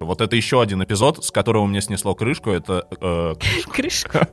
Вот 0.00 0.20
это 0.20 0.36
еще 0.36 0.62
один 0.62 0.82
эпизод, 0.82 1.24
с 1.24 1.30
которого 1.30 1.66
мне 1.66 1.80
снесло 1.80 2.14
крышку. 2.14 2.50
Это 2.50 2.86
э, 3.00 3.34
Крышка. 3.72 4.28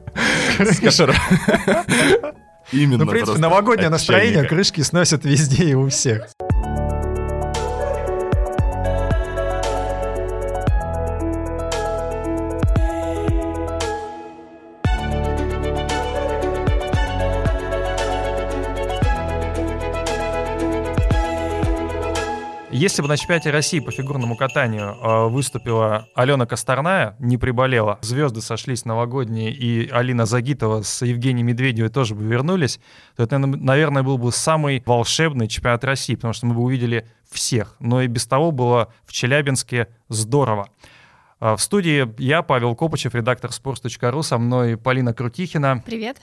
Именно. 2.72 3.06
Ну, 3.06 3.06
в 3.06 3.14
принципе, 3.14 3.40
новогоднее 3.40 3.90
настроение 3.90 4.44
крышки 4.44 4.82
сносят 4.82 5.24
везде 5.24 5.66
и 5.66 5.74
у 5.74 5.90
всех. 5.90 6.28
Если 22.86 23.02
бы 23.02 23.08
на 23.08 23.18
чемпионате 23.18 23.50
России 23.50 23.80
по 23.80 23.90
фигурному 23.90 24.38
катанию 24.38 24.96
э, 25.02 25.28
выступила 25.28 26.08
Алена 26.14 26.46
Косторная, 26.46 27.16
не 27.18 27.36
приболела, 27.40 27.98
звезды 28.04 28.42
сошлись 28.42 28.86
новогодние, 28.86 29.52
и 29.52 29.90
Алина 29.90 30.28
Загитова 30.28 30.84
с 30.84 31.04
Евгением 31.04 31.48
Медведевой 31.48 31.90
тоже 31.90 32.14
бы 32.14 32.24
вернулись, 32.24 32.80
то 33.16 33.24
это, 33.24 33.40
наверное, 33.40 34.04
был 34.04 34.20
бы 34.20 34.32
самый 34.32 34.84
волшебный 34.86 35.48
чемпионат 35.48 35.84
России, 35.84 36.14
потому 36.14 36.36
что 36.36 36.46
мы 36.46 36.54
бы 36.54 36.62
увидели 36.62 37.08
всех. 37.28 37.76
Но 37.80 38.04
и 38.04 38.08
без 38.08 38.28
того 38.28 38.52
было 38.52 38.94
в 39.08 39.14
Челябинске 39.14 39.88
здорово. 40.10 40.70
А 41.40 41.56
В 41.56 41.64
студии 41.64 42.08
я, 42.22 42.44
Павел 42.44 42.76
Копычев, 42.76 43.16
редактор 43.16 43.50
sports.ru, 43.50 44.22
со 44.22 44.38
мной 44.38 44.78
Полина 44.78 45.12
Крутихина, 45.12 45.82
Привет. 45.84 46.18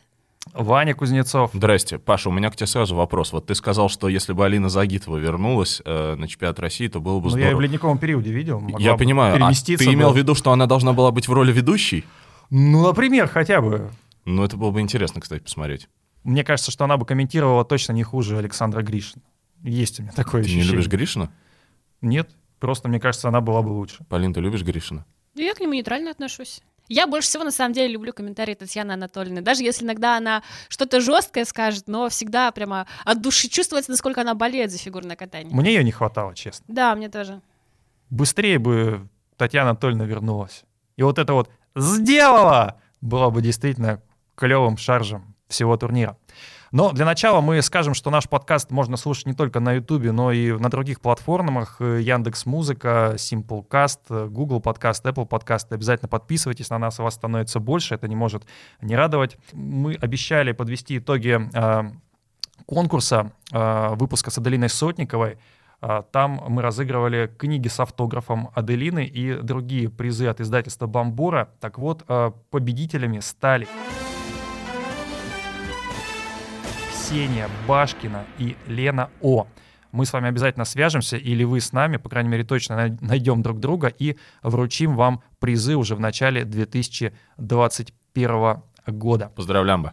Ваня 0.52 0.95
Кузнецов. 0.95 1.51
Здрасте. 1.55 1.98
Паша, 1.98 2.28
у 2.28 2.32
меня 2.32 2.50
к 2.50 2.56
тебе 2.56 2.66
сразу 2.66 2.95
вопрос. 2.95 3.33
Вот 3.33 3.46
ты 3.46 3.55
сказал, 3.55 3.88
что 3.88 4.09
если 4.09 4.33
бы 4.33 4.45
Алина 4.45 4.69
Загитова 4.69 5.16
вернулась 5.16 5.80
э, 5.84 6.14
на 6.16 6.28
чемпионат 6.28 6.59
России, 6.60 6.88
то 6.88 7.00
было 7.00 7.20
бы 7.20 7.30
Ну, 7.30 7.37
я 7.37 7.45
ее 7.45 7.46
здорово. 7.50 7.59
в 7.59 7.60
ледниковом 7.62 7.98
периоде 7.98 8.30
видел. 8.33 8.60
могла 8.60 8.78
Я 8.80 8.92
бы 8.92 8.98
понимаю. 8.98 9.42
А 9.42 9.52
ты 9.52 9.74
имел 9.92 10.09
бы. 10.09 10.14
в 10.14 10.16
виду, 10.19 10.34
что 10.34 10.52
она 10.52 10.66
должна 10.66 10.92
была 10.92 11.10
быть 11.10 11.27
в 11.28 11.33
роли 11.33 11.52
ведущей? 11.52 12.05
Ну, 12.50 12.86
например, 12.86 13.28
хотя 13.28 13.61
бы. 13.62 13.91
Ну, 14.25 14.44
это 14.44 14.56
было 14.56 14.70
бы 14.70 14.80
интересно, 14.80 15.20
кстати, 15.20 15.42
посмотреть. 15.42 15.89
Мне 16.22 16.45
кажется, 16.45 16.70
что 16.70 16.84
она 16.84 16.97
бы 16.97 17.06
комментировала 17.06 17.64
точно 17.64 17.92
не 17.92 18.02
хуже 18.02 18.36
Александра 18.39 18.83
Гришина. 18.83 19.22
Есть 19.62 20.00
у 20.00 20.02
меня 20.02 20.12
такое 20.12 20.42
Ты 20.42 20.48
не 20.50 20.56
ощущение. 20.56 20.72
любишь 20.72 20.89
Гришина? 20.89 21.33
Нет, 22.02 22.30
просто 22.61 22.89
мне 22.89 23.00
кажется, 23.00 23.28
она 23.28 23.41
была 23.41 23.62
бы 23.62 23.70
лучше. 23.70 24.05
Полин, 24.08 24.34
ты 24.34 24.41
любишь 24.41 24.62
Гришина? 24.62 25.06
Я 25.34 25.55
к 25.55 25.61
нему 25.61 25.72
нейтрально 25.72 26.11
отношусь. 26.11 26.61
Я 26.93 27.07
больше 27.07 27.29
всего, 27.29 27.43
на 27.43 27.51
самом 27.51 27.73
деле, 27.73 27.91
люблю 27.91 28.12
комментарии 28.12 28.53
Татьяны 28.53 28.93
Анатольевны. 28.93 29.41
Даже 29.41 29.62
если 29.62 29.87
иногда 29.87 30.19
она 30.19 30.43
что-то 30.69 31.01
жесткое 31.01 31.47
скажет, 31.47 31.89
но 31.89 32.11
всегда 32.11 32.53
прямо 32.53 32.87
от 33.07 33.23
души 33.23 33.48
чувствуется, 33.48 33.91
насколько 33.91 34.21
она 34.21 34.35
болеет 34.35 34.71
за 34.71 34.77
фигурное 34.77 35.17
катание. 35.17 35.55
Мне 35.57 35.73
ее 35.73 35.85
не 35.85 35.91
хватало, 35.91 36.35
честно. 36.35 36.67
Да, 36.69 36.95
мне 36.95 37.09
тоже. 37.09 37.41
Быстрее 38.11 38.59
бы 38.59 39.09
Татьяна 39.39 39.70
Анатольевна 39.70 40.05
вернулась. 40.05 40.65
И 40.97 41.03
вот 41.03 41.19
это 41.19 41.33
вот 41.33 41.48
«сделала» 41.75 42.79
было 43.01 43.31
бы 43.31 43.41
действительно 43.41 44.03
клевым 44.35 44.77
шаржем 44.77 45.35
всего 45.48 45.79
турнира. 45.79 46.19
Но 46.73 46.91
для 46.92 47.05
начала 47.05 47.42
мы 47.42 47.61
скажем, 47.61 47.92
что 47.92 48.09
наш 48.09 48.27
подкаст 48.27 48.70
можно 48.70 48.97
слушать 48.97 49.27
не 49.27 49.34
только 49.34 49.61
на 49.61 49.75
Ютубе, 49.75 50.11
но 50.11 50.33
и 50.33 50.53
на 50.53 50.70
других 50.70 51.03
платформах. 51.03 51.83
Яндекс 51.83 52.47
Музыка, 52.47 53.12
Simplecast, 53.17 54.31
Google 54.31 54.61
Подкаст, 54.61 55.05
Apple 55.05 55.27
Подкаст. 55.27 55.70
Обязательно 55.70 56.09
подписывайтесь 56.09 56.70
на 56.70 56.79
нас, 56.79 56.98
у 56.98 57.03
вас 57.03 57.12
становится 57.12 57.61
больше. 57.61 57.95
Это 57.95 58.09
не 58.09 58.17
может 58.17 58.45
не 58.81 58.97
радовать. 58.97 59.37
Мы 59.53 59.97
обещали 59.97 60.53
подвести 60.53 60.97
итоги 60.97 61.39
э, 61.53 61.91
конкурса 62.64 63.33
э, 63.53 63.95
выпуска 63.97 64.31
с 64.31 64.39
Аделиной 64.39 64.70
Сотниковой. 64.70 65.36
А, 65.83 66.01
Там 66.01 66.42
мы 66.48 66.62
разыгрывали 66.62 67.31
книги 67.36 67.69
с 67.69 67.81
автографом 67.81 68.48
Аделины 68.55 69.05
и 69.05 69.34
другие 69.34 69.91
призы 69.91 70.27
от 70.27 70.41
издательства 70.41 70.86
«Бамбора». 70.86 71.51
Так 71.61 71.77
вот, 71.77 72.07
победителями 72.51 73.19
стали 73.19 73.69
Ксения 77.12 77.48
Башкина 77.68 78.24
и 78.39 78.56
Лена 78.67 79.11
О. 79.20 79.46
Мы 79.90 80.06
с 80.06 80.14
вами 80.14 80.28
обязательно 80.28 80.64
свяжемся, 80.64 81.18
или 81.18 81.45
вы 81.45 81.61
с 81.61 81.73
нами, 81.73 81.98
по 81.98 82.08
крайней 82.08 82.30
мере, 82.30 82.42
точно 82.42 82.74
най- 82.74 82.96
найдем 83.02 83.42
друг 83.42 83.61
друга 83.61 83.89
и 83.89 84.17
вручим 84.42 84.96
вам 84.96 85.22
призы 85.39 85.77
уже 85.77 85.95
в 85.95 86.01
начале 86.01 86.46
2021 86.46 88.62
года. 88.86 89.30
Поздравляем 89.36 89.83
бы. 89.83 89.92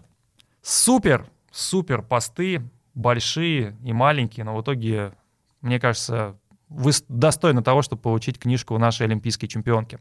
Супер, 0.61 1.25
супер 1.51 2.03
посты, 2.03 2.61
большие 2.93 3.75
и 3.83 3.91
маленькие, 3.91 4.45
но 4.45 4.55
в 4.55 4.61
итоге, 4.61 5.11
мне 5.59 5.77
кажется, 5.77 6.37
вы 6.69 6.93
достойны 7.09 7.61
того, 7.61 7.81
чтобы 7.81 8.01
получить 8.01 8.39
книжку 8.39 8.77
нашей 8.77 9.07
олимпийской 9.07 9.47
чемпионки. 9.47 9.99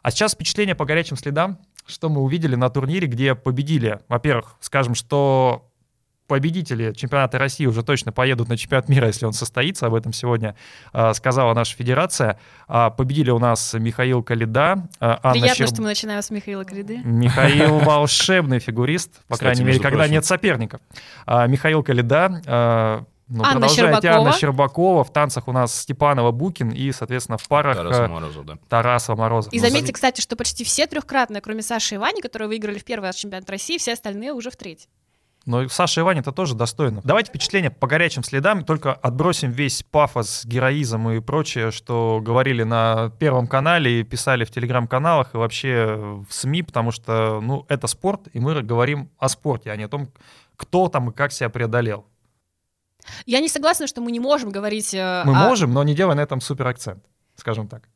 А 0.00 0.12
сейчас 0.12 0.34
впечатление 0.34 0.76
по 0.76 0.84
горячим 0.84 1.16
следам, 1.16 1.58
что 1.86 2.08
мы 2.08 2.20
увидели 2.20 2.54
на 2.54 2.70
турнире, 2.70 3.08
где 3.08 3.34
победили. 3.34 3.98
Во-первых, 4.06 4.54
скажем, 4.60 4.94
что 4.94 5.71
победители 6.32 6.94
чемпионата 6.94 7.38
России 7.38 7.66
уже 7.66 7.82
точно 7.82 8.10
поедут 8.10 8.48
на 8.48 8.56
чемпионат 8.56 8.88
мира, 8.88 9.08
если 9.08 9.26
он 9.26 9.34
состоится. 9.34 9.84
Об 9.86 9.94
этом 9.94 10.14
сегодня 10.14 10.56
а, 10.94 11.12
сказала 11.12 11.52
наша 11.52 11.76
федерация. 11.76 12.38
А, 12.68 12.88
победили 12.88 13.28
у 13.28 13.38
нас 13.38 13.74
Михаил 13.74 14.22
Калида, 14.22 14.88
а, 14.98 15.20
Анна 15.22 15.32
Приятно, 15.32 15.62
Щерб- 15.64 15.66
что 15.68 15.82
мы 15.82 15.88
начинаем 15.88 16.22
с 16.22 16.30
Михаила 16.30 16.64
Криды. 16.64 17.02
Михаил 17.04 17.78
волшебный 17.84 18.60
фигурист, 18.60 19.10
по 19.26 19.34
Кстати, 19.34 19.40
крайней 19.40 19.64
мере, 19.64 19.78
когда 19.80 19.98
прочим. 19.98 20.12
нет 20.14 20.24
соперников. 20.24 20.80
А, 21.26 21.46
Михаил 21.46 21.82
Калида, 21.82 22.42
а, 22.46 23.04
ну, 23.28 23.44
Анна 23.44 23.52
продолжайте, 23.60 23.82
Щербакова. 24.00 24.26
Анна 24.28 24.32
Щербакова, 24.32 25.04
в 25.04 25.12
танцах 25.12 25.48
у 25.48 25.52
нас 25.52 25.80
Степанова 25.82 26.30
Букин 26.32 26.70
и, 26.70 26.92
соответственно, 26.92 27.36
в 27.36 27.46
парах 27.46 27.76
Тараса 27.76 28.04
а, 28.06 28.08
Морозова, 28.08 28.44
да. 28.46 28.58
Тарасова 28.70 29.16
Морозов. 29.16 29.52
И 29.52 29.60
Ну, 29.60 29.66
заметьте, 29.66 29.92
кстати, 29.92 30.22
что 30.22 30.34
почти 30.36 30.64
все 30.64 30.86
трехкратные, 30.86 31.42
кроме 31.42 31.60
Саши 31.60 31.96
и 31.96 31.98
Вани, 31.98 32.22
которые 32.22 32.48
выиграли 32.48 32.78
в 32.78 32.84
первый 32.86 33.04
раз 33.04 33.16
чемпионат 33.16 33.50
России, 33.50 33.76
все 33.76 33.92
остальные 33.92 34.32
уже 34.32 34.50
в 34.50 34.56
третий. 34.56 34.88
Но 35.44 35.68
Саша 35.68 36.00
и 36.00 36.04
Ваня 36.04 36.20
это 36.20 36.30
тоже 36.30 36.54
достойно. 36.54 37.00
Давайте 37.02 37.30
впечатление 37.30 37.70
по 37.70 37.86
горячим 37.88 38.22
следам, 38.22 38.64
только 38.64 38.92
отбросим 38.92 39.50
весь 39.50 39.82
пафос, 39.82 40.44
героизм 40.44 41.08
и 41.08 41.20
прочее, 41.20 41.72
что 41.72 42.20
говорили 42.22 42.62
на 42.62 43.10
Первом 43.18 43.48
канале 43.48 44.00
и 44.00 44.04
писали 44.04 44.44
в 44.44 44.50
телеграм-каналах 44.52 45.34
и 45.34 45.36
вообще 45.38 45.96
в 45.96 46.32
СМИ, 46.32 46.62
потому 46.62 46.92
что, 46.92 47.40
ну, 47.40 47.66
это 47.68 47.88
спорт, 47.88 48.28
и 48.32 48.38
мы 48.38 48.62
говорим 48.62 49.10
о 49.18 49.28
спорте, 49.28 49.72
а 49.72 49.76
не 49.76 49.82
о 49.84 49.88
том, 49.88 50.08
кто 50.56 50.88
там 50.88 51.10
и 51.10 51.12
как 51.12 51.32
себя 51.32 51.48
преодолел. 51.50 52.06
Я 53.26 53.40
не 53.40 53.48
согласна, 53.48 53.88
что 53.88 54.00
мы 54.00 54.12
не 54.12 54.20
можем 54.20 54.50
говорить... 54.50 54.94
э, 54.94 55.22
Мы 55.26 55.32
о- 55.32 55.48
можем, 55.48 55.72
но 55.74 55.82
не 55.82 55.94
делай 55.94 56.14
на 56.14 56.20
этом 56.20 56.40
супер 56.40 56.68
акцент, 56.68 57.04
скажем 57.34 57.66
так. 57.66 57.88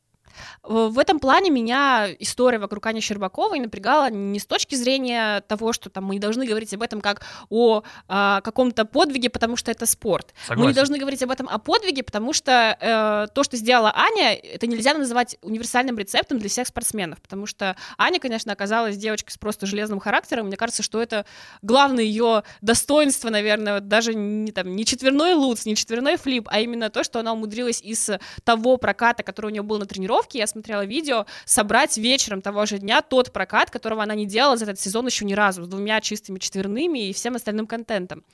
В 0.62 0.98
этом 0.98 1.18
плане 1.18 1.50
меня 1.50 2.08
история 2.18 2.58
вокруг 2.58 2.86
Ани 2.86 3.00
Щербаковой 3.00 3.60
напрягала 3.60 4.10
не 4.10 4.38
с 4.38 4.46
точки 4.46 4.74
зрения 4.74 5.40
того, 5.42 5.72
что 5.72 5.90
там 5.90 6.04
мы 6.04 6.14
не 6.14 6.20
должны 6.20 6.46
говорить 6.46 6.72
об 6.74 6.82
этом 6.82 7.00
как 7.00 7.22
о 7.50 7.82
а, 8.08 8.40
каком-то 8.40 8.84
подвиге, 8.84 9.30
потому 9.30 9.56
что 9.56 9.70
это 9.70 9.86
спорт. 9.86 10.34
Мы 10.48 10.54
не 10.54 10.56
Согласен. 10.56 10.74
должны 10.74 10.98
говорить 10.98 11.22
об 11.22 11.30
этом 11.30 11.48
о 11.48 11.58
подвиге, 11.58 12.02
потому 12.02 12.32
что 12.32 12.76
э, 12.80 13.34
то, 13.34 13.42
что 13.44 13.56
сделала 13.56 13.92
Аня, 13.94 14.34
это 14.34 14.66
нельзя 14.66 14.94
называть 14.94 15.36
универсальным 15.42 15.98
рецептом 15.98 16.38
для 16.38 16.48
всех 16.48 16.66
спортсменов, 16.66 17.20
потому 17.20 17.46
что 17.46 17.76
Аня, 17.98 18.18
конечно, 18.20 18.52
оказалась 18.52 18.96
девочкой 18.96 19.32
с 19.32 19.38
просто 19.38 19.66
железным 19.66 20.00
характером. 20.00 20.46
Мне 20.46 20.56
кажется, 20.56 20.82
что 20.82 21.00
это 21.00 21.26
главное 21.62 22.04
ее 22.04 22.42
достоинство, 22.60 23.30
наверное, 23.30 23.80
даже 23.80 24.14
не, 24.14 24.52
там, 24.52 24.74
не 24.74 24.84
четверной 24.84 25.34
луц, 25.34 25.64
не 25.66 25.76
четверной 25.76 26.16
флип, 26.16 26.48
а 26.50 26.60
именно 26.60 26.90
то, 26.90 27.04
что 27.04 27.20
она 27.20 27.32
умудрилась 27.32 27.80
из 27.82 28.10
того 28.44 28.76
проката, 28.76 29.22
который 29.22 29.46
у 29.46 29.50
нее 29.50 29.62
был 29.62 29.78
на 29.78 29.86
тренировке, 29.86 30.25
я 30.34 30.46
смотрела 30.46 30.84
видео, 30.84 31.26
собрать 31.44 31.96
вечером 31.96 32.42
того 32.42 32.66
же 32.66 32.78
дня 32.78 33.02
тот 33.02 33.32
прокат, 33.32 33.70
которого 33.70 34.02
она 34.02 34.14
не 34.14 34.26
делала 34.26 34.56
за 34.56 34.64
этот 34.64 34.80
сезон 34.80 35.06
еще 35.06 35.24
ни 35.24 35.34
разу, 35.34 35.64
с 35.64 35.68
двумя 35.68 36.00
чистыми 36.00 36.38
четверными 36.38 37.08
и 37.08 37.12
всем 37.12 37.36
остальным 37.36 37.66
контентом. 37.66 38.24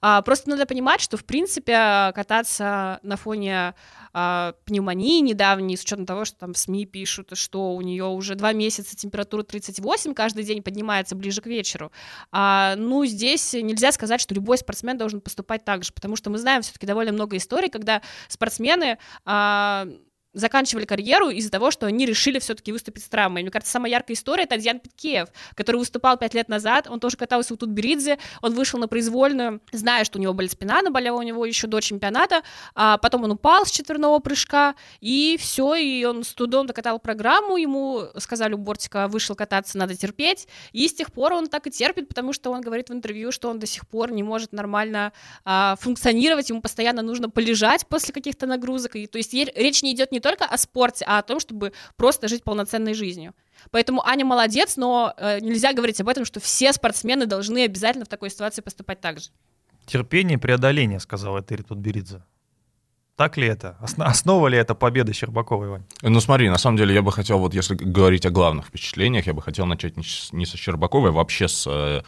А, 0.00 0.22
просто 0.22 0.50
надо 0.50 0.66
понимать, 0.66 1.00
что, 1.00 1.16
в 1.16 1.24
принципе, 1.24 2.12
кататься 2.14 3.00
на 3.02 3.16
фоне 3.16 3.74
а, 4.12 4.54
пневмонии 4.64 5.20
недавней, 5.20 5.76
с 5.76 5.82
учетом 5.82 6.06
того, 6.06 6.24
что 6.24 6.38
там 6.38 6.52
в 6.54 6.58
СМИ 6.58 6.86
пишут, 6.86 7.30
что 7.34 7.74
у 7.74 7.80
нее 7.80 8.06
уже 8.06 8.34
два 8.34 8.52
месяца 8.52 8.96
температура 8.96 9.42
38, 9.42 10.14
каждый 10.14 10.44
день 10.44 10.62
поднимается 10.62 11.14
ближе 11.14 11.40
к 11.40 11.46
вечеру. 11.46 11.92
А, 12.32 12.74
ну, 12.76 13.04
здесь 13.04 13.52
нельзя 13.52 13.92
сказать, 13.92 14.20
что 14.20 14.34
любой 14.34 14.58
спортсмен 14.58 14.98
должен 14.98 15.20
поступать 15.20 15.64
так 15.64 15.84
же, 15.84 15.92
потому 15.92 16.16
что 16.16 16.30
мы 16.30 16.38
знаем 16.38 16.62
все-таки 16.62 16.86
довольно 16.86 17.12
много 17.12 17.36
историй, 17.36 17.68
когда 17.68 18.02
спортсмены 18.28 18.98
а, 19.24 19.86
заканчивали 20.32 20.84
карьеру 20.84 21.30
из-за 21.30 21.50
того, 21.50 21.70
что 21.70 21.86
они 21.86 22.06
решили 22.06 22.38
все-таки 22.38 22.72
выступить 22.72 23.04
с 23.04 23.08
травмой. 23.08 23.42
Мне 23.42 23.50
кажется, 23.50 23.72
самая 23.72 23.90
яркая 23.90 24.16
история— 24.16 24.42
это 24.44 24.54
Адьян 24.54 24.78
Питкеев, 24.78 25.28
который 25.54 25.76
выступал 25.76 26.16
пять 26.16 26.34
лет 26.34 26.48
назад, 26.48 26.86
он 26.88 27.00
тоже 27.00 27.16
катался 27.16 27.54
у 27.54 27.56
Тутберидзе, 27.56 28.18
он 28.42 28.54
вышел 28.54 28.78
на 28.78 28.86
произвольную, 28.88 29.60
зная, 29.72 30.04
что 30.04 30.18
у 30.18 30.22
него 30.22 30.32
болит 30.32 30.52
спина, 30.52 30.80
она 30.80 30.90
болела 30.90 31.18
у 31.18 31.22
него 31.22 31.44
еще 31.44 31.66
до 31.66 31.80
чемпионата, 31.80 32.42
а 32.74 32.98
потом 32.98 33.24
он 33.24 33.32
упал 33.32 33.66
с 33.66 33.70
четверного 33.70 34.18
прыжка, 34.20 34.74
и 35.00 35.36
все, 35.38 35.74
и 35.74 36.04
он 36.04 36.22
с 36.22 36.32
трудом 36.32 36.66
докатал 36.66 36.98
программу, 37.00 37.56
ему 37.56 38.04
сказали 38.18 38.54
у 38.54 38.58
бортика, 38.58 39.08
вышел 39.08 39.34
кататься, 39.34 39.78
надо 39.78 39.96
терпеть, 39.96 40.46
и 40.72 40.86
с 40.86 40.94
тех 40.94 41.12
пор 41.12 41.32
он 41.32 41.48
так 41.48 41.66
и 41.66 41.70
терпит, 41.70 42.08
потому 42.08 42.32
что 42.32 42.50
он 42.50 42.60
говорит 42.60 42.90
в 42.90 42.92
интервью, 42.92 43.32
что 43.32 43.48
он 43.48 43.58
до 43.58 43.66
сих 43.66 43.88
пор 43.88 44.12
не 44.12 44.22
может 44.22 44.52
нормально 44.52 45.12
а, 45.44 45.76
функционировать, 45.80 46.50
ему 46.50 46.60
постоянно 46.60 47.02
нужно 47.02 47.30
полежать 47.30 47.86
после 47.88 48.14
каких-то 48.14 48.46
нагрузок, 48.46 48.96
и, 48.96 49.06
то 49.06 49.18
есть 49.18 49.34
речь 49.34 49.82
не 49.82 49.92
идет 49.92 50.12
не 50.12 50.19
не 50.20 50.22
только 50.22 50.44
о 50.44 50.56
спорте, 50.58 51.04
а 51.08 51.18
о 51.18 51.22
том, 51.22 51.40
чтобы 51.40 51.72
просто 51.96 52.28
жить 52.28 52.44
полноценной 52.44 52.92
жизнью. 52.94 53.32
Поэтому 53.70 54.06
Аня 54.06 54.24
молодец, 54.24 54.76
но 54.76 55.14
э, 55.16 55.40
нельзя 55.40 55.72
говорить 55.72 56.00
об 56.00 56.08
этом, 56.08 56.24
что 56.26 56.40
все 56.40 56.72
спортсмены 56.72 57.26
должны 57.26 57.64
обязательно 57.64 58.04
в 58.04 58.08
такой 58.08 58.30
ситуации 58.30 58.60
поступать 58.62 59.00
так 59.00 59.18
же. 59.20 59.30
Терпение 59.86 60.36
и 60.36 60.40
преодоление, 60.40 61.00
сказала 61.00 61.40
Этери 61.40 61.62
Тутберидзе. 61.62 62.22
Так 63.16 63.36
ли 63.36 63.46
это? 63.46 63.76
Осно- 63.82 64.04
основа 64.06 64.48
ли 64.48 64.56
это 64.58 64.74
победы 64.74 65.12
Щербаковой, 65.12 65.68
Вань? 65.68 65.84
Ну 66.02 66.20
смотри, 66.20 66.48
на 66.48 66.58
самом 66.58 66.76
деле 66.78 66.94
я 66.94 67.02
бы 67.02 67.12
хотел, 67.12 67.38
вот 67.38 67.54
если 67.54 67.74
говорить 67.74 68.24
о 68.26 68.30
главных 68.30 68.66
впечатлениях, 68.66 69.26
я 69.26 69.32
бы 69.34 69.42
хотел 69.42 69.66
начать 69.66 69.96
не 69.96 70.04
с, 70.04 70.32
не 70.32 70.46
со 70.46 70.56
Щербаковой, 70.56 71.10
а 71.10 71.12
вообще 71.12 71.46
с... 71.48 71.66
э, 71.66 72.02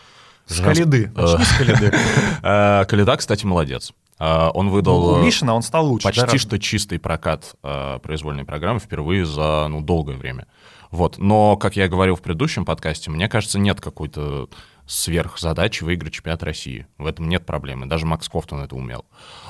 С 0.47 0.61
Калиды. 0.61 1.13
э, 1.15 1.21
Начни 1.21 1.45
с 1.45 1.59
Калиды. 1.59 1.93
э, 2.43 2.85
Калида, 2.87 3.17
кстати, 3.17 3.45
молодец. 3.47 3.93
Э, 4.19 4.49
Он 4.55 4.71
выдал... 4.71 5.15
У 5.15 5.19
э, 5.19 5.25
Мишина 5.25 5.55
он 5.55 5.63
стал 5.63 5.87
лучше. 5.87 6.05
да, 6.05 6.11
почти 6.11 6.23
разве? 6.23 6.39
что 6.39 6.59
чистый 6.59 6.99
прокат 6.99 7.55
э, 7.63 7.99
произвольной 8.03 8.45
программы 8.45 8.81
впервые 8.81 9.25
за 9.25 9.67
ну, 9.69 9.81
долгое 9.81 10.17
время. 10.17 10.47
Вот. 10.91 11.19
Но, 11.19 11.57
как 11.57 11.77
я 11.77 11.89
говорил 11.89 12.17
в 12.17 12.23
предыдущем 12.23 12.65
подкасте, 12.65 13.11
мне 13.11 13.29
кажется, 13.29 13.59
нет 13.59 13.81
какой-то 13.81 14.49
сверхзадачи 14.87 15.85
выиграть 15.85 16.13
чемпионат 16.13 16.43
России. 16.43 16.87
В 16.99 17.07
этом 17.07 17.29
нет 17.29 17.47
проблемы. 17.47 17.87
Даже 17.87 18.05
Макс 18.05 18.29
Кофтон 18.29 18.61
это 18.61 18.75
умел. 18.77 19.07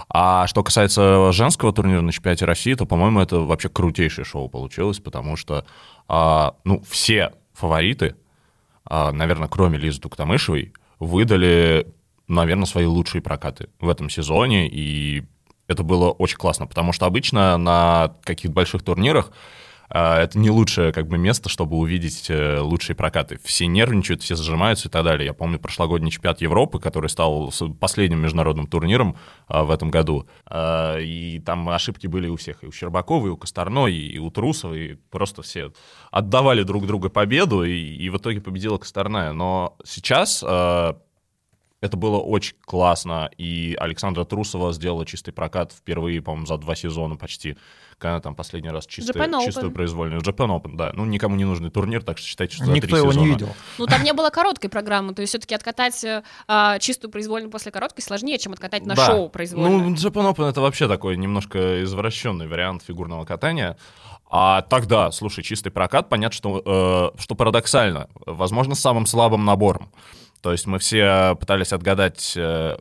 А 0.08 0.46
что 0.46 0.62
касается 0.62 1.32
женского 1.32 1.72
турнира 1.72 2.00
на 2.00 2.12
чемпионате 2.12 2.44
России, 2.44 2.74
то, 2.74 2.86
по-моему, 2.86 3.20
это 3.20 3.40
вообще 3.40 3.68
крутейшее 3.68 4.24
шоу 4.24 4.48
получилось, 4.48 5.00
потому 5.00 5.36
что 5.36 5.64
а, 6.06 6.54
ну, 6.64 6.82
все 6.88 7.32
фавориты, 7.54 8.16
а, 8.84 9.10
наверное, 9.10 9.48
кроме 9.48 9.78
Лизы 9.78 10.00
Туктамышевой, 10.00 10.72
выдали, 10.98 11.86
наверное, 12.34 12.66
свои 12.66 12.86
лучшие 12.86 13.22
прокаты 13.22 13.68
в 13.80 13.88
этом 13.88 14.10
сезоне, 14.10 14.68
и 14.68 15.24
это 15.68 15.82
было 15.82 16.10
очень 16.10 16.36
классно, 16.36 16.66
потому 16.66 16.92
что 16.92 17.06
обычно 17.06 17.56
на 17.56 18.14
каких-то 18.24 18.54
больших 18.54 18.82
турнирах 18.82 19.32
а, 19.94 20.22
это 20.22 20.38
не 20.38 20.50
лучшее 20.50 20.90
как 20.90 21.06
бы 21.06 21.18
место, 21.18 21.50
чтобы 21.50 21.76
увидеть 21.76 22.30
э, 22.30 22.60
лучшие 22.60 22.96
прокаты. 22.96 23.38
Все 23.44 23.66
нервничают, 23.66 24.22
все 24.22 24.36
зажимаются 24.36 24.88
и 24.88 24.90
так 24.90 25.04
далее. 25.04 25.26
Я 25.26 25.34
помню 25.34 25.58
прошлогодний 25.58 26.10
чемпионат 26.10 26.40
Европы, 26.40 26.80
который 26.80 27.10
стал 27.10 27.52
последним 27.78 28.20
международным 28.20 28.66
турниром 28.66 29.16
а, 29.48 29.64
в 29.64 29.70
этом 29.70 29.90
году. 29.90 30.26
И 30.50 31.42
там 31.44 31.68
ошибки 31.68 32.06
были 32.06 32.28
у 32.28 32.36
всех, 32.36 32.64
и 32.64 32.66
у 32.66 32.72
Щербакова, 32.72 33.26
и 33.26 33.30
у 33.30 33.36
Косторной, 33.36 33.94
и 33.94 34.18
у 34.18 34.30
Трусова, 34.30 34.72
и 34.72 34.94
просто 35.10 35.42
все 35.42 35.72
отдавали 36.10 36.62
друг 36.62 36.86
другу 36.86 37.10
победу, 37.10 37.62
и, 37.62 37.72
и 37.72 38.08
в 38.08 38.16
итоге 38.16 38.40
победила 38.40 38.78
Косторная. 38.78 39.32
Но 39.32 39.76
сейчас 39.84 40.42
это 41.82 41.96
было 41.96 42.18
очень 42.18 42.54
классно, 42.64 43.28
и 43.36 43.76
Александра 43.78 44.24
Трусова 44.24 44.72
сделала 44.72 45.04
чистый 45.04 45.32
прокат 45.32 45.72
впервые, 45.72 46.22
по-моему, 46.22 46.46
за 46.46 46.56
два 46.56 46.76
сезона 46.76 47.16
почти, 47.16 47.56
когда 47.98 48.20
там 48.20 48.36
последний 48.36 48.70
раз 48.70 48.86
Open. 48.86 49.44
чистую 49.44 49.72
произвольную. 49.72 50.22
Japan 50.22 50.48
Open, 50.56 50.76
да. 50.76 50.92
Ну, 50.94 51.04
никому 51.04 51.34
не 51.34 51.44
нужный 51.44 51.70
турнир, 51.70 52.04
так 52.04 52.18
что 52.18 52.26
считайте, 52.28 52.54
что 52.54 52.66
за 52.66 52.72
Никто 52.72 52.86
три 52.86 52.96
его 52.98 53.10
сезона. 53.10 53.24
не 53.24 53.32
видел. 53.32 53.48
Ну, 53.78 53.86
там 53.86 54.04
не 54.04 54.12
было 54.12 54.30
короткой 54.30 54.70
программы, 54.70 55.12
то 55.12 55.22
есть 55.22 55.32
все-таки 55.32 55.56
откатать 55.56 56.04
э, 56.04 56.22
а, 56.46 56.78
чистую 56.78 57.10
произвольную 57.10 57.50
после 57.50 57.72
короткой 57.72 58.02
сложнее, 58.02 58.38
чем 58.38 58.52
откатать 58.52 58.86
на 58.86 58.94
Да. 58.94 59.06
шоу 59.06 59.28
произвольную. 59.28 59.90
Ну, 59.90 59.94
Japan 59.96 60.32
Open 60.32 60.48
это 60.48 60.60
вообще 60.60 60.86
такой 60.86 61.16
немножко 61.16 61.82
извращенный 61.82 62.46
вариант 62.46 62.84
фигурного 62.84 63.24
катания. 63.24 63.76
А 64.30 64.62
тогда, 64.62 65.10
слушай, 65.10 65.42
чистый 65.42 65.70
прокат, 65.70 66.08
понятно, 66.08 66.34
что, 66.36 67.12
э, 67.14 67.20
что 67.20 67.34
парадоксально, 67.34 68.08
возможно, 68.24 68.76
с 68.76 68.80
самым 68.80 69.04
слабым 69.04 69.44
набором. 69.44 69.90
То 70.42 70.52
есть 70.52 70.66
мы 70.66 70.78
все 70.78 71.36
пытались 71.38 71.72
отгадать, 71.72 72.34
э, 72.36 72.76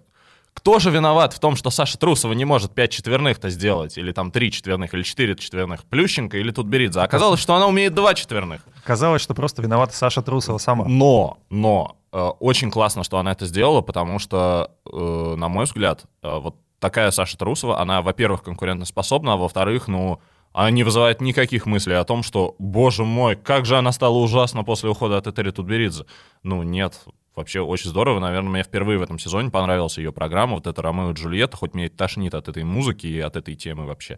кто 0.53 0.79
же 0.79 0.91
виноват 0.91 1.33
в 1.33 1.39
том, 1.39 1.55
что 1.55 1.69
Саша 1.69 1.97
Трусова 1.97 2.33
не 2.33 2.43
может 2.43 2.73
5 2.73 2.91
четверных-то 2.91 3.49
сделать, 3.49 3.97
или 3.97 4.11
там 4.11 4.31
3 4.31 4.51
четверных, 4.51 4.93
или 4.93 5.03
4 5.03 5.35
четверных, 5.35 5.85
Плющенко 5.85 6.37
или 6.37 6.51
Тутберидзе. 6.51 6.99
Оказалось, 6.99 7.39
что 7.39 7.55
она 7.55 7.67
умеет 7.67 7.93
2 7.93 8.13
четверных. 8.15 8.61
Казалось, 8.83 9.21
что 9.21 9.33
просто 9.33 9.61
виновата 9.61 9.95
Саша 9.95 10.21
Трусова 10.21 10.57
сама. 10.57 10.85
Но, 10.87 11.37
но, 11.49 11.97
э, 12.11 12.19
очень 12.39 12.71
классно, 12.71 13.03
что 13.03 13.19
она 13.19 13.31
это 13.31 13.45
сделала, 13.45 13.81
потому 13.81 14.19
что, 14.19 14.71
э, 14.91 15.35
на 15.37 15.47
мой 15.47 15.65
взгляд, 15.65 16.03
э, 16.23 16.39
вот 16.39 16.55
такая 16.79 17.11
Саша 17.11 17.37
Трусова, 17.37 17.79
она, 17.79 18.01
во-первых, 18.01 18.43
конкурентоспособна, 18.43 19.33
а 19.33 19.37
во-вторых, 19.37 19.87
ну, 19.87 20.19
она 20.51 20.69
не 20.71 20.83
вызывает 20.83 21.21
никаких 21.21 21.65
мыслей 21.65 21.95
о 21.95 22.03
том, 22.03 22.23
что, 22.23 22.55
боже 22.59 23.05
мой, 23.05 23.35
как 23.35 23.65
же 23.65 23.77
она 23.77 23.91
стала 23.91 24.17
ужасна 24.17 24.63
после 24.63 24.89
ухода 24.89 25.17
от 25.17 25.27
Этери 25.27 25.51
Тутберидзе. 25.51 26.05
Ну, 26.43 26.63
нет, 26.63 26.99
вообще 27.35 27.61
очень 27.61 27.89
здорово. 27.89 28.19
Наверное, 28.19 28.49
мне 28.49 28.63
впервые 28.63 28.99
в 28.99 29.01
этом 29.01 29.19
сезоне 29.19 29.49
понравилась 29.49 29.97
ее 29.97 30.11
программа, 30.11 30.55
вот 30.55 30.67
это 30.67 30.81
«Ромео 30.81 31.11
и 31.11 31.13
Джульетта», 31.13 31.57
хоть 31.57 31.73
мне 31.73 31.85
и 31.85 31.89
тошнит 31.89 32.33
от 32.33 32.47
этой 32.47 32.63
музыки 32.63 33.07
и 33.07 33.19
от 33.19 33.35
этой 33.35 33.55
темы 33.55 33.85
вообще. 33.85 34.17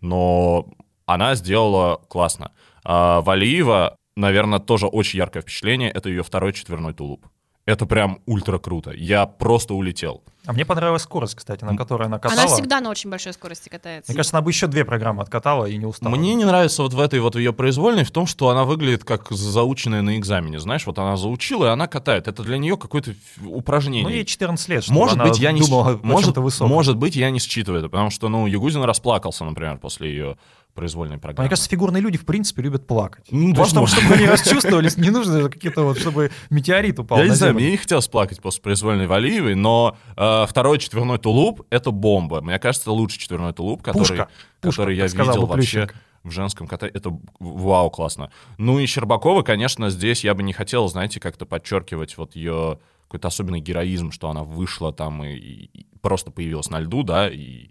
Но 0.00 0.68
она 1.06 1.34
сделала 1.34 2.00
классно. 2.08 2.52
А 2.84 3.20
Валиева, 3.22 3.96
наверное, 4.16 4.58
тоже 4.58 4.86
очень 4.86 5.18
яркое 5.18 5.42
впечатление. 5.42 5.90
Это 5.90 6.08
ее 6.08 6.22
второй 6.22 6.52
четверной 6.52 6.94
тулуп. 6.94 7.26
Это 7.64 7.86
прям 7.86 8.20
ультра 8.26 8.58
круто. 8.58 8.92
Я 8.92 9.26
просто 9.26 9.74
улетел. 9.74 10.24
А 10.48 10.54
мне 10.54 10.64
понравилась 10.64 11.02
скорость, 11.02 11.34
кстати, 11.34 11.62
на 11.62 11.76
которой 11.76 12.06
она 12.06 12.18
катала. 12.18 12.40
Она 12.40 12.50
всегда 12.50 12.80
на 12.80 12.88
очень 12.88 13.10
большой 13.10 13.34
скорости 13.34 13.68
катается. 13.68 14.10
Мне 14.10 14.16
кажется, 14.16 14.34
она 14.34 14.42
бы 14.42 14.50
еще 14.50 14.66
две 14.66 14.86
программы 14.86 15.20
откатала 15.20 15.66
и 15.66 15.76
не 15.76 15.84
устала. 15.84 16.16
Мне 16.16 16.34
не 16.34 16.46
нравится 16.46 16.82
вот 16.82 16.94
в 16.94 17.00
этой 17.00 17.20
вот 17.20 17.36
ее 17.36 17.52
произвольной 17.52 18.04
в 18.04 18.10
том, 18.10 18.26
что 18.26 18.48
она 18.48 18.64
выглядит 18.64 19.04
как 19.04 19.30
заученная 19.30 20.00
на 20.00 20.16
экзамене. 20.16 20.58
Знаешь, 20.58 20.86
вот 20.86 20.98
она 20.98 21.18
заучила, 21.18 21.66
и 21.66 21.68
она 21.68 21.86
катает. 21.86 22.28
Это 22.28 22.42
для 22.42 22.56
нее 22.56 22.78
какое-то 22.78 23.12
упражнение. 23.44 24.04
Ну, 24.04 24.08
ей 24.08 24.24
14 24.24 24.68
лет, 24.70 24.88
Может 24.88 25.16
она 25.16 25.26
быть, 25.26 25.38
я 25.38 25.52
не 25.52 25.60
думала 25.60 26.00
может, 26.02 26.34
может 26.60 26.96
быть, 26.96 27.14
я 27.14 27.28
не 27.30 27.40
считываю 27.40 27.80
это, 27.80 27.90
потому 27.90 28.08
что, 28.08 28.30
ну, 28.30 28.46
Ягузин 28.46 28.82
расплакался, 28.84 29.44
например, 29.44 29.76
после 29.76 30.08
ее 30.08 30.38
произвольной 30.78 31.18
программы. 31.18 31.46
Мне 31.46 31.50
кажется, 31.50 31.68
фигурные 31.68 32.00
люди 32.00 32.18
в 32.18 32.24
принципе 32.24 32.62
любят 32.62 32.86
плакать. 32.86 33.26
Ну, 33.32 33.48
чтобы, 33.48 33.58
возможно. 33.58 34.00
чтобы 34.00 34.14
они 34.14 34.26
расчувствовались, 34.26 34.96
не 34.96 35.10
нужно 35.10 35.40
же 35.40 35.48
какие-то 35.48 35.82
вот, 35.82 35.98
чтобы 35.98 36.30
метеорит 36.50 37.00
упал 37.00 37.18
Я 37.18 37.24
не 37.24 37.30
на 37.30 37.36
знаю, 37.36 37.54
мне 37.54 37.72
не 37.72 37.76
хотелось 37.76 38.06
плакать 38.06 38.40
после 38.40 38.62
произвольной 38.62 39.08
Валиевой, 39.08 39.56
но 39.56 39.96
э, 40.16 40.37
второй 40.46 40.78
четверной 40.78 41.18
тулуп— 41.18 41.62
это 41.70 41.90
бомба. 41.90 42.40
Мне 42.40 42.58
кажется, 42.58 42.90
лучший 42.92 43.18
четверной 43.18 43.52
тулуп, 43.52 43.82
который, 43.82 44.00
Пушка. 44.00 44.28
Пушка, 44.60 44.78
который 44.80 44.96
я 44.96 45.06
видел 45.06 45.46
вообще 45.46 45.86
Плющенко. 45.86 45.94
в 46.24 46.30
женском 46.30 46.66
катании. 46.66 46.96
Это 46.96 47.18
вау, 47.38 47.90
классно. 47.90 48.30
Ну 48.58 48.78
и 48.78 48.86
Щербакова, 48.86 49.42
конечно, 49.42 49.90
здесь 49.90 50.24
я 50.24 50.34
бы 50.34 50.42
не 50.42 50.52
хотел, 50.52 50.88
знаете, 50.88 51.20
как-то 51.20 51.46
подчеркивать 51.46 52.16
вот 52.16 52.36
ее 52.36 52.78
какой-то 53.08 53.28
особенный 53.28 53.60
героизм, 53.60 54.10
что 54.10 54.28
она 54.28 54.44
вышла 54.44 54.92
там 54.92 55.24
и, 55.24 55.34
и 55.34 55.86
просто 56.02 56.30
появилась 56.30 56.68
на 56.68 56.78
льду, 56.78 57.02
да, 57.02 57.28
и 57.30 57.70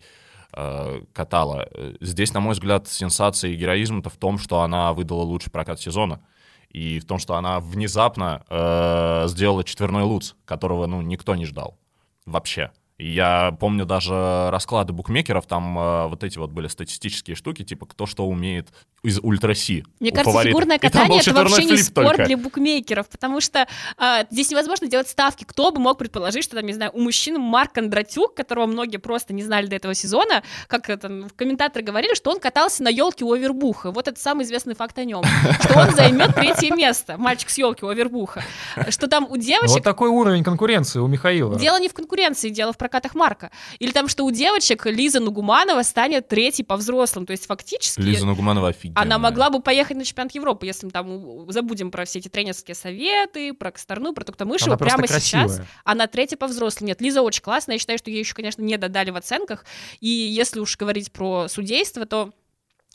э, 0.54 1.02
катала. 1.14 1.70
Здесь, 2.02 2.34
на 2.34 2.40
мой 2.40 2.54
взгляд, 2.54 2.88
сенсация 2.88 3.52
и 3.52 3.56
героизм-то 3.56 4.10
в 4.10 4.18
том, 4.18 4.40
что 4.40 4.62
она 4.62 4.94
выдала 4.94 5.22
лучший 5.22 5.52
прокат 5.52 5.80
сезона. 5.80 6.22
И 6.70 7.00
в 7.00 7.06
том, 7.06 7.18
что 7.18 7.36
она 7.36 7.60
внезапно 7.60 8.44
э, 8.50 9.28
сделала 9.28 9.64
четверной 9.64 10.04
луц, 10.04 10.34
которого, 10.46 10.86
ну, 10.86 11.02
никто 11.02 11.36
не 11.36 11.46
ждал. 11.46 11.78
Вообще. 12.28 12.72
Я 13.00 13.56
помню 13.60 13.86
даже 13.86 14.50
расклады 14.50 14.92
букмекеров, 14.92 15.46
там 15.46 15.78
э, 15.78 16.08
вот 16.08 16.24
эти 16.24 16.40
вот 16.40 16.50
были 16.50 16.68
статистические 16.68 17.36
штуки, 17.36 17.64
типа 17.64 17.86
кто 17.86 18.08
что 18.08 18.26
умеет 18.26 18.70
из 19.04 19.20
ультра-си. 19.20 19.86
Мне 20.00 20.10
кажется, 20.10 20.32
фаворитов. 20.32 20.52
фигурное 20.52 20.80
там 20.80 20.92
катание 20.92 21.22
это 21.22 21.34
вообще 21.34 21.66
не 21.66 21.78
спорт 21.78 22.08
только. 22.08 22.26
для 22.26 22.38
букмекеров, 22.38 23.08
потому 23.08 23.40
что 23.40 23.68
а, 23.98 24.26
здесь 24.32 24.50
невозможно 24.50 24.88
делать 24.88 25.08
ставки. 25.08 25.44
Кто 25.44 25.72
бы 25.72 25.80
мог 25.80 26.00
предположить, 26.00 26.44
что 26.44 26.56
там, 26.56 26.66
не 26.66 26.74
знаю, 26.74 26.92
у 26.94 27.00
мужчин 27.00 27.40
Марк 27.40 27.74
Кондратюк, 27.74 28.34
которого 28.34 28.66
многие 28.66 28.98
просто 28.98 29.34
не 29.34 29.44
знали 29.44 29.68
до 29.68 29.76
этого 29.76 29.94
сезона, 29.94 30.42
как 30.68 30.90
это 30.90 31.08
в 31.08 31.34
комментаторы 31.36 31.86
говорили, 31.86 32.16
что 32.16 32.32
он 32.32 32.40
катался 32.40 32.82
на 32.82 32.90
елке 32.90 33.24
у 33.24 33.32
Овербуха. 33.32 33.92
Вот 33.92 34.08
это 34.08 34.20
самый 34.20 34.46
известный 34.46 34.74
факт 34.74 34.98
о 34.98 35.04
нем, 35.04 35.24
что 35.62 35.80
он 35.80 35.92
займет 35.92 36.34
третье 36.34 36.74
место, 36.74 37.18
мальчик 37.18 37.50
с 37.52 37.58
елки 37.60 37.86
у 37.86 37.90
Овербуха. 37.90 38.44
Что 38.90 39.08
там 39.08 39.26
у 39.26 39.30
Вот 39.30 39.40
девочек 39.40 39.84
такой 39.84 40.10
уровень 40.10 40.44
конкуренции 40.44 41.00
у 41.00 41.08
Михаила. 41.08 41.58
Дело 41.60 41.80
не 41.80 41.90
в 41.90 41.94
конкуренции, 41.94 42.50
дело 42.50 42.74
в 42.74 42.78
прокатах 42.88 43.16
Марка. 43.16 43.52
Или 43.80 43.92
там, 43.92 44.08
что 44.08 44.24
у 44.24 44.32
девочек 44.32 44.86
Лиза 44.86 45.20
Нугуманова 45.20 45.84
станет 45.84 46.28
третьей 46.28 46.64
по 46.64 46.78
взрослым. 46.78 47.26
То 47.26 47.32
есть 47.32 47.46
фактически 47.46 48.00
Лиза 48.00 48.26
Нугуманова 48.26 48.70
офигенная. 48.70 49.02
она 49.02 49.18
могла 49.18 49.50
бы 49.50 49.62
поехать 49.62 49.98
на 49.98 50.06
чемпионат 50.06 50.34
Европы, 50.34 50.66
если 50.66 50.86
мы 50.86 50.92
там 50.92 51.52
забудем 51.52 51.92
про 51.92 52.06
все 52.06 52.20
эти 52.20 52.30
тренерские 52.30 52.76
советы, 52.76 53.54
про 53.54 53.72
Косторну, 53.72 54.14
про 54.14 54.24
Туктамышеву. 54.24 54.72
Она 54.72 54.78
Прямо 54.78 55.08
красивая. 55.08 55.48
сейчас 55.50 55.62
она 55.84 56.08
третья 56.08 56.38
по 56.38 56.48
взрослым. 56.48 56.88
Нет, 56.88 57.02
Лиза 57.02 57.22
очень 57.22 57.42
классная. 57.42 57.76
Я 57.76 57.80
считаю, 57.80 58.00
что 58.00 58.10
ей 58.10 58.20
еще, 58.20 58.34
конечно, 58.34 58.62
не 58.62 58.78
додали 58.78 59.12
в 59.12 59.16
оценках. 59.18 59.66
И 60.00 60.08
если 60.08 60.60
уж 60.60 60.78
говорить 60.78 61.12
про 61.12 61.48
судейство, 61.50 62.06
то 62.06 62.34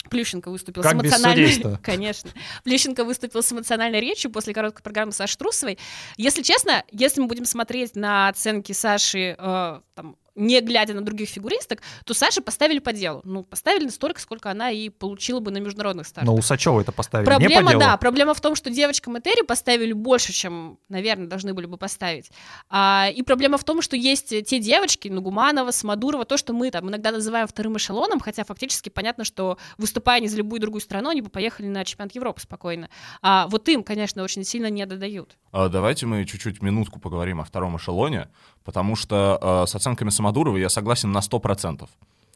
Плющенко 0.09 0.49
выступил 0.49 0.81
Как 0.83 0.91
с 0.91 0.95
эмоциональной... 0.95 1.77
Конечно. 1.83 2.31
Плющенко 2.63 3.03
выступил 3.03 3.41
с 3.41 3.51
эмоциональной 3.51 3.99
речью 3.99 4.31
после 4.31 4.53
короткой 4.53 4.83
программы 4.83 5.11
Саши 5.11 5.37
Трусовой. 5.37 5.79
Если 6.17 6.41
честно, 6.41 6.83
если 6.91 7.21
мы 7.21 7.27
будем 7.27 7.45
смотреть 7.45 7.95
на 7.95 8.29
оценки 8.29 8.73
Саши 8.73 9.35
э, 9.37 9.79
там, 9.95 10.17
не 10.35 10.61
глядя 10.61 10.93
на 10.93 11.01
других 11.01 11.29
фигуристок, 11.29 11.81
то 12.05 12.13
Саше 12.13 12.41
поставили 12.41 12.79
по 12.79 12.93
делу. 12.93 13.21
Ну, 13.23 13.43
поставили 13.43 13.87
столько, 13.89 14.19
сколько 14.19 14.49
она 14.49 14.71
и 14.71 14.89
получила 14.89 15.39
бы 15.39 15.51
на 15.51 15.57
международных 15.57 16.07
стартах. 16.07 16.33
Но 16.33 16.37
Усачева 16.37 16.81
это 16.81 16.91
поставили 16.91 17.25
Проблема, 17.25 17.55
не 17.55 17.65
по 17.65 17.69
делу. 17.71 17.79
да, 17.79 17.97
проблема 17.97 18.33
в 18.33 18.41
том, 18.41 18.55
что 18.55 18.69
девочкам 18.69 19.17
Этери 19.17 19.43
поставили 19.43 19.93
больше, 19.93 20.33
чем, 20.33 20.79
наверное, 20.89 21.27
должны 21.27 21.53
были 21.53 21.65
бы 21.65 21.77
поставить. 21.77 22.31
А, 22.69 23.09
и 23.13 23.21
проблема 23.21 23.57
в 23.57 23.63
том, 23.63 23.81
что 23.81 23.95
есть 23.95 24.29
те 24.29 24.59
девочки, 24.59 25.07
Нугуманова, 25.07 25.71
Смодурова, 25.71 26.25
то, 26.25 26.37
что 26.37 26.53
мы 26.53 26.71
там 26.71 26.89
иногда 26.89 27.11
называем 27.11 27.47
вторым 27.47 27.77
эшелоном, 27.77 28.19
хотя 28.19 28.43
фактически 28.43 28.89
понятно, 28.89 29.23
что 29.23 29.57
выступая 29.77 30.19
не 30.19 30.27
за 30.27 30.37
любую 30.37 30.59
другую 30.59 30.81
страну, 30.81 31.09
они 31.09 31.21
бы 31.21 31.29
поехали 31.29 31.67
на 31.67 31.85
чемпионат 31.85 32.15
Европы 32.15 32.41
спокойно. 32.41 32.89
А 33.21 33.47
вот 33.47 33.67
им, 33.69 33.83
конечно, 33.83 34.23
очень 34.23 34.43
сильно 34.43 34.69
не 34.69 34.85
додают. 34.85 35.37
А, 35.51 35.69
Давайте 35.69 36.05
мы 36.05 36.25
чуть-чуть 36.25 36.61
минутку 36.61 36.99
поговорим 36.99 37.41
о 37.41 37.43
втором 37.43 37.77
эшелоне, 37.77 38.29
потому 38.63 38.95
что 38.95 39.37
э, 39.41 39.67
с 39.67 39.75
оценками 39.75 40.09
Самодурова 40.23 40.55
я 40.57 40.69
согласен 40.69 41.11
на 41.11 41.19
100%. 41.19 41.87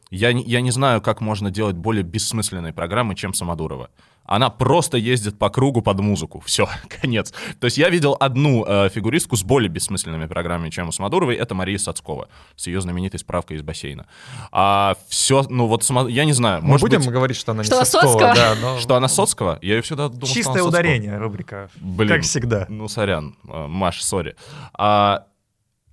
Я 0.10 0.34
не, 0.34 0.44
я 0.44 0.60
не 0.62 0.72
знаю, 0.72 1.02
как 1.02 1.22
можно 1.22 1.52
делать 1.52 1.76
более 1.78 2.04
бессмысленные 2.04 2.74
программы, 2.74 3.16
чем 3.16 3.34
Самодурова. 3.34 3.90
Она 4.26 4.50
просто 4.50 4.98
ездит 4.98 5.38
по 5.40 5.50
кругу 5.50 5.82
под 5.82 6.00
музыку. 6.02 6.42
Все, 6.46 6.68
конец. 7.02 7.34
То 7.62 7.66
есть 7.66 7.78
я 7.78 7.90
видел 7.90 8.18
одну 8.20 8.66
э, 8.68 8.90
фигуристку 8.90 9.38
с 9.38 9.44
более 9.44 9.70
бессмысленными 9.70 10.26
программами, 10.28 10.70
чем 10.70 10.90
у 10.90 10.92
Самодуровой. 10.92 11.36
Это 11.36 11.56
Мария 11.56 11.78
Сацкова 11.78 12.28
с 12.58 12.68
ее 12.68 12.82
знаменитой 12.82 13.20
справкой 13.22 13.56
из 13.58 13.62
бассейна. 13.64 14.06
А 14.52 14.96
все, 15.08 15.44
ну 15.50 15.68
вот, 15.68 15.84
Само- 15.84 16.10
я 16.10 16.26
не 16.26 16.34
знаю. 16.34 16.62
Мы 16.62 16.68
может 16.70 16.82
будем 16.82 17.00
быть, 17.00 17.10
говорить, 17.10 17.38
что 17.38 17.54
она 17.54 17.64
не 17.64 17.68
Что 17.68 17.86
Соцкова, 17.86 18.12
Соцкого? 18.12 18.36
да, 18.36 18.56
но- 18.62 18.80
что 18.80 18.96
она 18.96 19.08
Соцкого? 19.08 19.60
Я 19.62 19.76
ее 19.76 19.82
всегда 19.82 20.10
думал, 20.10 20.18
что 20.20 20.26
она 20.28 20.34
Чистое 20.34 20.54
Соцкого. 20.64 20.70
ударение, 20.70 21.18
рубрика. 21.18 21.70
Блин, 21.80 22.10
Как 22.10 22.24
всегда. 22.24 22.66
Ну, 22.68 22.90
сорян, 22.90 23.36
э, 23.48 23.68
Маш, 23.68 24.02
сори. 24.04 24.36
А, 24.74 25.24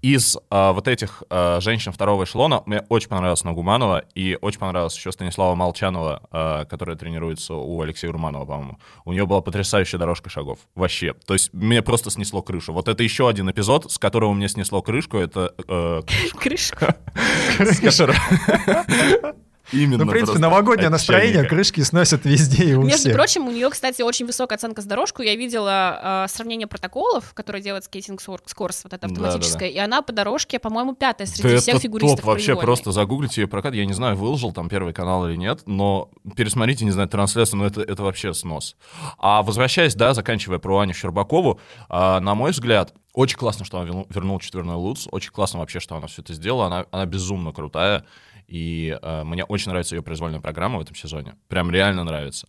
из 0.05 0.37
а, 0.51 0.75
вот 0.75 0.87
этих 0.87 1.23
а, 1.31 1.61
женщин 1.61 1.91
второго 1.91 2.25
эшелона 2.25 2.63
мне 2.67 2.83
очень 2.91 3.09
понравилась 3.09 3.43
Нагуманова 3.43 4.05
и 4.15 4.37
очень 4.43 4.61
понравилась 4.61 4.95
еще 4.95 5.11
Станислава 5.11 5.55
Молчанова, 5.55 6.21
а, 6.31 6.65
которая 6.67 6.95
тренируется 6.95 7.55
у 7.55 7.81
Алексея 7.81 8.11
Урманова, 8.11 8.45
по-моему. 8.45 8.79
У 9.07 9.13
нее 9.15 9.25
была 9.25 9.41
потрясающая 9.41 9.99
дорожка 9.99 10.29
шагов. 10.29 10.59
Вообще. 10.75 11.15
То 11.25 11.33
есть 11.33 11.55
мне 11.55 11.81
просто 11.81 12.11
снесло 12.11 12.43
крышу. 12.43 12.75
Вот 12.75 12.89
это 12.89 13.03
еще 13.03 13.31
один 13.31 13.51
эпизод, 13.51 13.91
с 13.91 13.97
которого 13.97 14.35
мне 14.35 14.51
снесло 14.51 14.83
крышку. 14.83 15.17
Это... 15.17 15.55
э, 15.67 16.03
которого- 17.59 18.15
Именно. 19.73 20.05
Ну, 20.05 20.11
в 20.11 20.13
принципе, 20.13 20.39
новогоднее 20.39 20.91
настроение, 20.91 21.45
крышки 21.45 21.81
сносят 21.81 22.25
везде 22.25 22.65
и 22.65 22.75
у 22.75 22.83
Между 22.83 22.99
всех. 22.99 23.15
прочим, 23.15 23.47
у 23.47 23.51
нее, 23.51 23.71
кстати, 23.71 24.03
очень 24.03 24.27
высокая 24.27 24.57
оценка 24.57 24.83
с 24.83 24.85
дорожку. 24.85 25.23
Я 25.23 25.35
видела 25.37 26.25
э, 26.25 26.29
сравнение 26.29 26.67
протоколов, 26.67 27.33
которые 27.35 27.63
делает 27.63 27.85
скейтинг 27.85 28.21
Скорс, 28.21 28.83
вот 28.85 28.93
это 28.93 29.07
автоматическое, 29.07 29.69
и 29.69 29.79
она 29.79 30.03
по 30.03 30.13
дорожке, 30.13 30.59
по-моему, 30.59 30.95
пятая 30.95 31.27
среди 31.27 31.55
Да 31.55 31.59
всех 31.59 31.75
это 31.77 31.83
фигуристов 31.83 32.21
топ 32.21 32.27
вообще, 32.27 32.57
просто 32.57 32.93
загуглите 32.93 33.43
ее 33.43 33.49
прокат. 33.49 33.75
Я 33.75 33.87
не 33.87 33.93
знаю, 33.95 34.17
выложил 34.17 34.53
там 34.53 34.69
первый 34.69 34.93
канал 34.93 35.27
или 35.29 35.37
нет, 35.37 35.63
но 35.67 36.11
пересмотрите, 36.37 36.85
не 36.85 36.91
знаю, 36.91 37.09
трансляцию, 37.09 37.59
но 37.61 37.67
это, 37.67 37.81
это 37.81 38.03
вообще 38.03 38.33
снос. 38.35 38.77
А 39.19 39.43
возвращаясь, 39.43 39.95
да, 39.95 40.15
заканчивая 40.15 40.59
про 40.59 40.79
Аню 40.81 40.95
Щербакову, 40.95 41.61
а, 41.89 42.21
на 42.21 42.35
мой 42.35 42.51
взгляд, 42.53 42.93
очень 43.13 43.37
классно, 43.37 43.65
что 43.65 43.79
она 43.79 43.89
верну- 43.89 44.07
вернула 44.11 44.41
четверной 44.41 44.75
Луц, 44.75 45.07
очень 45.11 45.31
классно 45.31 45.61
вообще, 45.61 45.81
что 45.81 45.97
она 45.97 46.07
все 46.09 46.23
это 46.23 46.35
сделала, 46.35 46.67
она, 46.67 46.87
она 46.91 47.07
безумно 47.07 47.53
крутая, 47.53 48.05
и 48.49 48.97
а, 49.03 49.25
мне 49.25 49.45
очень 49.45 49.71
нравится 49.71 49.95
ее 49.97 50.03
произвольная 50.03 50.41
программа 50.41 50.79
в 50.79 50.83
этом 50.83 50.95
сезоне, 50.95 51.35
прям 51.49 51.71
реально 51.71 52.05
нравится. 52.05 52.47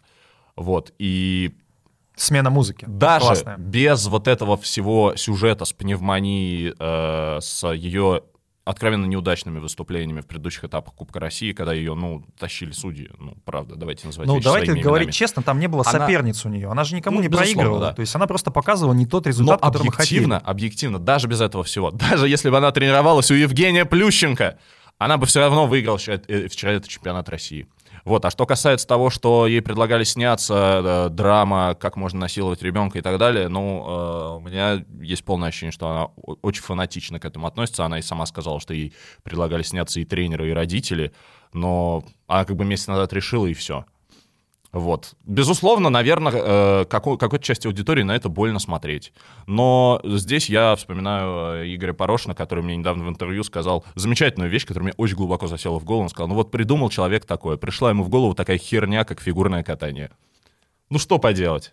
Вот, 0.56 0.94
и 1.00 1.52
Смена 2.16 2.50
музыки. 2.50 2.86
даже 2.88 3.26
Классная. 3.26 3.58
без 3.58 4.06
вот 4.08 4.28
этого 4.28 4.56
всего 4.58 5.16
сюжета 5.18 5.66
с 5.66 5.74
пневмонией, 5.74 6.74
э, 6.80 7.38
с 7.42 7.68
ее 7.74 8.22
откровенно 8.64 9.06
неудачными 9.06 9.60
выступлениями 9.60 10.22
в 10.22 10.26
предыдущих 10.26 10.64
этапах 10.64 10.96
Кубка 10.96 11.20
России, 11.20 11.52
когда 11.52 11.72
ее, 11.74 11.94
ну, 11.94 12.24
тащили 12.40 12.72
судьи, 12.72 13.12
ну, 13.20 13.36
правда, 13.46 13.76
давайте 13.76 14.08
называть 14.08 14.28
Ну, 14.28 14.40
давайте 14.40 14.72
говорить 14.74 15.04
именами. 15.08 15.12
честно, 15.12 15.44
там 15.44 15.60
не 15.60 15.68
было 15.68 15.84
Она- 15.86 16.00
соперниц 16.00 16.44
у 16.46 16.50
нее. 16.50 16.72
Она 16.72 16.84
же 16.84 16.96
никому 16.96 17.18
Ну, 17.18 17.24
не 17.24 17.30
проигрывала. 17.30 17.80
да. 17.80 17.94
То 17.94 18.00
есть 18.00 18.16
она 18.16 18.26
просто 18.26 18.50
показывала 18.50 18.94
не 18.96 19.06
тот 19.06 19.26
Но 19.26 19.30
результат, 19.30 19.62
который 19.62 19.84
мы 19.86 19.92
хотели. 19.92 20.18
объективно, 20.24 20.40
объективно, 20.40 21.00
даже 21.00 21.28
без 21.28 21.42
этого 21.42 21.64
всего, 21.64 21.92
даже 21.92 22.28
если 22.28 22.50
бы 22.50 22.58
она 22.58 22.72
тренировалась 22.72 23.30
у 23.30 23.36
Евгения 23.36 23.86
Плющенко, 23.86 24.58
она 24.98 25.18
бы 25.18 25.26
все 25.26 25.42
равно 25.42 25.68
выиграла 25.68 25.98
вчера, 25.98 26.22
э, 26.28 26.48
вчера 26.48 26.74
этот 26.74 26.90
чемпионат 26.90 27.30
России. 27.30 27.68
Вот, 28.04 28.24
а 28.24 28.30
что 28.30 28.46
касается 28.46 28.88
того, 28.88 29.10
что 29.10 29.48
ей 29.48 29.62
предлагали 29.62 30.04
сняться, 30.04 31.08
э, 31.08 31.10
драма, 31.10 31.76
как 31.80 31.98
можно 31.98 32.20
насиловать 32.22 32.62
ребенка 32.62 33.00
и 33.00 33.02
так 33.02 33.18
далее, 33.18 33.48
ну, 33.48 33.84
э, 33.88 34.38
у 34.38 34.40
меня 34.42 34.86
есть 35.02 35.26
полное 35.26 35.50
ощущение, 35.50 35.72
что 35.72 35.90
она 35.90 36.06
очень 36.42 36.62
фанатично 36.62 37.20
к 37.20 37.26
этому 37.26 37.48
относится. 37.48 37.84
Она 37.84 38.00
и 38.00 38.04
сама 38.04 38.26
сказала, 38.26 38.60
что 38.60 38.74
ей 38.74 38.94
предлагали 39.24 39.64
сняться 39.64 40.00
и 40.00 40.06
тренеры, 40.06 40.50
и 40.50 40.54
родители, 40.54 41.14
но 41.52 42.04
она 42.28 42.46
как 42.46 42.56
бы 42.56 42.64
месяц 42.64 42.88
назад 42.88 43.12
решила, 43.14 43.48
и 43.48 43.54
все. 43.54 43.86
Вот. 44.76 45.14
Безусловно, 45.24 45.90
наверное, 45.90 46.34
э, 46.36 46.86
какой, 46.90 47.18
какой-то 47.18 47.46
части 47.46 47.66
аудитории 47.66 48.04
на 48.04 48.14
это 48.14 48.28
больно 48.28 48.60
смотреть. 48.60 49.14
Но 49.48 50.02
здесь 50.04 50.50
я 50.50 50.76
вспоминаю 50.76 51.64
э, 51.64 51.74
Игоря 51.74 51.94
Порошина, 51.94 52.36
который 52.36 52.62
мне 52.62 52.76
недавно 52.76 53.06
в 53.06 53.10
интервью 53.10 53.46
сказал 53.46 53.86
замечательную 53.96 54.52
вещь, 54.52 54.66
которая 54.66 54.88
мне 54.88 54.94
очень 54.98 55.16
глубоко 55.16 55.48
засела 55.48 55.80
в 55.80 55.86
голову. 55.86 56.04
Он 56.04 56.10
сказал, 56.10 56.28
ну 56.28 56.36
вот 56.36 56.52
придумал 56.52 56.90
человек 56.90 57.24
такое, 57.24 57.56
пришла 57.56 57.90
ему 57.92 58.04
в 58.04 58.10
голову 58.10 58.36
такая 58.36 58.58
херня, 58.58 59.06
как 59.06 59.22
фигурное 59.22 59.64
катание. 59.64 60.12
Ну 60.90 61.00
что 61.00 61.20
поделать? 61.20 61.72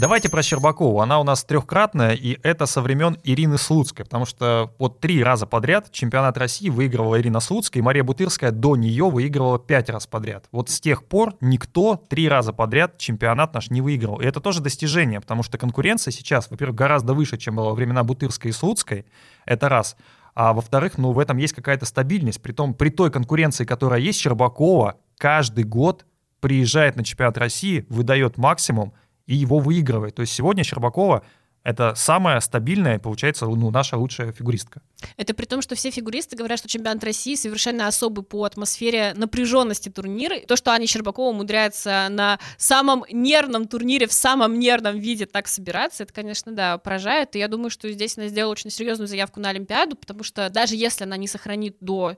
Давайте 0.00 0.30
про 0.30 0.42
Щербакову. 0.42 1.02
Она 1.02 1.20
у 1.20 1.24
нас 1.24 1.44
трехкратная, 1.44 2.12
и 2.12 2.38
это 2.42 2.64
со 2.64 2.80
времен 2.80 3.18
Ирины 3.22 3.58
Слуцкой, 3.58 4.06
потому 4.06 4.24
что 4.24 4.72
вот 4.78 4.98
три 4.98 5.22
раза 5.22 5.44
подряд 5.44 5.92
чемпионат 5.92 6.38
России 6.38 6.70
выигрывала 6.70 7.20
Ирина 7.20 7.38
Слуцкая, 7.40 7.82
и 7.82 7.84
Мария 7.84 8.02
Бутырская 8.02 8.50
до 8.50 8.76
нее 8.76 9.10
выигрывала 9.10 9.58
пять 9.58 9.90
раз 9.90 10.06
подряд. 10.06 10.46
Вот 10.52 10.70
с 10.70 10.80
тех 10.80 11.04
пор 11.04 11.34
никто 11.42 12.02
три 12.08 12.30
раза 12.30 12.54
подряд 12.54 12.96
чемпионат 12.96 13.52
наш 13.52 13.68
не 13.68 13.82
выиграл. 13.82 14.22
И 14.22 14.24
это 14.24 14.40
тоже 14.40 14.62
достижение, 14.62 15.20
потому 15.20 15.42
что 15.42 15.58
конкуренция 15.58 16.12
сейчас, 16.12 16.50
во-первых, 16.50 16.76
гораздо 16.78 17.12
выше, 17.12 17.36
чем 17.36 17.56
была 17.56 17.68
во 17.68 17.74
времена 17.74 18.02
Бутырской 18.02 18.52
и 18.52 18.54
Слуцкой. 18.54 19.04
Это 19.44 19.68
раз. 19.68 19.98
А 20.34 20.54
во-вторых, 20.54 20.96
ну, 20.96 21.12
в 21.12 21.18
этом 21.18 21.36
есть 21.36 21.52
какая-то 21.52 21.84
стабильность. 21.84 22.40
Притом, 22.40 22.72
при 22.72 22.88
той 22.88 23.10
конкуренции, 23.10 23.66
которая 23.66 24.00
есть, 24.00 24.20
Щербакова 24.20 24.96
каждый 25.18 25.64
год 25.64 26.06
приезжает 26.40 26.96
на 26.96 27.04
чемпионат 27.04 27.36
России, 27.36 27.84
выдает 27.90 28.38
максимум 28.38 28.94
и 29.26 29.34
его 29.34 29.58
выигрывает. 29.58 30.14
То 30.14 30.22
есть 30.22 30.32
сегодня 30.32 30.64
Щербакова 30.64 31.24
это 31.62 31.94
самая 31.94 32.40
стабильная, 32.40 32.98
получается, 32.98 33.44
ну, 33.44 33.70
наша 33.70 33.98
лучшая 33.98 34.32
фигуристка. 34.32 34.80
Это 35.18 35.34
при 35.34 35.44
том, 35.44 35.60
что 35.60 35.74
все 35.74 35.90
фигуристы 35.90 36.34
говорят, 36.34 36.58
что 36.58 36.68
чемпионат 36.68 37.04
России 37.04 37.34
совершенно 37.34 37.86
особый 37.86 38.24
по 38.24 38.44
атмосфере 38.44 39.12
напряженности 39.14 39.90
турнира. 39.90 40.38
То, 40.40 40.56
что 40.56 40.72
Аня 40.72 40.86
Щербакова 40.86 41.30
умудряется 41.30 42.08
на 42.10 42.38
самом 42.56 43.04
нервном 43.10 43.68
турнире, 43.68 44.06
в 44.06 44.12
самом 44.12 44.58
нервном 44.58 44.98
виде 44.98 45.26
так 45.26 45.48
собираться, 45.48 46.04
это, 46.04 46.14
конечно, 46.14 46.52
да, 46.52 46.78
поражает. 46.78 47.36
И 47.36 47.38
я 47.38 47.48
думаю, 47.48 47.70
что 47.70 47.90
здесь 47.92 48.16
она 48.16 48.28
сделала 48.28 48.52
очень 48.52 48.70
серьезную 48.70 49.08
заявку 49.08 49.38
на 49.38 49.50
Олимпиаду, 49.50 49.96
потому 49.96 50.22
что 50.22 50.48
даже 50.48 50.76
если 50.76 51.04
она 51.04 51.18
не 51.18 51.28
сохранит 51.28 51.76
до 51.80 52.16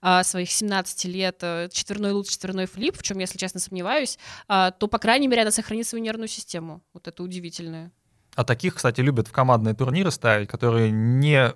а, 0.00 0.22
своих 0.22 0.52
17 0.52 1.04
лет 1.06 1.38
а, 1.42 1.68
четверной 1.68 2.12
луч, 2.12 2.28
четверной 2.28 2.66
флип, 2.66 2.96
в 2.96 3.02
чем, 3.02 3.18
если 3.18 3.38
честно, 3.38 3.58
сомневаюсь, 3.58 4.18
а, 4.46 4.70
то, 4.70 4.86
по 4.86 4.98
крайней 4.98 5.26
мере, 5.26 5.42
она 5.42 5.50
сохранит 5.50 5.88
свою 5.88 6.04
нервную 6.04 6.28
систему. 6.28 6.80
Вот 6.92 7.08
это 7.08 7.22
удивительное. 7.24 7.90
А 8.34 8.44
таких, 8.44 8.74
кстати, 8.74 9.00
любят 9.00 9.28
в 9.28 9.32
командные 9.32 9.74
турниры 9.74 10.10
ставить, 10.10 10.48
которые 10.48 10.90
не 10.90 11.52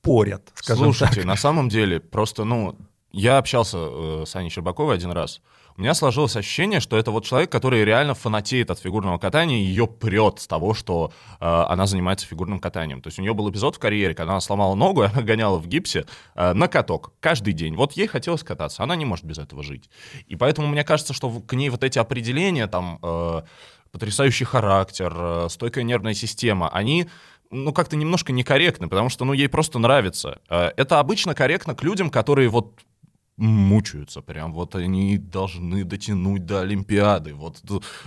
порят, 0.00 0.50
скажем 0.54 0.86
Слушайте, 0.86 1.16
так. 1.16 1.24
на 1.24 1.36
самом 1.36 1.68
деле, 1.68 2.00
просто, 2.00 2.44
ну, 2.44 2.76
я 3.12 3.38
общался 3.38 3.78
э, 3.78 4.24
с 4.26 4.34
Аней 4.36 4.50
Щербаковой 4.50 4.94
один 4.94 5.12
раз. 5.12 5.40
У 5.76 5.80
меня 5.80 5.94
сложилось 5.94 6.36
ощущение, 6.36 6.80
что 6.80 6.98
это 6.98 7.10
вот 7.10 7.24
человек, 7.24 7.50
который 7.50 7.84
реально 7.84 8.14
фанатеет 8.14 8.70
от 8.70 8.78
фигурного 8.78 9.18
катания, 9.18 9.58
и 9.58 9.62
ее 9.62 9.86
прет 9.86 10.38
с 10.38 10.46
того, 10.46 10.74
что 10.74 11.12
э, 11.40 11.44
она 11.44 11.86
занимается 11.86 12.26
фигурным 12.26 12.58
катанием. 12.58 13.00
То 13.00 13.08
есть 13.08 13.18
у 13.18 13.22
нее 13.22 13.32
был 13.32 13.50
эпизод 13.50 13.76
в 13.76 13.78
карьере, 13.78 14.14
когда 14.14 14.32
она 14.32 14.40
сломала 14.40 14.74
ногу, 14.74 15.02
и 15.02 15.06
она 15.12 15.22
гоняла 15.22 15.58
в 15.58 15.66
гипсе 15.66 16.04
э, 16.34 16.52
на 16.52 16.68
каток 16.68 17.12
каждый 17.20 17.52
день. 17.54 17.74
Вот 17.74 17.92
ей 17.92 18.06
хотелось 18.06 18.42
кататься, 18.42 18.82
она 18.82 18.96
не 18.96 19.04
может 19.04 19.24
без 19.24 19.38
этого 19.38 19.62
жить. 19.62 19.88
И 20.26 20.36
поэтому 20.36 20.66
мне 20.66 20.84
кажется, 20.84 21.14
что 21.14 21.30
к 21.30 21.54
ней 21.54 21.70
вот 21.70 21.84
эти 21.84 21.98
определения, 21.98 22.66
там, 22.66 22.98
э, 23.02 23.42
потрясающий 23.92 24.44
характер, 24.44 25.14
э, 25.14 25.46
стойкая 25.50 25.84
нервная 25.84 26.14
система, 26.14 26.68
они 26.70 27.06
ну, 27.50 27.72
как-то 27.72 27.96
немножко 27.96 28.32
некорректны, 28.32 28.88
потому 28.88 29.10
что, 29.10 29.26
ну, 29.26 29.34
ей 29.34 29.48
просто 29.48 29.78
нравится. 29.78 30.40
Э, 30.48 30.70
Это 30.76 30.98
обычно 30.98 31.34
корректно 31.34 31.74
к 31.74 31.82
людям, 31.82 32.08
которые 32.10 32.48
вот 32.48 32.80
мучаются 33.38 34.20
прям, 34.20 34.52
вот 34.52 34.74
они 34.74 35.16
должны 35.16 35.84
дотянуть 35.84 36.44
до 36.44 36.60
Олимпиады, 36.60 37.34
вот, 37.34 37.60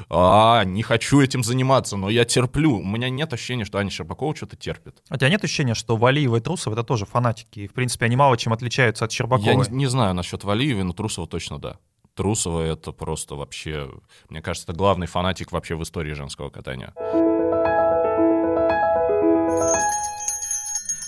а, 0.09 0.63
не 0.63 0.83
хочу 0.83 1.19
этим 1.19 1.43
заниматься, 1.43 1.97
но 1.97 2.09
я 2.09 2.25
терплю. 2.25 2.77
У 2.77 2.85
меня 2.85 3.09
нет 3.09 3.33
ощущения, 3.33 3.65
что 3.65 3.79
Аня 3.79 3.89
Щербакова 3.89 4.35
что-то 4.35 4.55
терпит. 4.55 5.01
А 5.09 5.15
у 5.15 5.17
тебя 5.17 5.29
нет 5.29 5.43
ощущения, 5.43 5.73
что 5.73 5.97
Валиева 5.97 6.37
и 6.37 6.39
Трусов 6.39 6.73
это 6.73 6.83
тоже 6.83 7.05
фанатики, 7.05 7.61
и, 7.61 7.67
в 7.67 7.73
принципе, 7.73 8.05
они 8.05 8.15
мало 8.15 8.37
чем 8.37 8.53
отличаются 8.53 9.03
от 9.05 9.11
Я 9.11 9.15
Щербаковой? 9.17 9.67
не, 9.69 9.75
не 9.75 9.87
знаю 9.87 10.13
насчет 10.13 10.43
Валиевой, 10.43 10.83
но 10.83 10.93
Трусова 10.93 11.27
точно 11.27 11.59
да. 11.59 11.79
Трусова 12.15 12.61
это 12.61 12.91
просто 12.91 13.35
вообще, 13.35 13.91
мне 14.29 14.41
кажется, 14.41 14.71
это 14.71 14.77
главный 14.77 15.07
фанатик 15.07 15.51
вообще 15.51 15.75
в 15.75 15.83
истории 15.83 16.13
женского 16.13 16.49
катания. 16.49 16.93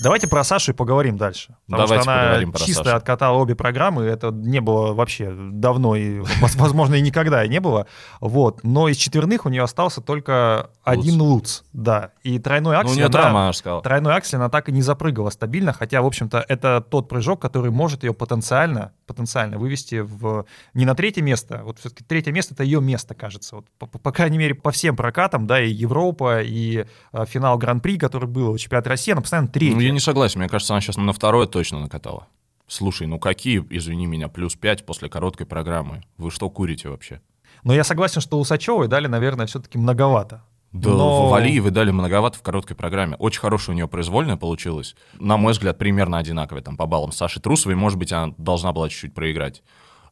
Давайте 0.03 0.27
про 0.27 0.43
Сашу 0.43 0.71
и 0.71 0.75
поговорим 0.75 1.17
дальше. 1.17 1.55
Потому 1.65 1.87
Давайте 1.87 2.03
что 2.03 2.11
она 2.43 2.51
про 2.51 2.59
чисто 2.59 2.83
Сашу. 2.83 2.95
откатала 2.97 3.37
обе 3.37 3.55
программы, 3.55 4.03
это 4.03 4.29
не 4.31 4.61
было 4.61 4.93
вообще 4.93 5.33
давно 5.35 5.95
и, 5.95 6.19
воз- 6.19 6.55
возможно, 6.55 6.95
и 6.95 7.01
никогда 7.01 7.43
и 7.43 7.49
не 7.49 7.59
было. 7.59 7.87
Вот. 8.21 8.63
Но 8.63 8.87
из 8.89 8.97
четверных 8.97 9.45
у 9.45 9.49
нее 9.49 9.63
остался 9.63 10.01
только 10.01 10.69
один 10.83 11.19
Луц. 11.21 11.63
Да. 11.73 12.11
И 12.23 12.37
тройной 12.39 12.73
Ну, 12.73 12.77
у 12.77 12.81
аксель, 12.81 12.95
нее 12.97 13.05
она- 13.05 13.11
травма, 13.11 13.43
она 13.45 13.53
сказала. 13.53 13.81
тройной 13.81 14.15
аксель 14.15 14.37
она 14.37 14.49
так 14.49 14.69
и 14.69 14.71
не 14.71 14.81
запрыгала 14.81 15.29
стабильно, 15.31 15.73
хотя, 15.73 16.01
в 16.01 16.05
общем-то, 16.05 16.45
это 16.47 16.81
тот 16.81 17.09
прыжок, 17.09 17.41
который 17.41 17.71
может 17.71 18.03
ее 18.03 18.13
потенциально, 18.13 18.91
потенциально 19.07 19.57
вывести 19.57 19.99
в 20.01 20.45
не 20.73 20.85
на 20.85 20.93
третье 20.95 21.21
место. 21.23 21.61
Вот 21.63 21.79
все-таки 21.79 22.03
третье 22.03 22.31
место 22.31 22.53
это 22.53 22.63
ее 22.63 22.81
место, 22.81 23.15
кажется. 23.15 23.55
Вот, 23.57 23.65
по, 23.79 23.87
по 23.87 24.11
крайней 24.11 24.37
мере, 24.37 24.53
по 24.53 24.71
всем 24.71 24.95
прокатам, 24.95 25.47
да, 25.47 25.59
и 25.61 25.69
Европа, 25.71 26.41
и 26.43 26.85
э, 27.13 27.25
финал 27.27 27.57
Гран-при, 27.57 27.97
который 27.97 28.27
был, 28.29 28.55
чемпионат 28.57 28.87
России, 28.87 29.11
она 29.11 29.21
постоянно 29.21 29.47
третья. 29.47 29.75
Ну, 29.75 29.86
я 29.87 29.93
не 29.93 29.99
согласен. 29.99 30.39
Мне 30.39 30.49
кажется, 30.49 30.73
она 30.73 30.81
сейчас 30.81 30.97
на 30.97 31.13
второе 31.13 31.47
точно 31.47 31.79
накатала. 31.79 32.27
Слушай, 32.67 33.07
ну 33.07 33.17
какие, 33.17 33.65
извини 33.69 34.05
меня, 34.07 34.27
плюс 34.27 34.55
5 34.55 34.85
после 34.85 35.09
короткой 35.09 35.45
программы? 35.45 36.03
Вы 36.17 36.31
что 36.31 36.49
курите 36.49 36.89
вообще? 36.89 37.21
Но 37.63 37.73
я 37.73 37.83
согласен, 37.83 38.21
что 38.21 38.39
Усачевой 38.39 38.87
дали, 38.87 39.07
наверное, 39.07 39.47
все-таки 39.47 39.77
многовато. 39.77 40.43
Да, 40.73 40.89
Но- 40.89 41.29
Валиевой 41.29 41.71
дали 41.71 41.91
многовато 41.91 42.37
в 42.37 42.41
короткой 42.41 42.75
программе. 42.75 43.15
Очень 43.17 43.39
хорошая 43.39 43.73
у 43.73 43.75
нее 43.75 43.87
произвольная 43.87 44.35
получилась. 44.35 44.95
На 45.13 45.37
мой 45.37 45.53
взгляд, 45.53 45.77
примерно 45.77 46.17
одинаковая 46.17 46.61
там 46.61 46.75
по 46.77 46.85
баллам 46.85 47.11
с 47.11 47.17
Сашей 47.17 47.41
Трусовой. 47.41 47.75
Может 47.75 47.97
быть, 47.97 48.11
она 48.11 48.33
должна 48.37 48.73
была 48.73 48.89
чуть-чуть 48.89 49.13
проиграть. 49.13 49.63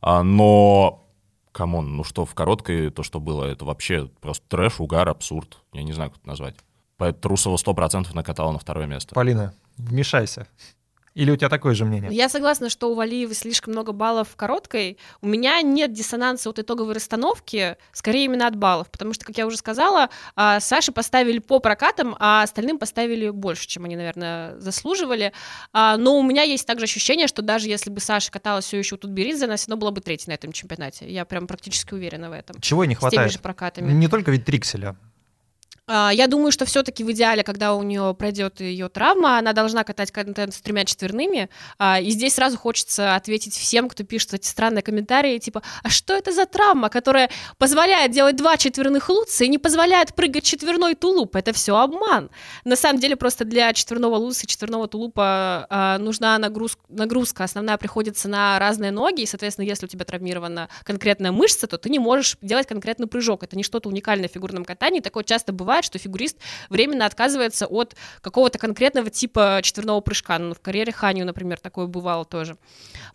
А, 0.02 0.24
но, 0.24 1.06
come 1.52 1.78
on, 1.78 1.98
ну 1.98 2.04
что, 2.04 2.26
в 2.26 2.34
короткой 2.34 2.90
то, 2.90 3.04
что 3.04 3.20
было, 3.20 3.44
это 3.44 3.66
вообще 3.66 4.10
просто 4.22 4.46
трэш, 4.48 4.80
угар, 4.80 5.10
абсурд. 5.10 5.58
Я 5.74 5.84
не 5.84 5.92
знаю, 5.94 6.12
как 6.12 6.20
это 6.20 6.28
назвать. 6.30 6.56
Поэтому 6.98 7.22
Трусова 7.22 7.58
100% 7.58 8.14
накатала 8.14 8.52
на 8.52 8.60
второе 8.60 8.86
место. 8.86 9.14
Полина, 9.16 9.54
вмешайся. 9.78 10.48
Или 11.14 11.32
у 11.32 11.38
тебя 11.38 11.48
такое 11.48 11.74
же 11.76 11.86
мнение? 11.86 12.12
Я 12.14 12.28
согласна, 12.28 12.70
что 12.70 12.92
у 12.92 12.94
Валиевой 12.94 13.36
слишком 13.36 13.72
много 13.72 13.94
баллов 13.94 14.28
в 14.28 14.36
короткой. 14.36 14.98
У 15.22 15.28
меня 15.28 15.62
нет 15.62 15.94
диссонанса 15.94 16.50
от 16.50 16.60
итоговой 16.60 16.94
расстановки, 16.94 17.78
скорее 17.94 18.26
именно 18.26 18.48
от 18.48 18.58
баллов, 18.58 18.92
потому 18.92 19.14
что, 19.14 19.24
как 19.24 19.38
я 19.38 19.48
уже 19.48 19.56
сказала, 19.56 20.10
а, 20.36 20.60
Саше 20.60 20.92
поставили 20.92 21.40
по 21.40 21.60
прокатам, 21.60 22.18
а 22.20 22.44
остальным 22.44 22.78
поставили 22.78 23.30
больше, 23.30 23.66
чем 23.66 23.86
они, 23.86 23.96
наверное, 23.96 24.60
заслуживали. 24.60 25.32
А, 25.72 25.96
Но 25.96 26.20
у 26.20 26.22
меня 26.22 26.44
есть 26.44 26.68
также 26.68 26.84
ощущение, 26.84 27.28
что 27.28 27.42
даже 27.42 27.70
если 27.70 27.90
бы 27.92 28.02
Саша 28.02 28.30
каталась 28.30 28.66
все 28.66 28.78
еще 28.78 28.96
у 28.96 28.98
Тутберидзе, 28.98 29.46
она 29.46 29.56
все 29.56 29.70
равно 29.70 29.80
была 29.80 29.92
бы 29.92 30.02
третьей 30.02 30.32
на 30.32 30.36
этом 30.36 30.52
чемпионате. 30.52 31.10
Я 31.10 31.24
прям 31.24 31.48
практически 31.48 31.94
уверена 31.94 32.30
в 32.30 32.34
этом. 32.34 32.60
Чего 32.60 32.84
ей 32.84 32.90
не 32.90 32.96
С 32.96 33.00
теми 33.00 33.10
хватает? 33.12 33.32
же 33.32 33.40
прокатами. 33.40 33.90
Не 33.94 34.10
только 34.10 34.32
ведь 34.32 34.44
Трикселя. 34.44 34.98
А, 35.88 36.12
Я 36.12 36.28
думаю, 36.28 36.52
что 36.52 36.66
все-таки 36.66 37.04
в 37.04 37.12
идеале, 37.12 37.44
когда 37.44 37.76
у 37.76 37.84
нее 37.84 38.16
пройдет 38.18 38.60
ее 38.60 38.90
травма, 38.90 39.38
она 39.38 39.54
должна 39.54 39.84
катать 39.84 40.12
контент 40.12 40.54
с 40.54 40.62
тремя 40.62 40.84
четверными. 40.86 41.50
А, 41.78 42.00
И 42.00 42.10
здесь 42.10 42.36
сразу 42.36 42.58
хочется 42.58 43.16
ответить 43.16 43.54
всем, 43.54 43.88
кто 43.88 44.04
пишет 44.04 44.34
эти 44.34 44.48
странные 44.48 44.82
комментарии, 44.82 45.38
типа, 45.38 45.62
а 45.84 45.90
что 45.90 46.14
это 46.16 46.32
за 46.32 46.46
травма, 46.48 46.90
которая 46.90 47.30
позволяет 47.58 48.12
делать 48.12 48.36
два 48.36 48.58
четверных 48.58 49.10
луца 49.10 49.44
и 49.44 49.48
не 49.48 49.60
позволяет 49.60 50.16
прыгать 50.16 50.44
четверной 50.44 50.96
тулуп? 50.96 51.36
Это 51.36 51.54
все 51.54 51.78
обман. 51.78 52.32
На 52.64 52.76
самом 52.76 53.00
деле 53.00 53.16
просто 53.16 53.46
для 53.46 53.72
четверного 53.74 54.16
луца 54.16 54.46
и 54.46 54.48
четверного 54.48 54.88
тулупа 54.88 55.68
а, 55.70 55.98
нужна 56.00 56.38
нагруз- 56.40 56.78
нагрузка. 56.90 57.44
Основная 57.44 57.78
приходится 57.78 58.28
на 58.28 58.58
разные 58.58 58.90
ноги, 58.90 59.22
и, 59.22 59.26
соответственно, 59.28 59.66
если 59.66 59.86
у 59.86 59.90
тебя 59.90 60.04
травмирована 60.04 60.68
конкретная 60.84 61.32
мышца, 61.32 61.68
то 61.68 61.78
ты 61.78 61.90
не 61.90 62.00
можешь 62.00 62.38
делать 62.42 62.66
конкретный 62.66 63.06
прыжок. 63.06 63.44
Это 63.44 63.56
не 63.56 63.64
что-то 63.64 63.90
уникальное 63.90 64.28
в 64.28 64.32
фигурном 64.32 64.66
катании. 64.66 65.00
Такое 65.00 65.24
часто 65.24 65.54
бывает, 65.54 65.75
что 65.82 65.98
фигурист 66.00 66.38
временно 66.70 67.06
отказывается 67.06 67.68
от 67.68 67.96
какого-то 68.22 68.58
конкретного 68.58 69.10
типа 69.10 69.60
четверного 69.64 70.02
прыжка. 70.02 70.40
Ну, 70.40 70.54
в 70.54 70.60
карьере 70.60 70.92
Ханю, 70.92 71.26
например, 71.26 71.60
такое 71.60 71.88
бывало 71.88 72.26
тоже. 72.26 72.58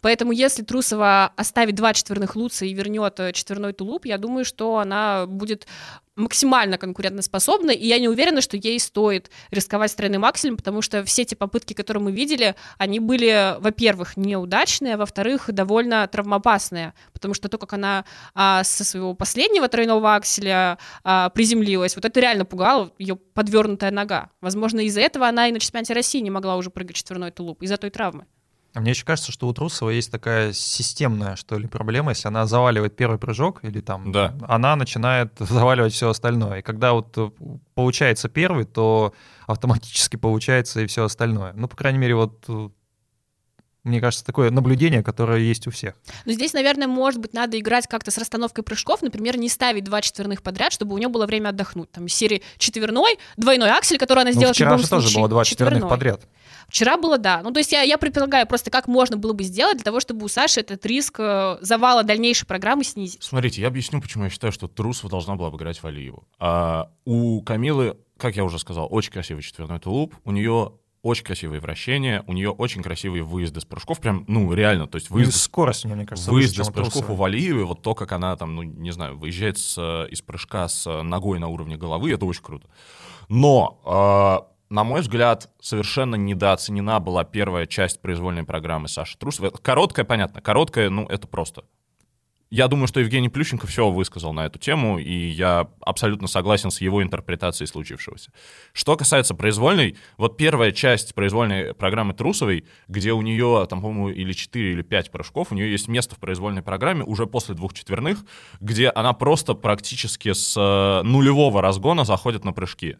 Поэтому 0.01 0.33
если 0.33 0.63
Трусова 0.63 1.33
оставит 1.37 1.75
два 1.75 1.93
четверных 1.93 2.37
луца 2.37 2.65
и 2.65 2.73
вернет 2.73 3.21
э, 3.21 3.33
четверной 3.33 3.73
тулуп, 3.73 4.07
я 4.07 4.19
думаю, 4.19 4.45
что 4.45 4.79
она 4.79 5.27
будет 5.27 5.67
максимально 6.21 6.79
конкурентоспособна, 6.79 7.71
и 7.71 7.87
я 7.87 7.99
не 7.99 8.09
уверена, 8.09 8.41
что 8.41 8.57
ей 8.57 8.79
стоит 8.79 9.31
рисковать 9.51 9.95
тройным 9.95 10.25
акселем, 10.25 10.57
потому 10.57 10.83
что 10.83 11.05
все 11.05 11.25
те 11.25 11.37
попытки, 11.37 11.73
которые 11.73 12.03
мы 12.03 12.13
видели, 12.13 12.55
они 12.79 13.01
были, 13.01 13.57
во-первых, 13.59 14.17
неудачные, 14.17 14.95
а 14.95 14.97
во-вторых, 14.97 15.51
довольно 15.53 16.07
травмоопасные, 16.07 16.95
потому 17.13 17.35
что 17.35 17.49
то, 17.49 17.59
как 17.59 17.73
она 17.73 18.05
а, 18.35 18.63
со 18.65 18.85
своего 18.85 19.15
последнего 19.15 19.69
тройного 19.69 20.15
акселя 20.15 20.79
а, 21.03 21.31
приземлилась, 21.31 21.97
вот 21.97 22.05
это 22.05 22.21
реально 22.21 22.45
пугало, 22.45 22.93
ее 22.99 23.17
подвернутая 23.17 23.91
нога. 23.91 24.31
Возможно, 24.41 24.81
из-за 24.81 25.01
этого 25.01 25.29
она 25.29 25.49
и 25.49 25.53
на 25.53 25.61
чемпионате 25.61 25.95
России 25.95 26.21
не 26.21 26.31
могла 26.31 26.57
уже 26.57 26.71
прыгать 26.71 26.97
четверной 26.97 27.31
тулуп, 27.31 27.63
из-за 27.63 27.77
той 27.77 27.91
травмы. 27.91 28.27
А 28.73 28.81
Мне 28.81 28.91
еще 28.93 29.05
кажется, 29.05 29.33
что 29.33 29.49
у 29.49 29.53
Трусова 29.53 29.91
есть 29.91 30.13
такая 30.13 30.53
системная, 30.53 31.35
что 31.37 31.59
ли, 31.59 31.67
проблема. 31.67 32.11
Если 32.13 32.29
она 32.29 32.47
заваливает 32.47 32.95
первый 32.95 33.19
прыжок 33.19 33.65
или 33.65 33.81
там, 33.81 34.13
Да. 34.13 34.35
она 34.49 34.77
начинает 34.77 35.33
заваливать 35.39 35.93
все 35.93 36.09
остальное. 36.09 36.61
И 36.61 36.63
когда 36.63 36.93
вот 36.93 37.13
э, 37.19 37.31
получается 37.75 38.29
первый, 38.29 38.65
то 38.65 39.13
автоматически 39.49 40.17
получается 40.17 40.81
и 40.83 40.87
все 40.87 41.05
остальное. 41.05 41.53
Ну, 41.55 41.67
по 41.67 41.77
крайней 41.77 41.99
мере, 41.99 42.15
вот 42.15 42.45
э, 42.49 42.69
мне 43.83 43.99
кажется, 44.01 44.25
такое 44.27 44.51
наблюдение, 44.51 45.03
которое 45.03 45.39
есть 45.41 45.67
у 45.67 45.71
всех. 45.71 45.95
Но 46.27 46.33
здесь, 46.33 46.53
наверное, 46.53 46.87
может 46.87 47.19
быть, 47.19 47.33
надо 47.33 47.59
играть 47.59 47.87
как-то 47.89 48.11
с 48.11 48.19
расстановкой 48.19 48.63
прыжков, 48.63 49.01
например, 49.01 49.39
не 49.39 49.49
ставить 49.49 49.85
два 49.85 50.03
четверных 50.03 50.43
подряд, 50.43 50.73
чтобы 50.73 50.95
у 50.95 50.99
нее 50.99 51.09
было 51.09 51.27
время 51.27 51.49
отдохнуть. 51.49 51.91
Там 51.91 52.05
из 52.07 52.15
серии 52.15 52.43
четверной, 52.59 53.19
двойной 53.39 53.71
аксель, 53.71 53.99
который 53.99 54.21
она 54.21 54.31
Ну, 54.31 54.37
сделала 54.37 54.53
в 54.53 54.57
вчера 54.57 54.71
любом 54.71 54.83
же 54.85 54.89
тоже 54.91 55.03
случае, 55.07 55.19
было 55.23 55.29
два 55.31 55.45
четверных 55.45 55.79
четверной. 55.79 55.91
подряд. 55.97 56.21
Вчера 56.71 56.97
было, 56.97 57.19
да. 57.19 57.43
Ну, 57.43 57.51
то 57.51 57.59
есть 57.59 57.73
я, 57.73 57.83
я 57.83 57.99
предполагаю 57.99 58.47
просто, 58.47 58.71
как 58.71 58.87
можно 58.87 59.17
было 59.17 59.33
бы 59.33 59.43
сделать 59.43 59.79
для 59.79 59.85
того, 59.85 59.99
чтобы 59.99 60.25
у 60.25 60.29
Саши 60.29 60.61
этот 60.61 60.87
риск 60.87 61.17
э, 61.19 61.59
завала 61.61 62.05
дальнейшей 62.05 62.47
программы 62.47 62.85
снизить. 62.85 63.23
Смотрите, 63.23 63.61
я 63.61 63.67
объясню, 63.67 64.01
почему 64.01 64.25
я 64.25 64.31
считаю, 64.31 64.53
что 64.53 64.69
Трусова 64.69 65.11
должна 65.11 65.35
была 65.35 65.49
обыграть 65.49 65.83
Валиеву. 65.83 66.29
А, 66.39 66.93
у 67.05 67.43
Камилы, 67.43 67.99
как 68.17 68.37
я 68.37 68.45
уже 68.45 68.61
сказал, 68.61 68.87
очень 68.89 69.11
красивый 69.11 69.43
четверной 69.43 69.81
тулуп, 69.81 70.15
у 70.25 70.31
нее 70.31 70.75
очень 71.03 71.25
красивые 71.25 71.61
вращения, 71.61 72.23
у 72.27 72.33
нее 72.33 72.51
очень 72.51 72.83
красивые 72.83 73.23
выезды 73.23 73.61
с 73.61 73.65
прыжков, 73.65 74.01
прям, 74.01 74.25
ну, 74.29 74.53
реально, 74.53 74.87
то 74.87 74.97
есть 74.97 75.11
Ну, 75.11 75.17
и 75.17 75.21
выезды, 75.21 75.39
скорость 75.39 75.87
мне 75.87 76.07
кажется, 76.07 76.31
выезды 76.31 76.63
с 76.63 76.69
прыжков 76.69 77.09
у 77.09 77.15
Валиевой, 77.15 77.65
вот 77.65 77.83
то, 77.83 77.95
как 77.95 78.13
она 78.13 78.37
там, 78.37 78.55
ну, 78.55 78.63
не 78.63 78.91
знаю, 78.93 79.19
выезжает 79.19 79.59
с, 79.59 79.77
э, 79.79 80.09
из 80.11 80.21
прыжка 80.21 80.69
с 80.69 80.87
э, 80.87 81.03
ногой 81.03 81.39
на 81.39 81.49
уровне 81.49 81.77
головы, 81.77 82.13
это 82.13 82.27
очень 82.27 82.43
круто. 82.43 82.69
Но, 83.29 84.45
э, 84.47 84.51
на 84.71 84.85
мой 84.85 85.01
взгляд, 85.03 85.51
совершенно 85.61 86.15
недооценена 86.15 87.01
была 87.01 87.25
первая 87.25 87.67
часть 87.67 88.01
произвольной 88.01 88.45
программы 88.45 88.89
Саши 88.89 89.19
Трусовой. 89.19 89.51
Короткая, 89.51 90.05
понятно, 90.05 90.41
короткая, 90.41 90.89
ну, 90.91 91.07
это 91.07 91.27
просто 91.27 91.65
я 92.51 92.67
думаю, 92.67 92.89
что 92.89 92.99
Евгений 92.99 93.29
Плющенко 93.29 93.67
все 93.69 93.89
высказал 93.89 94.33
на 94.33 94.45
эту 94.47 94.59
тему, 94.59 94.99
и 94.99 95.13
я 95.13 95.69
абсолютно 95.81 96.27
согласен 96.27 96.73
с 96.73 96.81
его 96.81 97.01
интерпретацией 97.03 97.69
случившегося. 97.69 98.33
Что 98.73 98.97
касается 98.97 99.37
произвольной, 99.37 99.97
вот 100.17 100.37
первая 100.37 100.73
часть 100.73 101.15
произвольной 101.15 101.75
программы 101.75 102.13
Трусовой, 102.13 102.65
где 102.89 103.13
у 103.13 103.23
нее, 103.23 103.67
там, 103.71 103.81
по-моему, 103.81 104.11
или 104.11 104.33
4, 104.33 104.73
или 104.73 104.83
5 104.83 105.13
прыжков, 105.13 105.53
у 105.53 105.55
нее 105.55 105.71
есть 105.71 105.87
место 105.87 106.17
в 106.17 106.19
произвольной 106.19 106.63
программе 106.63 107.05
уже 107.05 107.27
после 107.27 107.55
двух 107.55 107.73
четверных, 107.73 108.19
где 108.59 108.91
она 108.91 109.13
просто 109.13 109.55
практически 109.55 110.33
с 110.33 110.57
э, 110.57 111.07
нулевого 111.07 111.63
разгона 111.63 112.05
заходит 112.05 112.45
на 112.45 112.53
прыжки. 112.53 112.97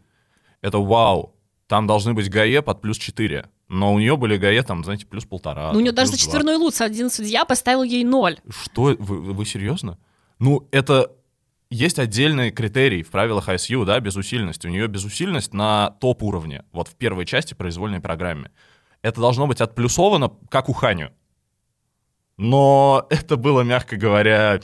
Это 0.61 0.77
вау. 0.77 1.35
Там 1.71 1.87
должны 1.87 2.13
быть 2.13 2.29
GOE 2.29 2.63
под 2.63 2.81
плюс 2.81 2.97
4. 2.97 3.45
Но 3.69 3.93
у 3.93 3.99
нее 3.99 4.17
были 4.17 4.35
GOE, 4.35 4.63
там, 4.63 4.83
знаете, 4.83 5.05
плюс 5.05 5.23
полтора. 5.23 5.71
Ну, 5.71 5.77
у 5.77 5.81
нее 5.81 5.93
даже 5.93 6.11
за 6.11 6.17
четверной 6.17 6.57
луц 6.57 6.81
один 6.81 7.09
судья 7.09 7.45
поставил 7.45 7.83
ей 7.83 8.03
ноль. 8.03 8.39
Что? 8.49 8.93
Вы, 8.99 9.33
вы 9.33 9.45
серьезно? 9.45 9.97
Ну, 10.37 10.67
это 10.71 11.13
есть 11.69 11.97
отдельный 11.97 12.51
критерий 12.51 13.03
в 13.03 13.09
правилах 13.09 13.47
ISU, 13.47 13.85
да, 13.85 14.01
безусильность. 14.01 14.65
У 14.65 14.67
нее 14.67 14.87
безусильность 14.87 15.53
на 15.53 15.91
топ-уровне, 16.01 16.65
вот 16.73 16.89
в 16.89 16.95
первой 16.95 17.25
части 17.25 17.53
произвольной 17.53 18.01
программе. 18.01 18.51
Это 19.01 19.21
должно 19.21 19.47
быть 19.47 19.61
отплюсовано, 19.61 20.29
как 20.49 20.67
у 20.67 20.73
Ханю. 20.73 21.11
Но 22.37 23.05
это 23.09 23.37
было, 23.37 23.61
мягко 23.61 23.97
говоря, 23.97 24.59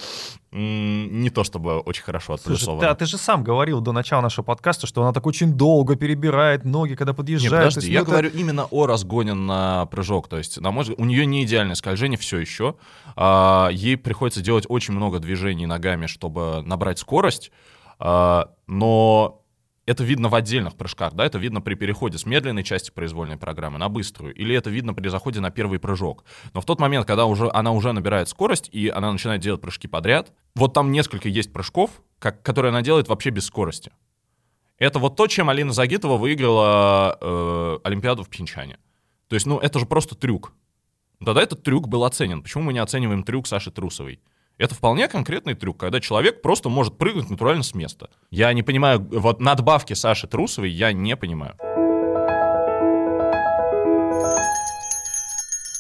не 0.51 1.30
то 1.30 1.43
чтобы 1.43 1.80
очень 1.80 2.03
хорошо 2.03 2.34
отплюсовано. 2.34 2.80
ты, 2.82 2.86
а 2.88 2.95
ты 2.95 3.06
же 3.06 3.17
сам 3.17 3.43
говорил 3.43 3.82
до 3.82 3.91
начала 3.91 4.21
нашего 4.21 4.43
подкаста, 4.45 4.88
что 4.88 5.03
она 5.03 5.13
так 5.13 5.25
очень 5.27 5.53
долго 5.53 5.95
перебирает 5.95 6.63
ноги, 6.65 6.95
когда 6.95 7.13
подъезжает. 7.13 7.51
То 7.51 7.58
подожди, 7.58 7.80
есть, 7.82 7.89
я 7.93 8.01
это- 8.01 8.10
говорю 8.10 8.30
именно 8.32 8.65
о 8.71 8.86
разгоне 8.88 9.34
на 9.34 9.86
прыжок. 9.88 10.27
То 10.30 10.38
есть, 10.38 10.60
на 10.60 10.71
мой 10.71 10.84
взгляд, 10.84 10.99
у 10.99 11.06
нее 11.06 11.25
не 11.25 11.43
идеальное 11.43 11.75
скольжение 11.75 12.17
все 12.17 12.39
еще. 12.39 12.75
А, 13.15 13.69
ей 13.71 13.97
приходится 13.97 14.41
делать 14.41 14.65
очень 14.69 14.93
много 14.93 15.19
движений 15.19 15.65
ногами, 15.65 16.08
чтобы 16.08 16.63
набрать 16.65 16.97
скорость. 16.99 17.51
А, 17.99 18.49
но 18.67 19.41
это 19.88 20.04
видно 20.04 20.28
в 20.28 20.36
отдельных 20.36 20.76
прыжках, 20.76 21.13
да, 21.13 21.26
это 21.26 21.39
видно 21.39 21.62
при 21.62 21.73
переходе 21.73 22.17
с 22.17 22.26
медленной 22.26 22.63
части 22.63 22.91
произвольной 22.91 23.38
программы 23.38 23.80
на 23.80 23.88
быструю, 23.88 24.36
или 24.36 24.54
это 24.54 24.69
видно 24.69 24.93
при 24.93 25.08
заходе 25.08 25.39
на 25.39 25.50
первый 25.50 25.80
прыжок. 25.80 26.26
Но 26.54 26.62
в 26.62 26.65
тот 26.65 26.80
момент, 26.80 27.08
когда 27.08 27.26
уже, 27.26 27.50
она 27.52 27.71
уже 27.71 27.93
набирает 27.93 28.28
скорость, 28.28 28.69
и 28.71 28.89
она 28.89 29.12
начинает 29.12 29.41
делать 29.41 29.62
прыжки 29.62 29.88
подряд, 29.88 30.34
вот 30.56 30.73
там 30.73 30.91
несколько 30.91 31.30
есть 31.30 31.54
прыжков, 31.54 31.89
как, 32.19 32.43
которые 32.43 32.69
она 32.69 32.82
делает 32.82 33.08
вообще 33.08 33.30
без 33.30 33.45
скорости. 33.45 33.91
Это 34.78 35.00
вот 35.00 35.15
то, 35.15 35.26
чем 35.26 35.50
Алина 35.50 35.71
Загитова 35.71 36.17
выиграла 36.17 37.17
э, 37.19 37.80
Олимпиаду 37.86 38.23
в 38.23 38.30
Пхенчане. 38.30 38.78
То 39.30 39.36
есть, 39.36 39.45
ну, 39.45 39.58
это 39.58 39.80
же 39.80 39.86
просто 39.86 40.15
трюк. 40.15 40.54
Тогда 41.23 41.41
этот 41.41 41.63
трюк 41.63 41.88
был 41.88 42.04
оценен. 42.04 42.43
Почему 42.43 42.65
мы 42.65 42.73
не 42.73 42.80
оцениваем 42.80 43.23
трюк 43.23 43.47
Саши 43.47 43.71
Трусовой? 43.71 44.19
Это 44.57 44.73
вполне 44.73 45.07
конкретный 45.07 45.53
трюк, 45.53 45.77
когда 45.77 45.99
человек 45.99 46.41
просто 46.41 46.69
может 46.69 46.97
прыгнуть 46.97 47.29
натурально 47.29 47.63
с 47.63 47.75
места. 47.75 48.09
Я 48.31 48.51
не 48.53 48.63
понимаю, 48.63 49.07
вот 49.11 49.39
надбавки 49.39 49.93
Саши 49.93 50.27
Трусовой 50.27 50.71
я 50.71 50.93
не 50.93 51.15
понимаю. 51.15 51.55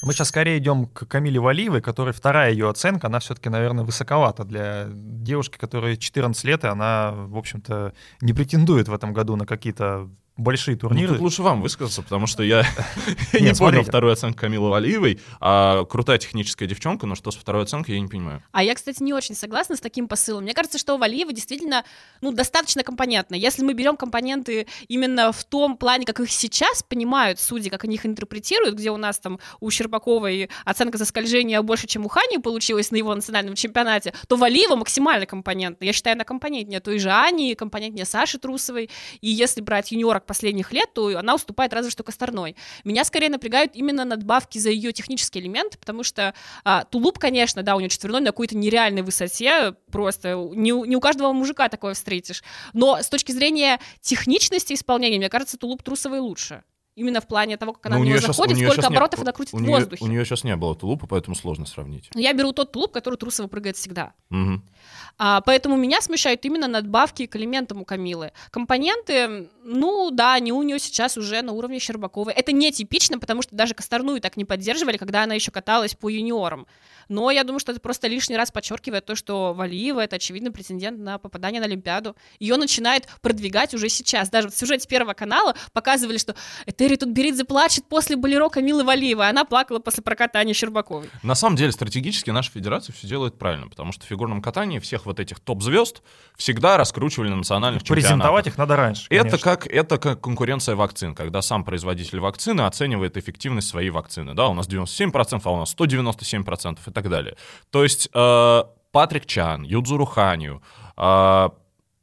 Мы 0.03 0.13
сейчас 0.13 0.29
скорее 0.29 0.59
идем 0.59 0.85
к 0.85 1.05
Камиле 1.07 1.39
Валиевой, 1.39 1.81
которой 1.81 2.13
вторая 2.13 2.51
ее 2.51 2.69
оценка, 2.69 3.07
она 3.07 3.19
все-таки, 3.19 3.49
наверное, 3.49 3.83
высоковата 3.83 4.43
для 4.45 4.85
девушки, 4.89 5.57
которой 5.57 5.97
14 5.97 6.43
лет, 6.45 6.63
и 6.63 6.67
она, 6.67 7.11
в 7.11 7.35
общем-то, 7.35 7.93
не 8.21 8.31
претендует 8.31 8.87
в 8.87 8.93
этом 8.93 9.11
году 9.11 9.35
на 9.35 9.45
какие-то 9.47 10.07
большие 10.37 10.75
Ну, 10.75 10.79
турниры. 10.79 11.13
тут 11.13 11.19
лучше 11.21 11.41
вам 11.41 11.61
высказаться, 11.61 12.01
потому 12.01 12.27
что 12.27 12.43
я 12.43 12.63
не 13.33 13.53
понял 13.53 13.83
вторую 13.83 14.13
оценку 14.13 14.39
Камилы 14.41 14.69
Валиевой. 14.69 15.19
А 15.39 15.85
крутая 15.85 16.17
техническая 16.17 16.67
девчонка, 16.67 17.05
но 17.05 17.15
что 17.15 17.31
с 17.31 17.35
второй 17.35 17.63
оценкой, 17.63 17.95
я 17.95 18.01
не 18.01 18.07
понимаю. 18.07 18.43
А 18.51 18.63
я, 18.63 18.75
кстати, 18.75 19.01
не 19.01 19.13
очень 19.13 19.35
согласна 19.35 19.75
с 19.75 19.79
таким 19.79 20.07
посылом. 20.07 20.43
Мне 20.43 20.53
кажется, 20.53 20.77
что 20.77 20.95
у 20.95 20.97
Валиева 20.97 21.33
действительно 21.33 21.83
ну, 22.21 22.31
достаточно 22.31 22.83
компонентно. 22.83 23.35
Если 23.35 23.63
мы 23.63 23.73
берем 23.73 23.97
компоненты 23.97 24.67
именно 24.87 25.31
в 25.31 25.43
том 25.43 25.77
плане, 25.77 26.05
как 26.05 26.19
их 26.19 26.31
сейчас 26.31 26.83
понимают 26.83 27.39
судьи, 27.39 27.69
как 27.69 27.83
они 27.83 27.95
их 27.95 28.05
интерпретируют, 28.05 28.75
где 28.75 28.91
у 28.91 28.97
нас 28.97 29.19
там 29.19 29.39
у 29.59 29.69
Щербаковой 29.71 30.49
оценка 30.65 30.97
за 30.97 31.05
скольжение 31.05 31.61
больше, 31.61 31.87
чем 31.87 32.05
у 32.05 32.09
Хани 32.09 32.37
получилось 32.37 32.91
на 32.91 32.97
его 32.97 33.13
национальном 33.15 33.55
чемпионате, 33.55 34.13
то 34.27 34.37
Валиева 34.37 34.75
максимально 34.75 35.25
компонентна. 35.25 35.85
Я 35.85 35.93
считаю, 35.93 36.13
она 36.15 36.23
компонентнее 36.23 36.79
той 36.79 36.99
же 36.99 37.11
Ани, 37.11 37.55
компонентнее 37.55 38.05
Саши 38.05 38.37
Трусовой. 38.37 38.89
И 39.21 39.29
если 39.29 39.61
брать 39.61 39.91
юниорок 39.91 40.25
последних 40.27 40.71
лет, 40.71 40.93
то 40.93 41.07
она 41.17 41.33
уступает 41.33 41.73
разве 41.73 41.89
что 41.91 42.03
Косторной. 42.03 42.55
Меня 42.83 43.03
скорее 43.03 43.29
напрягают 43.29 43.71
именно 43.75 44.05
надбавки 44.05 44.59
за 44.59 44.69
ее 44.69 44.91
технические 44.91 45.43
элементы, 45.43 45.77
потому 45.77 46.03
что 46.03 46.33
а, 46.63 46.83
тулуп, 46.83 47.17
конечно, 47.17 47.63
да, 47.63 47.75
у 47.75 47.79
нее 47.79 47.89
четверной 47.89 48.21
на 48.21 48.27
какой-то 48.27 48.55
нереальной 48.55 49.01
высоте, 49.01 49.73
просто 49.91 50.33
не, 50.53 50.73
у- 50.73 50.85
не 50.85 50.95
у 50.95 50.99
каждого 50.99 51.33
мужика 51.33 51.69
такое 51.69 51.93
встретишь. 51.95 52.43
Но 52.73 53.01
с 53.01 53.09
точки 53.09 53.31
зрения 53.31 53.79
техничности 54.01 54.73
исполнения, 54.73 55.17
мне 55.17 55.29
кажется, 55.29 55.57
тулуп 55.57 55.81
трусовый 55.83 56.19
лучше. 56.19 56.63
Именно 56.95 57.21
в 57.21 57.27
плане 57.27 57.57
того, 57.57 57.73
как 57.73 57.85
она 57.85 57.97
в 57.97 57.99
него 57.99 58.09
неё 58.15 58.17
щас- 58.21 58.35
заходит, 58.35 58.55
у 58.55 58.59
неё 58.59 58.67
сколько 58.69 58.81
щас 58.81 58.89
не- 58.89 58.95
оборотов 58.97 59.19
она 59.21 59.31
крутит 59.31 59.53
у 59.53 59.57
в 59.57 59.63
воздухе. 59.65 60.03
У 60.03 60.07
нее 60.07 60.25
сейчас 60.25 60.43
не 60.43 60.55
было 60.55 60.75
тулупа, 60.75 61.05
поэтому 61.05 61.35
сложно 61.35 61.67
сравнить. 61.67 62.09
Но 62.15 62.19
Я 62.19 62.33
беру 62.33 62.53
тот 62.53 62.71
тулуп, 62.71 62.91
который 62.91 63.17
Трусова 63.17 63.47
прыгает 63.47 63.77
всегда. 63.77 64.13
Мгм. 64.29 64.63
А, 65.19 65.41
поэтому 65.41 65.75
меня 65.77 66.01
смущают 66.01 66.45
именно 66.45 66.67
надбавки 66.67 67.25
к 67.25 67.35
элементам 67.35 67.81
у 67.81 67.85
Камилы. 67.85 68.31
Компоненты, 68.51 69.49
ну 69.63 70.11
да, 70.11 70.33
они 70.33 70.51
у 70.51 70.61
нее 70.61 70.77
сейчас 70.79 71.17
уже 71.17 71.41
на 71.41 71.53
уровне 71.53 71.79
Щербаковой. 71.79 72.33
Это 72.33 72.51
нетипично, 72.51 73.17
потому 73.17 73.41
что 73.41 73.55
даже 73.55 73.73
Косторную 73.73 74.21
так 74.21 74.37
не 74.37 74.45
поддерживали, 74.45 74.97
когда 74.97 75.23
она 75.23 75.33
еще 75.33 75.51
каталась 75.51 75.95
по 75.95 76.09
юниорам. 76.09 76.67
Но 77.09 77.31
я 77.31 77.43
думаю, 77.43 77.59
что 77.59 77.71
это 77.71 77.81
просто 77.81 78.07
лишний 78.07 78.35
раз 78.35 78.51
подчеркивает 78.51 79.05
то, 79.05 79.15
что 79.15 79.53
Валиева 79.53 80.01
это 80.01 80.17
очевидно 80.17 80.51
претендент 80.51 80.99
на 80.99 81.17
попадание 81.17 81.61
на 81.61 81.65
Олимпиаду. 81.65 82.15
Ее 82.39 82.57
начинает 82.57 83.07
продвигать 83.21 83.73
уже 83.73 83.89
сейчас. 83.89 84.29
Даже 84.29 84.49
в 84.49 84.55
сюжете 84.55 84.87
Первого 84.87 85.13
канала 85.13 85.55
показывали, 85.73 86.17
что 86.17 86.35
Этери 86.65 86.95
тут 86.95 87.09
Беридзе 87.09 87.45
плачет 87.45 87.85
после 87.85 88.17
болеро 88.17 88.49
Камилы 88.49 88.83
Валиевой, 88.83 89.29
она 89.29 89.45
плакала 89.45 89.79
после 89.79 90.03
прокатания 90.03 90.53
Щербаковой. 90.53 91.09
На 91.23 91.35
самом 91.35 91.55
деле, 91.55 91.71
стратегически 91.71 92.29
наша 92.29 92.51
федерация 92.51 92.93
все 92.93 93.07
делает 93.07 93.37
правильно, 93.39 93.67
потому 93.67 93.91
что 93.91 94.05
в 94.05 94.07
фигурном 94.07 94.41
катании 94.41 94.79
всех 94.79 95.06
вот 95.07 95.19
этих 95.19 95.39
топ-звезд 95.39 96.03
всегда 96.35 96.77
раскручивали 96.77 97.29
на 97.29 97.37
национальных 97.37 97.81
чемпионатах. 97.83 98.09
Презентовать 98.09 98.47
их 98.47 98.57
надо 98.57 98.75
раньше. 98.75 99.07
Это 99.09 99.37
как, 99.39 99.65
это 99.65 99.97
как 99.97 100.21
конкуренция 100.21 100.75
вакцин, 100.75 101.15
когда 101.15 101.41
сам 101.41 101.63
производитель 101.63 102.19
вакцины 102.19 102.61
оценивает 102.61 103.17
эффективность 103.17 103.67
своей 103.67 103.89
вакцины. 103.89 104.35
Да, 104.35 104.47
у 104.47 104.53
нас 104.53 104.67
97%, 104.67 105.41
а 105.43 105.49
у 105.49 105.57
нас 105.57 105.75
197% 105.75 106.79
и 106.85 106.91
так 106.91 107.09
далее. 107.09 107.35
То 107.71 107.83
есть 107.83 108.09
э, 108.13 108.63
Патрик 108.91 109.25
Чан, 109.25 109.63
Юдзуру 109.63 110.05
Ханю, 110.05 110.61
э, 110.95 111.49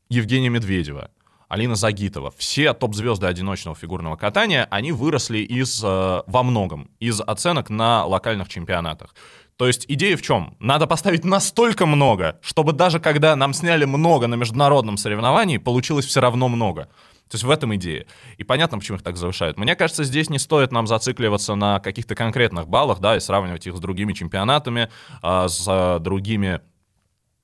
Евгения 0.09 0.49
Медведева, 0.49 1.11
Алина 1.49 1.77
Загитова, 1.77 2.33
все 2.37 2.73
топ-звезды 2.73 3.27
одиночного 3.27 3.77
фигурного 3.77 4.17
катания, 4.17 4.67
они 4.71 4.93
выросли 4.93 5.39
из, 5.39 5.83
э, 5.85 6.23
во 6.27 6.43
многом 6.43 6.91
из 6.99 7.21
оценок 7.21 7.71
на 7.71 8.05
локальных 8.05 8.49
чемпионатах. 8.49 9.15
То 9.57 9.69
есть 9.69 9.85
идея 9.89 10.17
в 10.17 10.23
чем? 10.23 10.57
Надо 10.59 10.87
поставить 10.87 11.25
настолько 11.25 11.87
много, 11.87 12.39
чтобы 12.43 12.73
даже 12.73 12.99
когда 12.99 13.37
нам 13.37 13.55
сняли 13.55 13.85
много 13.85 14.27
на 14.27 14.35
международном 14.35 14.97
соревновании, 14.97 15.59
получилось 15.59 16.07
все 16.07 16.21
равно 16.21 16.49
много. 16.49 16.89
То 17.29 17.37
есть 17.37 17.45
в 17.45 17.51
этом 17.51 17.75
идея. 17.77 18.07
И 18.37 18.45
понятно, 18.45 18.79
почему 18.79 18.99
их 18.99 19.03
так 19.03 19.17
завышают. 19.17 19.57
Мне 19.57 19.77
кажется, 19.77 20.05
здесь 20.05 20.29
не 20.29 20.39
стоит 20.39 20.73
нам 20.73 20.87
зацикливаться 20.87 21.55
на 21.55 21.81
каких-то 21.81 22.15
конкретных 22.15 22.69
баллах, 22.69 23.01
да, 23.01 23.17
и 23.17 23.21
сравнивать 23.21 23.67
их 23.67 23.77
с 23.77 23.81
другими 23.81 24.13
чемпионатами, 24.13 24.91
а, 25.23 25.49
с 25.49 25.65
а, 25.67 25.99
другими 25.99 26.61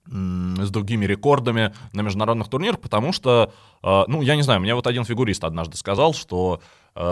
с 0.07 0.70
другими 0.70 1.05
рекордами 1.05 1.73
на 1.92 2.01
международных 2.01 2.49
турнирах, 2.49 2.81
потому 2.81 3.12
что, 3.12 3.53
э, 3.83 4.05
ну, 4.09 4.23
я 4.23 4.35
не 4.35 4.42
знаю, 4.42 4.61
мне 4.61 4.75
вот 4.75 4.88
один 4.88 5.05
фигурист 5.05 5.44
однажды 5.44 5.77
сказал, 5.77 6.14
что 6.14 6.61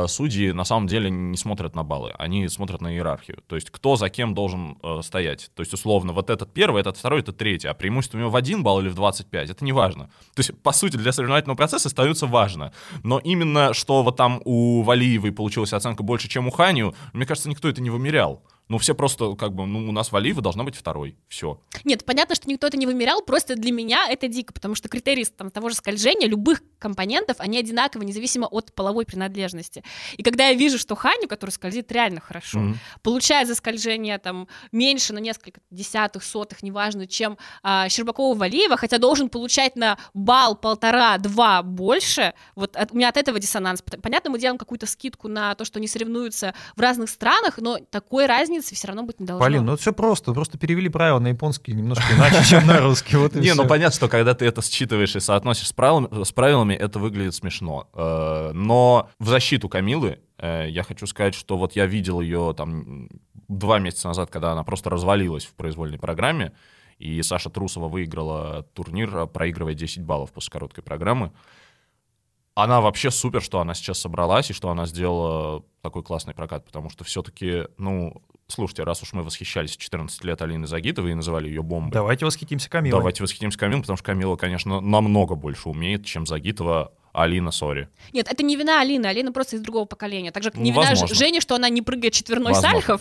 судьи 0.07 0.53
на 0.53 0.64
самом 0.64 0.87
деле 0.87 1.11
не 1.11 1.37
смотрят 1.37 1.75
на 1.75 1.85
баллы, 1.85 2.12
они 2.19 2.49
смотрят 2.49 2.81
на 2.81 2.93
иерархию. 2.93 3.43
То 3.47 3.57
есть 3.57 3.71
кто 3.71 3.97
за 3.97 4.09
кем 4.09 4.35
должен 4.35 4.79
э, 4.83 5.01
стоять. 5.03 5.51
То 5.55 5.62
есть, 5.62 5.73
условно, 5.73 6.12
вот 6.12 6.31
этот 6.31 6.53
первый, 6.53 6.81
этот 6.81 6.97
второй, 6.97 7.21
этот 7.21 7.37
третий, 7.37 7.69
а 7.69 7.75
преимущество 7.75 8.19
у 8.19 8.21
него 8.21 8.31
в 8.31 8.37
один 8.37 8.62
балл 8.62 8.81
или 8.81 8.88
в 8.88 8.95
25, 8.95 9.51
это 9.51 9.64
не 9.64 9.73
важно. 9.73 10.05
То 10.35 10.41
есть, 10.41 10.61
по 10.62 10.73
сути, 10.73 10.97
для 10.97 11.12
соревновательного 11.12 11.57
процесса 11.57 11.88
остается 11.88 12.27
важно. 12.27 12.73
Но 13.03 13.19
именно, 13.19 13.75
что 13.75 14.03
вот 14.03 14.17
там 14.17 14.41
у 14.45 14.83
Валиевой 14.83 15.33
получилась 15.33 15.73
оценка 15.73 16.03
больше, 16.03 16.29
чем 16.29 16.49
у 16.49 16.51
Ханию, 16.51 16.95
мне 17.12 17.27
кажется, 17.27 17.49
никто 17.49 17.69
это 17.69 17.81
не 17.81 17.91
вымерял. 17.91 18.43
Ну, 18.68 18.76
все 18.78 18.94
просто, 18.94 19.35
как 19.35 19.54
бы, 19.54 19.66
ну, 19.66 19.88
у 19.88 19.92
нас 19.92 20.12
Валиева 20.12 20.42
должна 20.42 20.62
быть 20.64 20.76
второй. 20.76 21.16
Все. 21.28 21.61
Нет, 21.85 22.04
понятно, 22.04 22.35
что 22.35 22.48
никто 22.50 22.66
это 22.66 22.76
не 22.76 22.85
вымерял, 22.87 23.22
просто 23.22 23.54
для 23.57 23.72
меня 23.72 24.07
это 24.11 24.28
дико, 24.28 24.52
потому 24.52 24.74
что 24.74 24.88
критерии 24.88 25.24
там, 25.24 25.50
того 25.50 25.70
же 25.70 25.74
скольжения, 25.74 26.28
любых 26.28 26.62
компонентов, 26.78 27.37
они 27.40 27.59
одинаковы, 27.59 28.04
независимо 28.04 28.46
от 28.46 28.74
половой 28.74 29.07
принадлежности. 29.07 29.83
И 30.16 30.22
когда 30.22 30.48
я 30.48 30.54
вижу, 30.54 30.78
что 30.78 30.94
Ханю, 30.96 31.28
который 31.28 31.50
скользит 31.50 31.90
реально 31.92 32.20
хорошо, 32.20 32.59
Мгм. 32.59 32.78
получает 33.02 33.48
за 33.48 33.54
скольжение 33.54 34.18
там 34.18 34.48
меньше 34.70 35.12
на 35.14 35.18
несколько 35.18 35.61
десятых, 35.70 36.22
сотых, 36.22 36.62
неважно, 36.62 37.07
чем 37.07 37.38
а, 37.62 37.88
Щербакова-Валиева, 37.88 38.76
хотя 38.76 38.98
должен 38.98 39.28
получать 39.31 39.76
на 39.76 39.96
балл 40.14 40.54
полтора-два 40.57 41.62
больше, 41.62 42.35
вот 42.54 42.76
от- 42.76 42.92
у 42.92 42.96
меня 42.96 43.09
от 43.09 43.16
этого 43.16 43.38
диссонанс. 43.38 43.83
Понятно, 44.02 44.31
мы 44.31 44.38
делаем 44.38 44.59
какую-то 44.59 44.87
скидку 44.87 45.28
на 45.28 45.54
то, 45.54 45.64
что 45.64 45.78
они 45.78 45.88
соревнуются 45.88 46.54
в 46.76 46.81
разных 46.81 47.09
странах, 47.11 47.59
но 47.59 47.78
такой 47.78 48.26
разницы 48.26 48.58
все 48.61 48.88
равно 48.88 49.03
быть 49.05 49.21
не 49.21 49.27
должно. 49.27 49.44
Полин, 49.44 49.64
ну 49.64 49.73
это 49.73 49.83
все 49.83 49.92
просто. 49.92 50.33
Просто 50.33 50.59
перевели 50.59 50.88
правила 50.88 51.18
на 51.18 51.29
японский 51.29 51.73
немножко 51.73 52.05
иначе, 52.14 52.44
чем 52.44 52.66
на 52.66 52.81
русский. 52.81 53.16
Вот 53.16 53.35
Не, 53.35 53.55
ну 53.55 53.66
понятно, 53.66 53.94
что 53.94 54.09
когда 54.09 54.35
ты 54.35 54.47
это 54.47 54.62
считываешь 54.62 55.16
и 55.16 55.21
соотносишь 55.21 55.68
с 55.68 55.73
правилами, 55.73 56.25
с 56.25 56.33
правилами 56.33 56.75
это 56.75 56.99
выглядит 56.99 57.35
смешно. 57.35 57.88
Э, 57.94 58.53
Но 58.53 59.11
в 59.18 59.29
защиту 59.29 59.68
Камилы 59.68 60.21
э, 60.38 60.66
я 60.68 60.83
хочу 60.83 61.07
сказать, 61.07 61.35
что 61.35 61.57
вот 61.57 61.77
я 61.77 61.87
видел 61.87 62.21
ее 62.21 62.55
там 62.57 63.09
два 63.49 63.79
месяца 63.79 64.09
назад, 64.09 64.31
когда 64.31 64.53
она 64.53 64.62
просто 64.62 64.90
развалилась 64.90 65.44
в 65.44 65.55
произвольной 65.55 65.99
программе, 65.99 66.53
и 66.99 67.23
Саша 67.23 67.49
Трусова 67.49 67.88
выиграла 67.88 68.64
турнир, 68.75 69.16
э, 69.16 69.27
проигрывая 69.27 69.75
10 69.75 70.03
баллов 70.03 70.33
после 70.33 70.51
короткой 70.51 70.83
программы. 70.85 71.33
Она 72.55 72.81
вообще 72.81 73.12
супер, 73.12 73.40
что 73.40 73.61
она 73.61 73.73
сейчас 73.75 74.01
собралась 74.01 74.51
и 74.51 74.53
что 74.53 74.68
она 74.71 74.87
сделала 74.87 75.64
такой 75.81 76.03
классный 76.03 76.35
прокат, 76.35 76.64
потому 76.64 76.90
что 76.90 77.05
все-таки, 77.05 77.68
ну, 77.77 78.21
слушайте, 78.51 78.85
раз 78.85 79.03
уж 79.03 79.13
мы 79.13 79.23
восхищались 79.23 79.77
в 79.77 79.79
14 79.79 80.25
лет 80.25 80.41
Алиной 80.43 80.67
Загитовой 80.67 81.13
и 81.13 81.15
называли 81.15 81.49
ее 81.49 81.63
бомбой, 81.63 81.93
Давайте 81.93 82.25
восхитимся 82.25 82.71
Камилой. 82.71 82.99
Давайте 82.99 83.23
восхитимся 83.23 83.59
Камилой, 83.59 83.83
потому 83.83 83.97
что 83.97 84.05
Камила, 84.07 84.37
конечно, 84.37 84.81
намного 84.81 85.35
больше 85.35 85.69
умеет, 85.69 86.05
чем 86.07 86.27
Загитова 86.27 86.93
Алина, 87.13 87.51
сори. 87.51 87.89
Нет, 88.13 88.29
это 88.31 88.43
не 88.45 88.55
вина 88.55 88.81
Алины, 88.81 89.07
Алина 89.07 89.33
просто 89.33 89.57
из 89.57 89.61
другого 89.63 89.87
поколения. 89.87 90.31
Так 90.31 90.43
же, 90.43 90.51
как 90.51 90.61
не 90.61 90.71
Ну, 90.71 90.81
вина 90.81 90.91
возможно. 90.91 91.17
Жени, 91.17 91.41
что 91.41 91.57
она 91.57 91.69
не 91.69 91.83
прыгает 91.83 92.13
четверной 92.13 92.53
Возможно. 92.53 92.71
сальхов, 92.81 93.01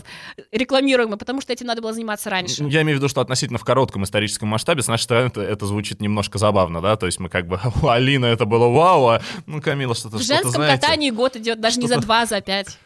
рекламируемо, 0.52 1.18
потому 1.18 1.40
что 1.42 1.54
этим 1.54 1.68
надо 1.68 1.82
было 1.82 1.94
заниматься 1.94 2.30
раньше. 2.30 2.64
Я 2.64 2.82
имею 2.82 2.98
в 2.98 3.00
виду, 3.00 3.10
что 3.10 3.22
относительно 3.22 3.60
в 3.60 3.64
коротком 3.64 4.04
историческом 4.06 4.50
масштабе, 4.50 4.82
с 4.82 4.88
нашей 4.88 5.04
стороны, 5.04 5.28
это, 5.28 5.42
это 5.42 5.66
звучит 5.66 6.02
немножко 6.02 6.40
забавно, 6.40 6.82
да, 6.82 6.96
то 6.96 7.06
есть 7.06 7.20
мы 7.20 7.30
как 7.30 7.48
бы, 7.48 7.60
у 7.84 7.88
Алина 7.90 8.26
это 8.26 8.46
было 8.46 8.68
вау, 8.70 9.08
а 9.08 9.22
ну, 9.46 9.62
Камила 9.62 9.94
что-то, 9.94 10.18
В 10.18 10.22
что-то, 10.24 10.36
женском 10.44 10.52
знаете. 10.64 10.82
катании 10.82 11.10
год 11.12 11.36
идет 11.36 11.62
даже 11.62 11.80
не 11.80 11.88
за 11.88 12.00
два, 12.00 12.22
а 12.22 12.26
за 12.26 12.42
пять. 12.42 12.78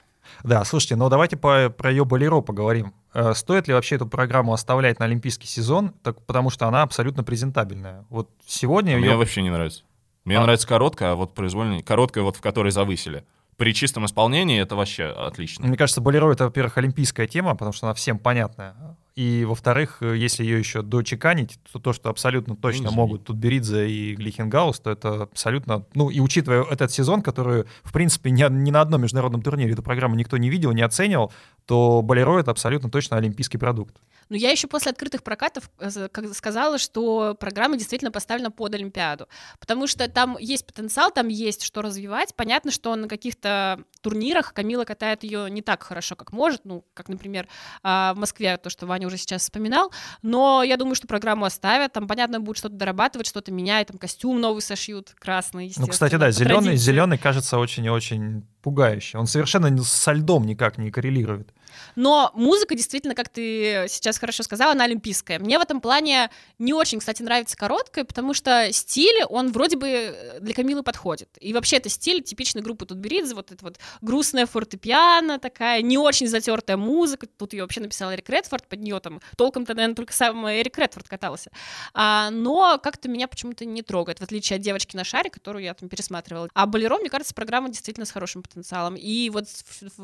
Да, 0.44 0.64
слушайте, 0.66 0.96
ну 0.96 1.10
давайте 1.10 1.38
по- 1.38 1.70
про 1.70 1.92
ее 1.92 2.06
болеро 2.06 2.42
поговорим. 2.42 2.94
Э, 3.14 3.34
Стоит 3.34 3.68
ли 3.68 3.74
вообще 3.74 3.96
эту 3.96 4.08
программу 4.08 4.54
оставлять 4.54 5.00
на 5.00 5.06
олимпийский 5.06 5.48
сезон, 5.48 5.94
так, 6.04 6.22
потому 6.26 6.50
что 6.50 6.68
она 6.68 6.82
абсолютно 6.84 7.24
презентабельная. 7.24 8.06
Вот 8.10 8.30
сегодня 8.46 8.98
Мне 8.98 9.08
ее... 9.08 9.16
вообще 9.16 9.42
не 9.42 9.50
нравится. 9.50 9.84
Мне 10.26 10.38
А. 10.38 10.42
нравится 10.44 10.68
короткая, 10.68 11.14
а 11.14 11.16
вот 11.16 11.34
произвольная, 11.34 11.82
короткая 11.82 12.24
вот 12.24 12.38
в 12.38 12.42
которой 12.42 12.72
завысили. 12.72 13.26
При 13.58 13.74
чистом 13.74 14.06
исполнении 14.06 14.60
это 14.60 14.76
вообще 14.76 15.06
отлично. 15.06 15.68
Мне 15.68 15.78
кажется, 15.78 16.02
болеро— 16.02 16.32
это, 16.34 16.46
во-первых, 16.46 16.78
олимпийская 16.78 17.28
тема, 17.28 17.52
потому 17.52 17.74
что 17.74 17.88
она 17.88 17.94
всем 17.94 18.18
понятная. 18.18 18.76
И, 19.16 19.44
во-вторых, 19.44 19.98
э, 20.02 20.16
если 20.16 20.44
ее 20.44 20.58
еще 20.58 20.82
дочеканить, 20.82 21.60
то 21.72 21.80
то, 21.80 21.92
что 21.92 22.10
абсолютно 22.10 22.56
точно 22.56 22.86
Извини. 22.86 22.96
могут 22.96 23.26
Тутберидзе 23.26 23.90
и 23.90 24.16
Глихенгаус, 24.16 24.80
то 24.80 24.92
это 24.92 25.24
абсолютно... 25.24 25.86
Ну, 25.94 26.10
и 26.10 26.22
учитывая 26.22 26.64
этот 26.64 26.92
сезон, 26.92 27.22
который, 27.22 27.66
в 27.84 27.92
принципе, 27.92 28.32
ни, 28.32 28.44
ни 28.50 28.72
на 28.72 28.82
одном 28.82 29.02
международном 29.02 29.42
турнире 29.42 29.74
эту 29.74 29.84
программу 29.84 30.16
никто 30.16 30.38
не 30.38 30.50
видел, 30.50 30.72
не 30.72 30.82
оценивал, 30.82 31.34
то 31.66 32.02
Болеро— 32.02 32.40
это 32.40 32.52
абсолютно 32.52 32.90
точно 32.90 33.18
олимпийский 33.18 33.58
продукт. 33.58 33.96
Но 34.30 34.38
я 34.38 34.50
еще 34.50 34.68
после 34.68 34.92
открытых 34.92 35.24
прокатов 35.24 35.70
э, 35.80 35.90
сказала, 36.34 36.78
что 36.78 37.36
программа 37.38 37.76
действительно 37.76 38.12
поставлена 38.12 38.50
под 38.50 38.74
Олимпиаду, 38.76 39.28
потому 39.60 39.88
что 39.88 40.08
там 40.08 40.38
есть 40.40 40.66
потенциал, 40.66 41.12
там 41.12 41.28
есть 41.28 41.64
что 41.64 41.82
развивать. 41.82 42.34
Понятно, 42.36 42.72
что 42.72 42.96
на 42.96 43.10
каких-то 43.10 43.84
турнирах 44.02 44.54
Камила 44.54 44.86
катает 44.86 45.24
ее 45.24 45.50
не 45.52 45.62
так 45.62 45.84
хорошо, 45.84 46.16
как 46.16 46.32
может, 46.32 46.64
ну, 46.64 46.86
как, 46.94 47.10
например, 47.10 47.50
а, 47.84 48.14
в 48.14 48.18
Москве, 48.18 48.56
то, 48.58 48.70
что 48.70 48.86
Ваня 48.86 49.01
уже 49.06 49.18
сейчас 49.18 49.44
вспоминал, 49.44 49.92
но 50.22 50.64
я 50.64 50.78
думаю, 50.78 50.96
что 50.96 51.08
программу 51.08 51.46
оставят, 51.46 51.94
там, 51.94 52.08
понятно, 52.08 52.40
будет 52.40 52.58
что-то 52.58 52.76
дорабатывать, 52.76 53.28
что-то 53.28 53.52
менять, 53.52 53.88
там, 53.88 53.98
костюм 53.98 54.40
новый 54.40 54.62
сошьют, 54.62 55.14
красный, 55.20 55.72
Ну, 55.78 55.88
кстати, 55.88 56.16
да, 56.16 56.32
зеленый, 56.32 56.64
традиции. 56.64 56.86
зеленый 56.86 57.18
кажется 57.18 57.58
очень 57.58 57.86
и 57.86 57.90
очень 57.90 58.44
пугающе. 58.62 59.18
Он 59.18 59.28
совершенно 59.28 59.76
со 59.84 60.12
льдом 60.14 60.46
никак 60.46 60.78
не 60.78 60.92
коррелирует. 60.92 61.54
Но 61.96 62.32
музыка 62.34 62.76
действительно, 62.76 63.16
как 63.16 63.30
ты 63.30 63.86
сейчас 63.88 64.18
хорошо 64.18 64.44
сказала, 64.44 64.72
она 64.72 64.86
олимпийская. 64.86 65.40
Мне 65.40 65.60
в 65.60 65.62
этом 65.62 65.82
плане 65.82 66.30
не 66.60 66.74
очень, 66.74 67.00
кстати, 67.00 67.22
нравится 67.22 67.58
короткая, 67.58 68.06
потому 68.06 68.34
что 68.34 68.72
стиль, 68.72 69.24
он 69.30 69.52
вроде 69.52 69.78
бы 69.78 69.88
э, 69.88 70.40
для 70.40 70.54
Камилы 70.54 70.84
подходит. 70.84 71.30
И 71.40 71.54
вообще 71.54 71.78
это 71.78 71.90
стиль 71.90 72.22
типичной 72.24 72.62
группы 72.62 72.86
Тутберидзе, 72.86 73.36
вот 73.36 73.52
это 73.52 73.64
вот 73.64 73.80
грустная 74.02 74.46
фортепиано 74.46 75.40
такая, 75.40 75.82
не 75.82 75.98
очень 75.98 76.28
затертая 76.28 76.78
музыка. 76.78 77.28
Тут 77.28 77.54
ее 77.54 77.64
вообще 77.64 77.82
написал 77.82 78.12
Эрик 78.14 78.30
Редфорд, 78.30 78.68
под 78.68 78.80
нее 78.80 79.00
там 79.00 79.22
толком-то, 79.38 79.74
наверное, 79.74 79.96
только 79.96 80.14
сам 80.14 80.48
Эрик 80.48 80.78
Редфорд 80.78 81.08
катался. 81.08 81.52
А, 81.94 82.30
но 82.30 82.80
как-то 82.82 83.10
меня 83.10 83.28
почему-то 83.28 83.66
не 83.66 83.82
трогает, 83.82 84.20
в 84.20 84.24
отличие 84.24 84.58
от 84.58 84.62
девочки 84.62 84.96
на 84.96 85.04
шаре, 85.04 85.30
которую 85.30 85.64
я 85.64 85.74
там 85.74 85.90
пересматривала. 85.90 86.50
А 86.54 86.66
Болеро, 86.66 86.98
мне 86.98 87.10
кажется, 87.10 87.34
программа 87.34 87.70
действительно 87.70 88.06
с 88.06 88.12
хорошим 88.12 88.44
потенциалом. 88.44 88.96
И 88.96 89.30
вот 89.30 89.48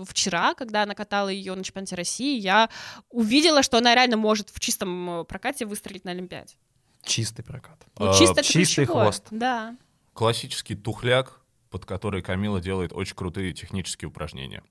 вчера, 0.08 0.54
когда 0.54 0.84
она 0.84 0.96
катала 0.96 1.30
ее 1.30 1.56
на 1.58 1.64
чемпионате 1.64 1.96
России, 1.96 2.40
я 2.40 2.70
увидела, 3.10 3.64
что 3.64 3.78
она 3.78 3.94
реально 3.96 4.18
может 4.18 4.50
в 4.50 4.60
чистом 4.60 5.22
э, 5.22 5.24
прокате 5.26 5.66
выстрелить 5.66 6.06
на 6.06 6.12
Олимпиаде. 6.12 6.56
Чистый 7.04 7.44
прокат. 7.44 7.78
Ну, 8.00 8.10
А, 8.10 8.14
чисто 8.14 8.42
это 8.42 8.44
чистый 8.44 8.86
ключевое. 8.86 9.04
хвост. 9.06 9.24
Да. 9.32 9.76
Классический 10.14 10.76
тухляк, 10.76 11.40
под 11.70 11.86
который 11.86 12.22
Камила 12.22 12.60
делает 12.60 12.92
очень 12.94 13.16
крутые 13.16 13.54
технические 13.54 14.10
упражнения. 14.10 14.64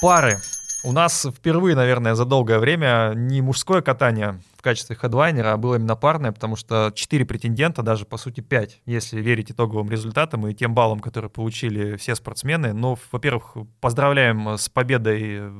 Пары. 0.00 0.38
У 0.84 0.90
нас 0.90 1.28
впервые, 1.32 1.76
наверное, 1.76 2.16
за 2.16 2.24
долгое 2.24 2.58
время 2.58 3.12
не 3.14 3.40
мужское 3.40 3.82
катание 3.82 4.40
в 4.58 4.62
качестве 4.62 4.96
хедлайнера, 4.96 5.52
а 5.52 5.56
было 5.56 5.76
именно 5.76 5.94
парное, 5.94 6.32
потому 6.32 6.56
что 6.56 6.90
четыре 6.92 7.24
претендента, 7.24 7.82
даже 7.82 8.04
по 8.04 8.16
сути 8.16 8.40
пять, 8.40 8.80
если 8.84 9.20
верить 9.20 9.52
итоговым 9.52 9.88
результатам 9.90 10.44
и 10.48 10.54
тем 10.54 10.74
баллам, 10.74 10.98
которые 10.98 11.30
получили 11.30 11.94
все 11.96 12.16
спортсмены. 12.16 12.72
Но, 12.72 12.98
во-первых, 13.12 13.56
поздравляем 13.80 14.58
с 14.58 14.68
победой 14.68 15.52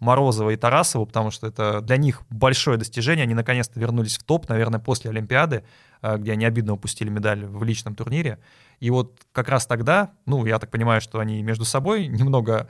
Морозова 0.00 0.50
и 0.50 0.56
Тарасова, 0.56 1.06
потому 1.06 1.30
что 1.30 1.46
это 1.46 1.80
для 1.80 1.96
них 1.96 2.20
большое 2.28 2.76
достижение. 2.76 3.22
Они 3.22 3.34
наконец-то 3.34 3.80
вернулись 3.80 4.18
в 4.18 4.24
топ, 4.24 4.50
наверное, 4.50 4.80
после 4.80 5.10
Олимпиады, 5.10 5.64
э, 6.02 6.18
где 6.18 6.32
они 6.32 6.44
обидно 6.44 6.74
упустили 6.74 7.08
медаль 7.08 7.46
в 7.46 7.64
личном 7.64 7.94
турнире. 7.94 8.38
И 8.80 8.90
вот 8.90 9.18
как 9.32 9.48
раз 9.48 9.66
тогда, 9.66 10.12
ну, 10.26 10.44
я 10.44 10.58
так 10.58 10.70
понимаю, 10.70 11.00
что 11.00 11.20
они 11.20 11.42
между 11.42 11.64
собой 11.64 12.06
немного 12.06 12.68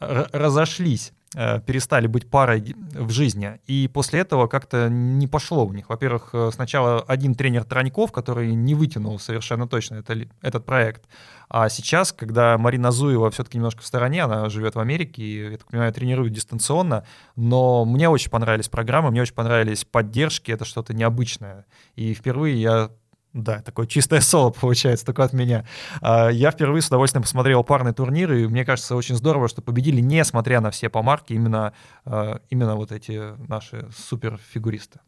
разошлись, 0.00 1.12
э, 1.34 1.60
перестали 1.60 2.06
быть 2.06 2.30
парой 2.30 2.74
в 2.92 3.10
жизни. 3.10 3.60
И 3.66 3.88
после 3.92 4.20
этого 4.20 4.46
как-то 4.46 4.88
не 4.88 5.26
пошло 5.26 5.66
у 5.66 5.72
них. 5.72 5.88
Во-первых, 5.88 6.30
э, 6.32 6.50
сначала 6.52 7.00
один 7.02 7.34
тренер 7.34 7.64
Траньков, 7.64 8.12
который 8.12 8.54
не 8.54 8.74
вытянул 8.74 9.18
совершенно 9.18 9.66
точно 9.66 9.96
это 9.96 10.26
этот 10.40 10.64
проект. 10.64 11.02
А 11.50 11.68
сейчас, 11.68 12.12
когда 12.12 12.58
Марина 12.58 12.90
Зуева 12.90 13.30
все-таки 13.30 13.56
немножко 13.56 13.82
в 13.82 13.86
стороне, 13.86 14.22
она 14.24 14.48
живет 14.50 14.74
в 14.74 14.80
Америке, 14.80 15.22
и, 15.22 15.50
я 15.52 15.56
так 15.56 15.66
понимаю, 15.66 15.92
тренирует 15.92 16.32
дистанционно, 16.32 17.04
но 17.36 17.84
мне 17.86 18.08
очень 18.08 18.30
понравились 18.30 18.68
программы, 18.68 19.10
мне 19.10 19.22
очень 19.22 19.34
понравились 19.34 19.84
поддержки, 19.84 20.52
это 20.52 20.64
что-то 20.66 20.92
необычное. 20.92 21.64
И 21.96 22.12
впервые 22.12 22.60
я 22.60 22.90
да, 23.32 23.60
такое 23.60 23.86
чистое 23.86 24.20
соло 24.20 24.50
получается, 24.50 25.06
только 25.06 25.24
от 25.24 25.32
меня. 25.32 25.66
А, 26.00 26.28
Я 26.28 26.50
впервые 26.50 26.82
с 26.82 26.88
удовольствием 26.88 27.22
посмотрел 27.22 27.62
парный 27.62 27.92
турнир, 27.92 28.32
и 28.32 28.46
мне 28.46 28.64
кажется, 28.64 28.96
очень 28.96 29.16
здорово, 29.16 29.48
что 29.48 29.62
победили, 29.62 30.00
несмотря 30.00 30.60
на 30.60 30.70
все 30.70 30.88
помарки, 30.88 31.34
именно, 31.34 31.72
а, 32.04 32.40
именно 32.50 32.76
вот 32.76 32.92
эти 32.92 33.36
наши 33.48 33.88
суперфигуристы. 33.96 35.00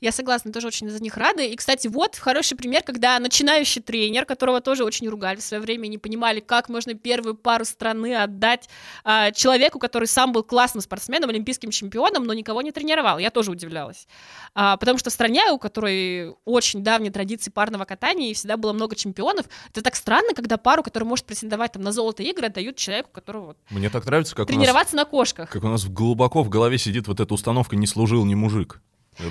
Я 0.00 0.12
согласна, 0.12 0.52
тоже 0.52 0.66
очень 0.66 0.88
за 0.88 1.02
них 1.02 1.16
рада. 1.16 1.42
И, 1.42 1.54
кстати, 1.56 1.88
вот 1.88 2.16
хороший 2.16 2.56
пример, 2.56 2.82
когда 2.82 3.18
начинающий 3.18 3.82
тренер, 3.82 4.24
которого 4.24 4.60
тоже 4.60 4.84
очень 4.84 5.08
ругали 5.08 5.36
в 5.36 5.42
свое 5.42 5.62
время, 5.62 5.86
не 5.86 5.98
понимали, 5.98 6.40
как 6.40 6.68
можно 6.68 6.94
первую 6.94 7.34
пару 7.34 7.64
страны 7.64 8.14
отдать 8.14 8.68
а, 9.04 9.30
человеку, 9.32 9.78
который 9.78 10.08
сам 10.08 10.32
был 10.32 10.42
классным 10.42 10.80
спортсменом, 10.82 11.30
олимпийским 11.30 11.70
чемпионом, 11.70 12.24
но 12.24 12.34
никого 12.34 12.62
не 12.62 12.72
тренировал. 12.72 13.18
Я 13.18 13.30
тоже 13.30 13.50
удивлялась. 13.50 14.06
А, 14.54 14.76
потому 14.76 14.98
что 14.98 15.10
в 15.10 15.12
стране, 15.12 15.50
у 15.50 15.58
которой 15.58 16.34
очень 16.44 16.82
давние 16.82 17.12
традиции 17.12 17.50
парного 17.50 17.84
катания, 17.84 18.30
и 18.30 18.34
всегда 18.34 18.56
было 18.56 18.72
много 18.72 18.96
чемпионов, 18.96 19.46
это 19.70 19.82
так 19.82 19.96
странно, 19.96 20.34
когда 20.34 20.56
пару, 20.56 20.82
которая 20.82 21.08
может 21.08 21.24
претендовать 21.26 21.72
там, 21.72 21.82
на 21.82 21.92
золото 21.92 22.22
игры, 22.22 22.46
отдают 22.46 22.76
человеку, 22.76 23.10
которого 23.12 23.46
вот, 23.46 23.56
Мне 23.70 23.90
так 23.90 24.04
нравится, 24.06 24.34
как 24.34 24.48
у 24.48 24.52
нас, 24.52 24.56
тренироваться 24.56 24.96
на 24.96 25.04
кошках. 25.04 25.50
как 25.50 25.64
у 25.64 25.68
нас 25.68 25.84
глубоко 25.84 26.42
в 26.42 26.48
голове 26.48 26.78
сидит 26.78 27.08
вот 27.08 27.20
эта 27.20 27.32
установка 27.34 27.76
«не 27.76 27.86
служил 27.86 28.24
ни 28.24 28.34
мужик». 28.34 28.80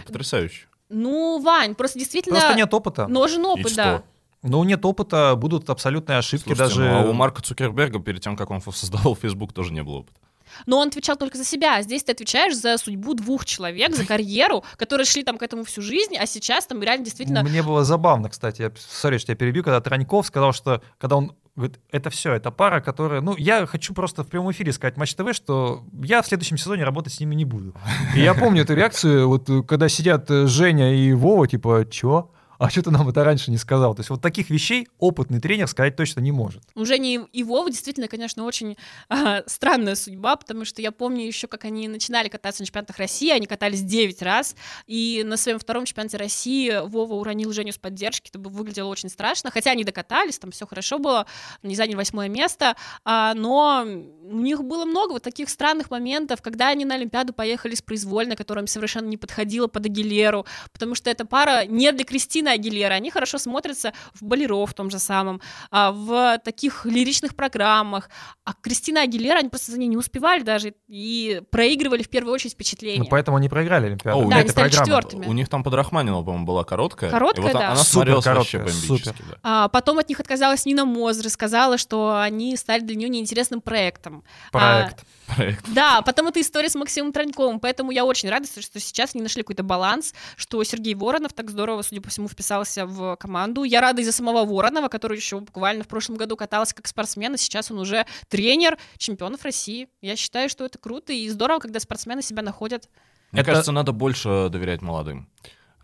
Потрясающе. 0.05 0.67
Ну, 0.89 1.41
Вань, 1.41 1.75
просто 1.75 1.99
действительно... 1.99 2.39
Просто 2.39 2.57
нет 2.57 2.73
опыта. 2.73 3.07
Нужен 3.07 3.41
И 3.41 3.45
опыт, 3.45 3.69
что? 3.69 3.75
да. 3.75 4.03
Ну, 4.43 4.63
нет 4.63 4.83
опыта, 4.85 5.35
будут 5.35 5.69
абсолютные 5.69 6.17
ошибки 6.17 6.53
Слушайте, 6.53 6.75
даже... 6.75 6.89
ну, 6.89 6.97
а 6.97 7.09
у 7.09 7.13
Марка 7.13 7.41
Цукерберга 7.41 7.99
перед 7.99 8.21
тем, 8.21 8.35
как 8.35 8.51
он 8.51 8.61
создавал 8.61 9.15
Facebook, 9.15 9.53
тоже 9.53 9.73
не 9.73 9.83
было 9.83 9.99
опыта. 9.99 10.19
Но 10.65 10.79
он 10.79 10.89
отвечал 10.89 11.15
только 11.15 11.37
за 11.37 11.45
себя, 11.45 11.77
а 11.77 11.81
здесь 11.81 12.03
ты 12.03 12.11
отвечаешь 12.11 12.55
за 12.55 12.77
судьбу 12.77 13.13
двух 13.15 13.45
человек, 13.45 13.95
за 13.95 14.05
карьеру, 14.05 14.63
которые 14.77 15.05
шли 15.05 15.23
там 15.23 15.37
к 15.37 15.43
этому 15.43 15.63
всю 15.63 15.81
жизнь, 15.81 16.15
а 16.15 16.25
сейчас 16.27 16.67
там 16.67 16.81
реально 16.83 17.05
действительно... 17.05 17.41
Мне 17.43 17.63
было 17.63 17.83
забавно, 17.83 18.29
кстати, 18.29 18.61
я, 18.61 18.71
сори, 18.77 19.17
что 19.17 19.31
я 19.31 19.35
перебью, 19.35 19.63
когда 19.63 19.81
Траньков 19.81 20.27
сказал, 20.27 20.53
что 20.53 20.81
когда 20.99 21.15
он 21.15 21.35
говорит, 21.55 21.79
это 21.91 22.09
все, 22.09 22.33
это 22.33 22.51
пара, 22.51 22.81
которая... 22.81 23.21
Ну, 23.21 23.35
я 23.37 23.65
хочу 23.65 23.93
просто 23.93 24.23
в 24.23 24.27
прямом 24.27 24.51
эфире 24.51 24.73
сказать 24.73 24.97
Матч 24.97 25.13
ТВ, 25.15 25.33
что 25.33 25.83
я 26.01 26.21
в 26.21 26.27
следующем 26.27 26.57
сезоне 26.57 26.83
работать 26.83 27.13
с 27.13 27.19
ними 27.19 27.35
не 27.35 27.45
буду. 27.45 27.73
И 28.15 28.21
я 28.21 28.33
помню 28.33 28.63
эту 28.63 28.73
реакцию, 28.73 29.27
вот 29.27 29.49
когда 29.67 29.87
сидят 29.87 30.29
э, 30.31 30.47
Женя 30.47 30.95
и 30.95 31.13
Вова, 31.13 31.47
типа, 31.47 31.85
чё? 31.89 32.31
А 32.59 32.69
что 32.69 32.83
ты 32.83 32.91
нам 32.91 33.07
это 33.09 33.23
раньше 33.23 33.51
не 33.51 33.57
сказал? 33.57 33.95
То 33.95 34.01
есть 34.01 34.09
вот 34.09 34.21
таких 34.21 34.49
вещей 34.49 34.87
опытный 34.99 35.39
тренер 35.39 35.67
сказать 35.67 35.95
точно 35.95 36.19
не 36.19 36.31
может. 36.31 36.63
У 36.75 36.85
Жени 36.85 37.21
и 37.31 37.43
Вовы 37.43 37.71
действительно, 37.71 38.07
конечно, 38.07 38.45
очень 38.45 38.77
а, 39.09 39.43
странная 39.47 39.95
судьба, 39.95 40.35
потому 40.35 40.65
что 40.65 40.81
я 40.81 40.91
помню 40.91 41.25
еще, 41.25 41.47
как 41.47 41.65
они 41.65 41.87
начинали 41.87 42.29
кататься 42.29 42.61
на 42.61 42.65
чемпионатах 42.65 42.97
России, 42.97 43.31
они 43.31 43.47
катались 43.47 43.81
9 43.81 44.21
раз, 44.21 44.55
и 44.87 45.23
на 45.25 45.37
своем 45.37 45.59
втором 45.59 45.85
чемпионате 45.85 46.17
России 46.17 46.87
Вова 46.87 47.15
уронил 47.15 47.51
Женю 47.51 47.73
с 47.73 47.77
поддержки, 47.77 48.29
это 48.29 48.39
выглядело 48.39 48.89
очень 48.89 49.09
страшно, 49.09 49.51
хотя 49.51 49.71
они 49.71 49.83
докатались, 49.83 50.39
там 50.39 50.51
все 50.51 50.65
хорошо 50.65 50.99
было, 50.99 51.25
они 51.63 51.75
заняли 51.75 51.95
восьмое 51.95 52.29
место, 52.29 52.75
а, 53.03 53.33
но 53.33 53.85
у 53.85 54.39
них 54.39 54.63
было 54.63 54.85
много 54.85 55.13
вот 55.13 55.23
таких 55.23 55.49
странных 55.49 55.91
моментов, 55.91 56.41
когда 56.41 56.69
они 56.69 56.85
на 56.85 56.95
Олимпиаду 56.95 57.33
поехали 57.33 57.75
с 57.75 57.81
произвольной, 57.81 58.35
которая 58.35 58.63
им 58.63 58.67
совершенно 58.67 59.07
не 59.07 59.17
подходила 59.17 59.67
под 59.67 59.85
Агилеру, 59.85 60.45
потому 60.71 60.95
что 60.95 61.09
эта 61.09 61.25
пара 61.25 61.65
не 61.65 61.91
для 61.91 62.05
Кристины 62.05 62.42
Агилера, 62.51 62.93
они 62.93 63.11
хорошо 63.11 63.37
смотрятся 63.37 63.93
в 64.13 64.23
Болеро 64.23 64.65
в 64.65 64.73
том 64.73 64.89
же 64.89 64.99
самом, 64.99 65.41
а, 65.71 65.91
в 65.91 66.37
таких 66.39 66.85
лиричных 66.85 67.35
программах, 67.35 68.09
а 68.45 68.53
Кристина 68.53 69.01
Агилера, 69.01 69.39
они 69.39 69.49
просто 69.49 69.71
за 69.71 69.79
ней 69.79 69.87
не 69.87 69.97
успевали 69.97 70.41
даже 70.43 70.73
и 70.87 71.41
проигрывали 71.51 72.03
в 72.03 72.09
первую 72.09 72.33
очередь 72.33 72.53
впечатление. 72.53 73.03
Ну, 73.03 73.07
поэтому 73.09 73.37
они 73.37 73.49
проиграли 73.49 73.87
Олимпиаду. 73.87 74.19
О, 74.19 74.25
у 74.25 74.29
Да, 74.29 74.35
них 74.35 74.43
они 74.43 74.49
стали 74.49 74.69
четвертыми. 74.69 75.25
У 75.25 75.33
них 75.33 75.49
там 75.49 75.63
под 75.63 75.73
Рахманинова, 75.73 76.23
по-моему, 76.23 76.45
была 76.45 76.63
короткая. 76.63 77.09
Короткая, 77.09 77.41
и 77.41 77.53
вот 77.53 77.59
да. 77.59 77.67
она 77.67 77.75
Супер 77.77 77.91
смотрелась 77.91 78.25
вообще 78.25 78.57
короткая, 78.59 78.81
бомбически. 78.87 79.23
да. 79.29 79.37
А, 79.43 79.67
потом 79.69 79.99
от 79.99 80.09
них 80.09 80.19
отказалась 80.19 80.65
Нина 80.65 80.85
Мозер, 80.85 81.29
сказала, 81.29 81.77
что 81.77 82.19
они 82.19 82.55
стали 82.57 82.81
для 82.81 82.95
нее 82.95 83.09
неинтересным 83.09 83.61
проектом. 83.61 84.23
Проект. 84.51 85.03
Проект. 85.27 85.65
Да, 85.73 86.01
потом 86.01 86.27
эта 86.27 86.41
история 86.41 86.69
с 86.69 86.75
Максимом 86.75 87.13
Троньковым, 87.13 87.59
поэтому 87.59 87.91
я 87.91 88.05
очень 88.05 88.29
рада, 88.29 88.47
что 88.47 88.79
сейчас 88.79 89.15
они 89.15 89.23
нашли 89.23 89.41
какой-то 89.43 89.63
баланс, 89.63 90.13
что 90.35 90.63
Сергей 90.63 90.95
Воронов 90.95 91.33
так 91.33 91.49
здорово, 91.49 91.81
судя 91.81 92.01
по 92.01 92.09
всему, 92.09 92.27
вписался 92.27 92.85
в 92.85 93.15
команду. 93.15 93.63
Я 93.63 93.81
рада 93.81 94.01
из-за 94.01 94.11
самого 94.11 94.45
Воронова, 94.45 94.89
который 94.89 95.17
еще 95.17 95.39
буквально 95.39 95.83
в 95.83 95.87
прошлом 95.87 96.17
году 96.17 96.35
катался 96.35 96.75
как 96.75 96.87
спортсмен, 96.87 97.33
а 97.33 97.37
сейчас 97.37 97.71
он 97.71 97.79
уже 97.79 98.05
тренер 98.27 98.77
чемпионов 98.97 99.43
России. 99.43 99.87
Я 100.01 100.15
считаю, 100.15 100.49
что 100.49 100.65
это 100.65 100.77
круто 100.77 101.13
и 101.13 101.27
здорово, 101.29 101.59
когда 101.59 101.79
спортсмены 101.79 102.21
себя 102.21 102.41
находят. 102.41 102.89
Мне 103.31 103.41
Это- 103.41 103.51
кажется, 103.51 103.71
надо 103.71 103.91
больше 103.91 104.49
доверять 104.49 104.81
молодым. 104.81 105.29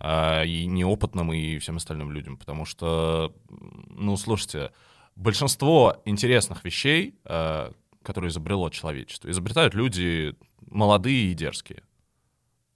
а, 0.02 0.44
и 0.46 0.66
неопытным, 0.66 1.34
и 1.34 1.58
всем 1.58 1.76
остальным 1.76 2.12
людям. 2.14 2.38
Потому 2.38 2.64
что, 2.64 3.36
ну, 3.50 4.16
слушайте, 4.16 4.72
большинство 5.18 6.02
интересных 6.06 6.64
вещей, 6.64 7.16
а, 7.26 7.74
которое 8.10 8.30
изобрело 8.30 8.72
человечество. 8.72 9.30
Изобретают 9.30 9.76
люди 9.76 10.34
молодые 10.66 11.32
и 11.32 11.34
дерзкие. 11.36 11.84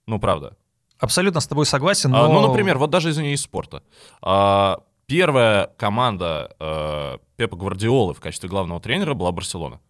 Ну, 0.06 0.20
правда. 0.20 0.56
Абсолютно 1.00 1.40
с 1.40 1.48
тобой 1.48 1.66
согласен, 1.66 2.14
А, 2.14 2.28
но... 2.28 2.34
ну, 2.34 2.46
например, 2.46 2.78
вот 2.78 2.90
даже 2.90 3.10
извини, 3.10 3.32
из 3.32 3.42
спорта. 3.42 3.82
А, 4.22 4.84
первая 5.06 5.72
команда 5.76 6.54
э, 6.60 7.18
Пепа 7.36 7.56
Гвардиолы 7.56 8.14
в 8.14 8.20
качестве 8.20 8.48
главного 8.48 8.80
тренера 8.80 9.14
была 9.14 9.32
Барселона. 9.32 9.80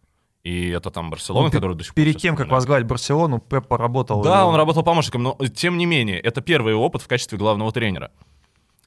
И 0.44 0.70
это 0.70 0.90
там 0.90 1.10
Барселона, 1.10 1.48
Ну, 1.48 1.52
которая 1.52 1.76
до 1.76 1.84
сих 1.84 1.92
пор 1.92 2.02
Перед 2.02 2.16
тем, 2.16 2.36
как 2.36 2.48
возглавить 2.48 2.86
Барселону, 2.86 3.38
Пеп 3.38 3.68
поработал... 3.68 4.22
Да, 4.22 4.40
э, 4.40 4.44
он 4.44 4.54
работал 4.54 4.82
помощником, 4.82 5.22
но 5.22 5.36
э, 5.40 5.48
тем 5.48 5.76
не 5.76 5.84
менее, 5.84 6.18
это 6.20 6.40
первый 6.40 6.72
опыт 6.72 7.02
в 7.02 7.06
качестве 7.06 7.36
главного 7.36 7.70
тренера. 7.70 8.10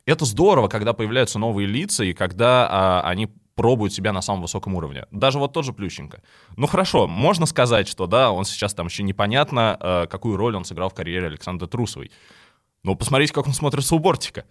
Это 0.08 0.26
здорово, 0.26 0.70
когда 0.70 0.94
появляются 0.94 1.38
новые 1.38 1.68
лица 1.68 2.04
и 2.04 2.14
когда 2.14 2.68
а, 2.68 3.02
они 3.02 3.30
пробуют 3.58 3.92
себя 3.92 4.14
на 4.14 4.22
самом 4.22 4.44
высоком 4.44 4.76
уровне. 4.76 5.06
Даже 5.12 5.40
вот 5.40 5.52
тот 5.52 5.66
же 5.66 5.74
Плющенко. 5.74 6.22
Ну 6.56 6.68
хорошо, 6.68 7.08
можно 7.08 7.46
сказать, 7.46 7.88
что 7.88 8.06
да, 8.08 8.32
он 8.32 8.46
сейчас 8.46 8.74
там 8.74 8.88
еще 8.88 9.04
непонятно, 9.04 9.78
э, 9.82 10.08
какую 10.10 10.38
роль 10.38 10.56
он 10.56 10.64
сыграл 10.64 10.90
в 10.90 10.94
карьере 10.94 11.26
Александра 11.28 11.68
Трусовой. 11.68 12.12
Но 12.84 12.96
посмотрите, 12.96 13.34
как 13.34 13.48
он 13.48 13.54
смотрится 13.54 13.96
у 13.96 14.00
бортика. 14.00 14.46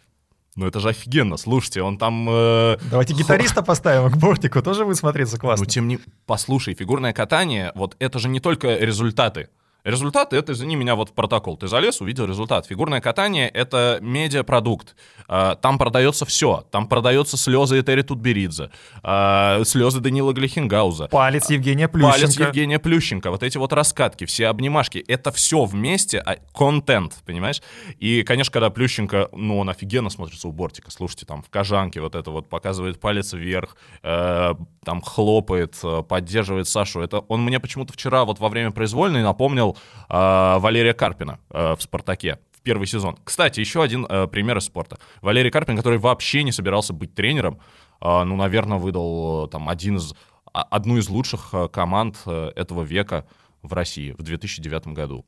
Ну 0.57 0.67
это 0.67 0.81
же 0.81 0.89
офигенно, 0.89 1.37
слушайте, 1.37 1.83
он 1.83 1.99
там... 1.99 2.27
э, 2.29 2.79
Давайте 2.91 3.15
гитариста 3.15 3.63
поставим 3.63 4.11
к 4.11 4.17
бортику, 4.17 4.61
тоже 4.61 4.85
будет 4.85 4.97
смотреться 4.97 5.39
классно. 5.39 5.65
ну, 5.65 5.71
тем 5.71 5.87
не... 5.87 6.01
Послушай, 6.27 6.75
фигурное 6.75 7.13
катание, 7.13 7.73
вот 7.75 7.95
это 7.99 8.19
же 8.19 8.29
не 8.29 8.41
только 8.41 8.77
результаты. 8.77 9.51
Результаты— 9.87 10.37
это, 10.39 10.53
извини 10.53 10.75
меня, 10.75 10.97
вот 10.97 11.13
протокол. 11.13 11.57
Ты 11.57 11.69
залез, 11.69 12.01
увидел 12.01 12.27
результат. 12.27 12.67
Фигурное 12.67 13.01
катание— 13.01 13.49
это 13.55 13.99
медиапродукт. 14.03 14.97
А, 15.29 15.55
Там 15.55 15.79
продается 15.79 16.27
все. 16.27 16.67
Там 16.73 16.89
продаются 16.89 17.37
слезы 17.37 17.79
Этери 17.79 18.03
Тутберидзе, 18.03 18.71
а, 19.05 19.63
слезы 19.65 20.01
Данила 20.01 20.33
Глихенгауза, 20.33 21.07
Палец 21.07 21.51
Евгения 21.51 21.87
Плющенко. 21.87 22.19
палец 22.19 22.37
Евгения 22.37 22.81
Плющенко, 22.81 23.31
вот 23.31 23.45
эти 23.45 23.59
вот 23.59 23.73
раскатки, 23.73 24.25
все 24.25 24.49
обнимашки. 24.49 24.99
Это 25.07 25.31
все 25.31 25.65
вместе, 25.65 26.19
а, 26.19 26.39
контент, 26.53 27.19
понимаешь? 27.25 27.63
И, 28.01 28.25
конечно, 28.25 28.53
когда 28.53 28.71
Плющенко, 28.71 29.29
ну, 29.33 29.59
он 29.59 29.71
офигенно 29.71 30.11
смотрится 30.11 30.49
у 30.49 30.53
бортика. 30.53 30.91
Слушайте, 30.91 31.27
там 31.27 31.45
в 31.45 31.49
кожанке 31.51 32.01
вот 32.01 32.17
это 32.17 32.33
вот 32.33 32.49
показывает 32.49 32.99
палец 32.99 33.33
вверх, 33.33 33.77
э, 34.03 34.55
там 34.85 35.01
хлопает, 35.01 35.77
э, 35.85 36.03
поддерживает 36.03 36.67
Сашу. 36.67 37.03
Это 37.03 37.21
он 37.21 37.45
мне 37.45 37.61
почему-то 37.61 37.93
вчера 37.93 38.25
вот 38.25 38.41
во 38.41 38.49
время 38.49 38.73
произвольной 38.73 39.23
напомнил 39.23 39.76
э, 40.09 40.59
Валерия 40.59 40.95
Карпина 40.95 41.39
э, 41.51 41.75
в 41.77 41.83
«Спартаке». 41.83 42.39
в 42.53 42.63
Первый 42.63 42.87
сезон. 42.87 43.17
Кстати, 43.25 43.61
еще 43.61 43.83
один 43.83 44.07
э, 44.09 44.27
пример 44.27 44.59
из 44.59 44.65
спорта. 44.65 44.99
Валерий 45.23 45.51
Карпин, 45.51 45.77
который 45.77 45.99
вообще 45.99 46.43
не 46.43 46.53
собирался 46.53 46.93
быть 46.93 47.15
тренером, 47.15 47.61
э, 48.01 48.25
ну, 48.25 48.37
наверное, 48.37 48.79
выдал 48.79 49.47
э, 49.47 49.49
там 49.51 49.69
один 49.69 49.97
из, 49.97 50.15
а- 50.53 50.63
одну 50.63 50.97
из 50.99 51.09
лучших 51.09 51.51
э, 51.53 51.69
команд 51.69 52.19
э, 52.27 52.51
этого 52.57 52.83
века 52.83 53.27
в 53.63 53.73
России 53.73 54.13
в 54.19 54.23
2009 54.23 54.89
году. 54.89 55.25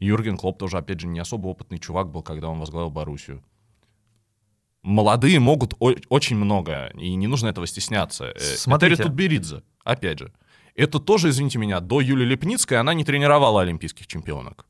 Юрген 0.00 0.36
Клоп 0.36 0.58
тоже, 0.58 0.78
опять 0.78 0.98
же, 1.00 1.06
не 1.06 1.20
особо 1.20 1.46
опытный 1.48 1.78
чувак 1.78 2.10
был, 2.10 2.22
когда 2.22 2.48
он 2.48 2.58
возглавил 2.58 2.90
Боруссию. 2.90 3.42
Молодые 4.82 5.38
могут 5.38 5.74
о- 5.78 5.94
очень 6.08 6.36
много, 6.36 6.90
и 6.98 7.14
не 7.14 7.28
нужно 7.28 7.46
этого 7.48 7.66
стесняться. 7.68 8.32
Э, 8.34 8.38
Смотрите. 8.40 8.94
Этери 8.94 9.04
Тутберидзе, 9.06 9.62
опять 9.84 10.18
же. 10.18 10.32
Это 10.74 10.98
тоже, 10.98 11.30
извините 11.30 11.58
меня, 11.58 11.80
до 11.80 12.00
Юлии 12.00 12.24
Лепницкой 12.24 12.78
она 12.78 12.94
не 12.94 13.04
тренировала 13.04 13.62
олимпийских 13.62 14.06
чемпионок. 14.06 14.66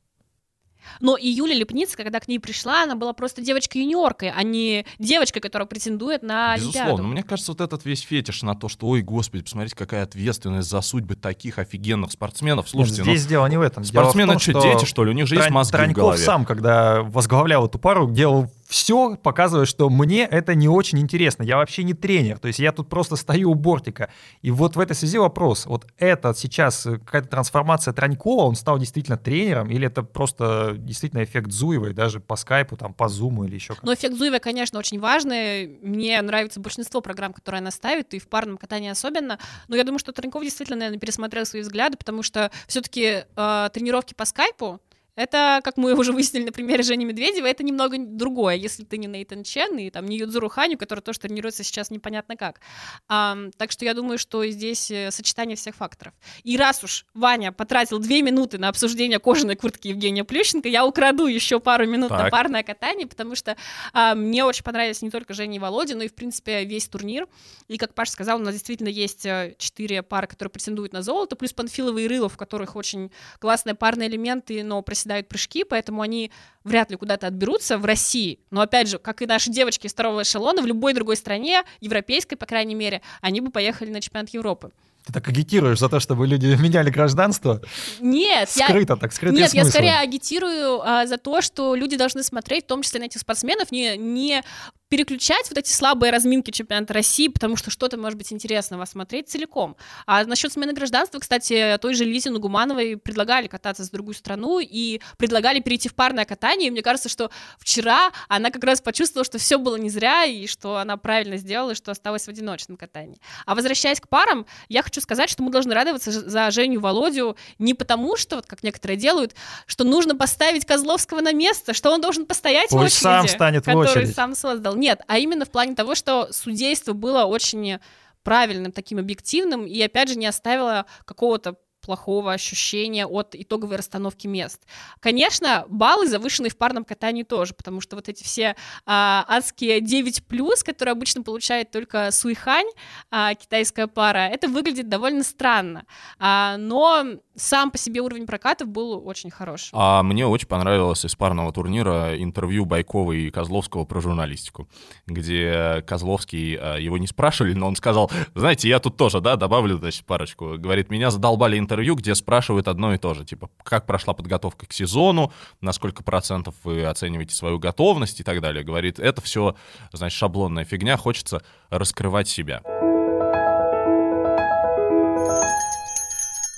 Но 1.00 1.16
и 1.16 1.28
Юля 1.28 1.54
Лепницкая, 1.54 2.04
когда 2.04 2.20
к 2.20 2.28
ней 2.28 2.38
пришла, 2.38 2.82
она 2.82 2.96
была 2.96 3.12
просто 3.12 3.42
девочкой-юниоркой, 3.42 4.30
а 4.30 4.42
не 4.42 4.84
девочкой, 4.98 5.40
которая 5.40 5.66
претендует 5.66 6.22
на 6.22 6.56
Безусловно. 6.56 6.80
Олимпиаду. 6.80 7.02
Но 7.02 7.08
мне 7.08 7.22
кажется, 7.22 7.52
вот 7.52 7.60
этот 7.60 7.84
весь 7.84 8.00
фетиш 8.00 8.42
на 8.42 8.54
то, 8.54 8.68
что, 8.68 8.86
ой, 8.88 9.02
господи, 9.02 9.44
посмотрите, 9.44 9.76
какая 9.76 10.02
ответственность 10.04 10.68
за 10.68 10.80
судьбы 10.80 11.16
таких 11.16 11.58
офигенных 11.58 12.12
спортсменов. 12.12 12.66
Нет, 12.66 12.70
Слушайте, 12.70 13.02
здесь 13.02 13.24
ну, 13.24 13.28
дело 13.28 13.46
не 13.46 13.56
в 13.56 13.62
этом. 13.62 13.82
Дело 13.82 14.02
в 14.02 14.10
спортсмены 14.10 14.32
том, 14.32 14.40
что, 14.40 14.60
дети, 14.60 14.84
что 14.84 15.04
ли? 15.04 15.10
У 15.10 15.14
них 15.14 15.26
же 15.26 15.36
есть 15.36 15.50
мозги 15.50 15.70
в 15.70 15.76
Траньков 15.76 16.02
голове. 16.02 16.24
сам, 16.24 16.44
когда 16.44 17.02
возглавлял 17.02 17.66
эту 17.66 17.78
пару, 17.78 18.10
делал 18.10 18.50
все, 18.72 19.16
показывая, 19.16 19.66
что 19.66 19.90
мне 19.90 20.24
это 20.24 20.54
не 20.54 20.66
очень 20.66 20.98
интересно. 20.98 21.42
Я 21.42 21.58
вообще 21.58 21.82
не 21.82 21.92
тренер. 21.92 22.38
То 22.38 22.48
есть 22.48 22.58
я 22.58 22.72
тут 22.72 22.88
просто 22.88 23.16
стою 23.16 23.50
у 23.50 23.54
бортика. 23.54 24.08
И 24.40 24.50
вот 24.50 24.76
в 24.76 24.80
этой 24.80 24.96
связи 24.96 25.18
вопрос. 25.18 25.66
Вот 25.66 25.86
это 25.98 26.32
сейчас 26.34 26.86
э, 26.86 26.96
какая-то 26.98 27.28
трансформация 27.28 27.92
Транькова, 27.92 28.44
он 28.44 28.54
стал 28.54 28.78
действительно 28.78 29.18
тренером, 29.18 29.70
или 29.70 29.86
это 29.86 30.02
просто 30.02 30.74
действительно 30.78 31.22
эффект 31.22 31.52
Зуевой, 31.52 31.92
даже 31.92 32.18
по 32.18 32.34
скайпу, 32.34 32.78
там, 32.78 32.94
по 32.94 33.08
зуму 33.08 33.44
или 33.44 33.56
еще 33.56 33.74
как 33.74 33.82
Но 33.82 33.92
эффект 33.92 34.16
Зуева, 34.16 34.38
конечно, 34.38 34.78
очень 34.78 34.98
важный. 34.98 35.66
Мне 35.82 36.22
нравится 36.22 36.58
большинство 36.58 37.02
программ, 37.02 37.34
которые 37.34 37.58
она 37.58 37.70
ставит, 37.70 38.14
и 38.14 38.18
в 38.18 38.26
парном 38.26 38.56
катании 38.56 38.88
особенно. 38.88 39.38
Но 39.68 39.76
я 39.76 39.84
думаю, 39.84 39.98
что 39.98 40.12
Траньков 40.12 40.42
действительно, 40.42 40.78
наверное, 40.78 40.98
пересмотрел 40.98 41.44
свои 41.44 41.60
взгляды, 41.60 41.98
потому 41.98 42.22
что 42.22 42.50
все-таки 42.66 43.24
тренировки 43.34 44.14
по 44.14 44.24
скайпу 44.24 44.80
это, 45.14 45.60
как 45.62 45.76
мы 45.76 45.94
уже 45.94 46.12
выяснили 46.12 46.44
на 46.44 46.52
примере 46.52 46.82
Жени 46.82 47.04
Медведева, 47.04 47.46
это 47.46 47.62
немного 47.62 47.96
другое, 47.98 48.54
если 48.54 48.84
ты 48.84 48.98
не 48.98 49.06
Нейтан 49.06 49.42
Чен 49.44 49.76
и 49.78 49.90
там 49.90 50.06
не 50.06 50.16
Юдзуру 50.18 50.48
Ханю, 50.48 50.78
который 50.78 51.00
тоже 51.00 51.20
тренируется 51.20 51.64
сейчас 51.64 51.90
непонятно 51.90 52.36
как. 52.36 52.60
Ам, 53.08 53.50
так 53.52 53.70
что 53.72 53.84
я 53.84 53.94
думаю, 53.94 54.18
что 54.18 54.46
здесь 54.46 54.90
э, 54.90 55.10
сочетание 55.10 55.56
всех 55.56 55.74
факторов. 55.74 56.14
И 56.44 56.56
раз 56.56 56.82
уж 56.82 57.04
Ваня 57.14 57.52
потратил 57.52 57.98
две 57.98 58.22
минуты 58.22 58.58
на 58.58 58.68
обсуждение 58.68 59.18
кожаной 59.18 59.56
куртки 59.56 59.88
Евгения 59.88 60.24
Плющенко, 60.24 60.68
я 60.68 60.86
украду 60.86 61.26
еще 61.26 61.60
пару 61.60 61.86
минут 61.86 62.10
на 62.10 62.18
Так. 62.18 62.30
парное 62.30 62.62
катание, 62.62 63.06
потому 63.06 63.34
что 63.34 63.56
а, 63.92 64.14
мне 64.14 64.44
очень 64.44 64.64
понравились 64.64 65.02
не 65.02 65.10
только 65.10 65.34
Женя 65.34 65.56
и 65.56 65.58
Володя, 65.58 65.94
но 65.96 66.04
и, 66.04 66.08
в 66.08 66.14
принципе, 66.14 66.64
весь 66.64 66.88
турнир. 66.88 67.28
И, 67.68 67.76
как 67.76 67.94
Паша 67.94 68.12
сказал, 68.12 68.40
у 68.40 68.42
нас 68.42 68.54
действительно 68.54 68.88
есть 68.88 69.26
э, 69.26 69.54
четыре 69.58 70.02
пары, 70.02 70.26
которые 70.26 70.50
претендуют 70.50 70.92
на 70.92 71.02
золото, 71.02 71.36
плюс 71.36 71.52
Панфилова 71.52 71.98
и 71.98 72.08
Рылов, 72.08 72.34
у 72.34 72.38
которых 72.38 72.76
очень 72.76 73.10
классные 73.38 73.74
парные 73.74 74.08
элементы, 74.08 74.62
но 74.62 74.80
проседают 75.02 75.28
прыжки, 75.28 75.64
поэтому 75.64 76.00
они 76.02 76.30
вряд 76.64 76.90
ли 76.90 76.96
куда-то 76.96 77.26
отберутся 77.26 77.76
в 77.78 77.84
России. 77.84 78.38
Но, 78.50 78.60
опять 78.60 78.88
же, 78.88 78.98
как 78.98 79.22
и 79.22 79.26
наши 79.26 79.50
девочки 79.50 79.86
из 79.86 79.92
второго 79.92 80.22
эшелона, 80.22 80.62
в 80.62 80.66
любой 80.66 80.94
другой 80.94 81.16
стране, 81.16 81.62
европейской, 81.80 82.36
по 82.36 82.46
крайней 82.46 82.74
мере, 82.74 83.02
они 83.20 83.40
бы 83.40 83.50
поехали 83.50 83.90
на 83.90 84.00
чемпионат 84.00 84.30
Европы. 84.30 84.70
Ты 85.04 85.12
так 85.12 85.26
агитируешь 85.26 85.80
за 85.80 85.88
то, 85.88 85.98
чтобы 85.98 86.28
люди 86.28 86.46
меняли 86.60 86.90
гражданство? 86.90 87.60
Нет, 88.00 88.48
я, 88.54 88.68
Скрыто 88.68 88.96
так, 88.96 89.12
скрытые 89.12 89.40
Нет, 89.42 89.54
я 89.54 89.62
смыслы. 89.62 89.70
скорее 89.70 89.98
агитирую 89.98 90.80
а, 90.80 91.06
за 91.06 91.16
то, 91.16 91.40
что 91.40 91.74
люди 91.74 91.96
должны 91.96 92.22
смотреть, 92.22 92.64
в 92.64 92.68
том 92.68 92.82
числе 92.82 93.00
на 93.00 93.04
этих 93.04 93.20
спортсменов, 93.20 93.72
не, 93.72 93.96
не 93.96 94.44
переключать 94.92 95.48
вот 95.48 95.56
эти 95.56 95.72
слабые 95.72 96.12
разминки 96.12 96.50
чемпионата 96.50 96.92
России, 96.92 97.28
потому 97.28 97.56
что 97.56 97.70
что-то 97.70 97.96
может 97.96 98.18
быть 98.18 98.30
интересного 98.30 98.84
смотреть 98.84 99.30
целиком. 99.30 99.74
А 100.04 100.22
насчет 100.24 100.52
смены 100.52 100.74
гражданства, 100.74 101.18
кстати, 101.18 101.78
той 101.80 101.94
же 101.94 102.04
Лизе 102.04 102.28
Нугумановой 102.28 102.98
предлагали 102.98 103.46
кататься 103.46 103.84
за 103.84 103.90
другую 103.90 104.14
страну 104.14 104.58
и 104.60 105.00
предлагали 105.16 105.60
перейти 105.60 105.88
в 105.88 105.94
парное 105.94 106.26
катание. 106.26 106.68
И 106.68 106.70
мне 106.70 106.82
кажется, 106.82 107.08
что 107.08 107.30
вчера 107.58 108.10
она 108.28 108.50
как 108.50 108.62
раз 108.64 108.82
почувствовала, 108.82 109.24
что 109.24 109.38
все 109.38 109.56
было 109.56 109.76
не 109.76 109.88
зря, 109.88 110.26
и 110.26 110.46
что 110.46 110.76
она 110.76 110.98
правильно 110.98 111.38
сделала, 111.38 111.70
и 111.70 111.74
что 111.74 111.90
осталась 111.90 112.26
в 112.26 112.28
одиночном 112.28 112.76
катании. 112.76 113.16
А 113.46 113.54
возвращаясь 113.54 113.98
к 113.98 114.08
парам, 114.08 114.44
я 114.68 114.82
хочу 114.82 115.00
сказать, 115.00 115.30
что 115.30 115.42
мы 115.42 115.50
должны 115.50 115.72
радоваться 115.72 116.12
за 116.12 116.50
Женю 116.50 116.80
Володю 116.80 117.38
не 117.58 117.72
потому, 117.72 118.18
что, 118.18 118.36
вот 118.36 118.44
как 118.44 118.62
некоторые 118.62 118.98
делают, 118.98 119.34
что 119.64 119.84
нужно 119.84 120.14
поставить 120.14 120.66
Козловского 120.66 121.22
на 121.22 121.32
место, 121.32 121.72
что 121.72 121.90
он 121.92 122.02
должен 122.02 122.26
постоять 122.26 122.68
в 122.68 122.76
Пусть 122.76 122.96
очереди, 122.98 123.02
сам 123.02 123.28
станет 123.28 123.62
в 123.62 123.64
который 123.64 123.88
очередь. 123.88 124.14
сам 124.14 124.34
создал. 124.34 124.81
Нет, 124.82 125.00
а 125.06 125.16
именно 125.18 125.44
в 125.44 125.50
плане 125.52 125.76
того, 125.76 125.94
что 125.94 126.32
судейство 126.32 126.92
было 126.92 127.24
очень 127.24 127.78
правильным, 128.24 128.72
таким 128.72 128.98
объективным, 128.98 129.64
и, 129.64 129.80
опять 129.80 130.08
же, 130.08 130.16
не 130.16 130.26
оставило 130.26 130.86
какого-то 131.04 131.56
плохого 131.82 132.32
ощущения 132.32 133.06
от 133.06 133.36
итоговой 133.36 133.76
расстановки 133.76 134.26
мест. 134.26 134.60
Конечно, 134.98 135.66
баллы 135.68 136.08
завышены 136.08 136.48
в 136.48 136.56
парном 136.56 136.84
катании 136.84 137.22
тоже, 137.22 137.54
потому 137.54 137.80
что 137.80 137.94
вот 137.94 138.08
эти 138.08 138.24
все 138.24 138.56
а, 138.84 139.24
адские 139.28 139.80
9+, 139.80 140.64
которые 140.64 140.92
обычно 140.92 141.22
получает 141.22 141.70
только 141.70 142.10
Суйхань, 142.10 142.70
а, 143.12 143.34
китайская 143.36 143.86
пара, 143.86 144.28
это 144.28 144.48
выглядит 144.48 144.88
довольно 144.88 145.22
странно. 145.22 145.86
А, 146.18 146.56
но 146.56 147.04
сам 147.36 147.70
по 147.70 147.78
себе 147.78 148.00
уровень 148.00 148.26
прокатов 148.26 148.68
был 148.68 149.06
очень 149.06 149.30
хорош. 149.30 149.70
А 149.72 150.02
мне 150.02 150.26
очень 150.26 150.48
понравилось 150.48 151.04
из 151.04 151.14
парного 151.14 151.52
турнира 151.52 152.20
интервью 152.20 152.64
Байкова 152.64 153.12
и 153.12 153.30
Козловского 153.30 153.84
про 153.84 154.00
журналистику, 154.00 154.68
где 155.06 155.82
Козловский, 155.86 156.56
э, 156.56 156.80
его 156.80 156.98
не 156.98 157.06
спрашивали, 157.06 157.54
но 157.54 157.68
он 157.68 157.76
сказал, 157.76 158.10
знаете, 158.34 158.68
я 158.68 158.78
тут 158.78 158.96
тоже, 158.96 159.20
да, 159.20 159.36
добавлю, 159.36 159.78
значит, 159.78 160.04
парочку. 160.04 160.56
Говорит, 160.58 160.90
меня 160.90 161.10
задолбали 161.10 161.58
интервью, 161.58 161.94
где 161.94 162.14
спрашивают 162.14 162.68
одно 162.68 162.94
и 162.94 162.98
то 162.98 163.14
же, 163.14 163.24
типа, 163.24 163.50
как 163.62 163.86
прошла 163.86 164.14
подготовка 164.14 164.66
к 164.66 164.72
сезону, 164.72 165.32
на 165.60 165.72
сколько 165.72 166.02
процентов 166.02 166.54
вы 166.64 166.84
оцениваете 166.84 167.34
свою 167.34 167.58
готовность 167.58 168.20
и 168.20 168.24
так 168.24 168.40
далее. 168.40 168.64
Говорит, 168.64 168.98
это 168.98 169.20
все, 169.20 169.56
значит, 169.92 170.18
шаблонная 170.18 170.64
фигня, 170.64 170.96
хочется 170.96 171.42
раскрывать 171.70 172.28
себя. 172.28 172.62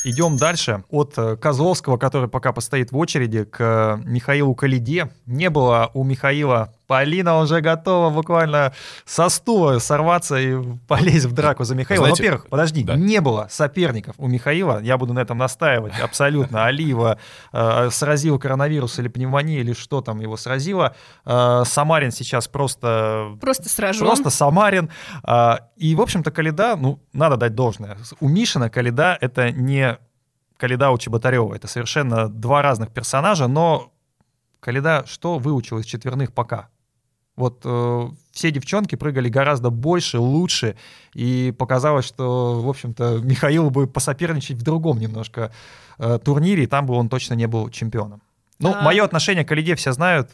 Идем 0.06 0.36
дальше. 0.36 0.84
От 0.90 1.14
э, 1.16 1.36
Козловского, 1.36 1.96
который 1.96 2.28
пока 2.28 2.52
постоит 2.52 2.92
в 2.92 2.96
очереди, 2.98 3.44
к 3.44 3.58
э, 3.58 4.02
Михаилу 4.04 4.54
Калиде. 4.54 5.10
Не 5.24 5.48
было 5.48 5.90
у 5.94 6.04
Михаила 6.04 6.74
Полина 6.86 7.38
уже 7.38 7.60
готова 7.60 8.10
буквально 8.10 8.72
со 9.04 9.28
стула 9.28 9.78
сорваться 9.78 10.36
и 10.36 10.56
полезть 10.86 11.26
в 11.26 11.32
драку 11.32 11.64
за 11.64 11.74
Михаила. 11.74 12.04
Знаете, 12.04 12.22
Во-первых, 12.22 12.46
подожди, 12.48 12.84
да. 12.84 12.94
не 12.96 13.20
было 13.20 13.46
соперников 13.50 14.14
у 14.18 14.26
Михаила, 14.28 14.80
я 14.82 14.98
буду 14.98 15.12
на 15.12 15.20
этом 15.20 15.38
настаивать 15.38 15.98
абсолютно. 16.00 16.64
Алиева 16.66 17.18
э, 17.52 17.90
сразил 17.90 18.38
коронавирус 18.38 18.98
или 18.98 19.08
пневмония, 19.08 19.60
или 19.60 19.72
что 19.72 20.00
там 20.00 20.20
его 20.20 20.36
сразило. 20.36 20.94
Э, 21.24 21.62
Самарин 21.64 22.10
сейчас 22.10 22.48
просто 22.48 23.36
Просто 23.40 23.68
сражен. 23.68 24.06
Просто 24.06 24.30
Самарин. 24.30 24.90
А, 25.22 25.68
И, 25.76 25.94
в 25.94 26.00
общем-то, 26.00 26.30
Калида, 26.30 26.76
ну, 26.76 27.00
надо 27.12 27.36
дать 27.36 27.54
должное. 27.54 27.96
У 28.20 28.28
Мишина 28.28 28.68
Калида— 28.68 29.16
это 29.20 29.50
не 29.50 29.98
Калида 30.56 30.90
у 30.90 30.98
Чеботарева. 30.98 31.54
Это 31.54 31.68
совершенно 31.68 32.28
два 32.28 32.62
разных 32.62 32.90
персонажа, 32.90 33.46
но 33.46 33.92
Калида 34.60 35.04
что 35.06 35.38
выучил 35.38 35.78
из 35.78 35.86
четверных 35.86 36.32
пока? 36.32 36.68
Вот 37.36 37.62
э, 37.64 38.08
все 38.30 38.50
девчонки 38.52 38.94
прыгали 38.94 39.28
гораздо 39.28 39.70
больше, 39.70 40.18
лучше, 40.18 40.76
и 41.14 41.52
показалось, 41.56 42.04
что, 42.04 42.60
в 42.60 42.68
общем-то, 42.68 43.18
Михаил 43.22 43.70
бы 43.70 43.86
посоперничать 43.88 44.56
в 44.58 44.62
другом 44.62 44.98
немножко 44.98 45.52
э, 45.98 46.18
турнире, 46.24 46.64
и 46.64 46.66
там 46.66 46.86
бы 46.86 46.94
он 46.94 47.08
точно 47.08 47.34
не 47.34 47.46
был 47.46 47.70
чемпионом. 47.70 48.22
Ну, 48.60 48.72
А. 48.72 48.82
мое 48.82 49.02
отношение 49.04 49.44
к 49.44 49.48
Калиде 49.48 49.74
все 49.74 49.92
знают. 49.92 50.30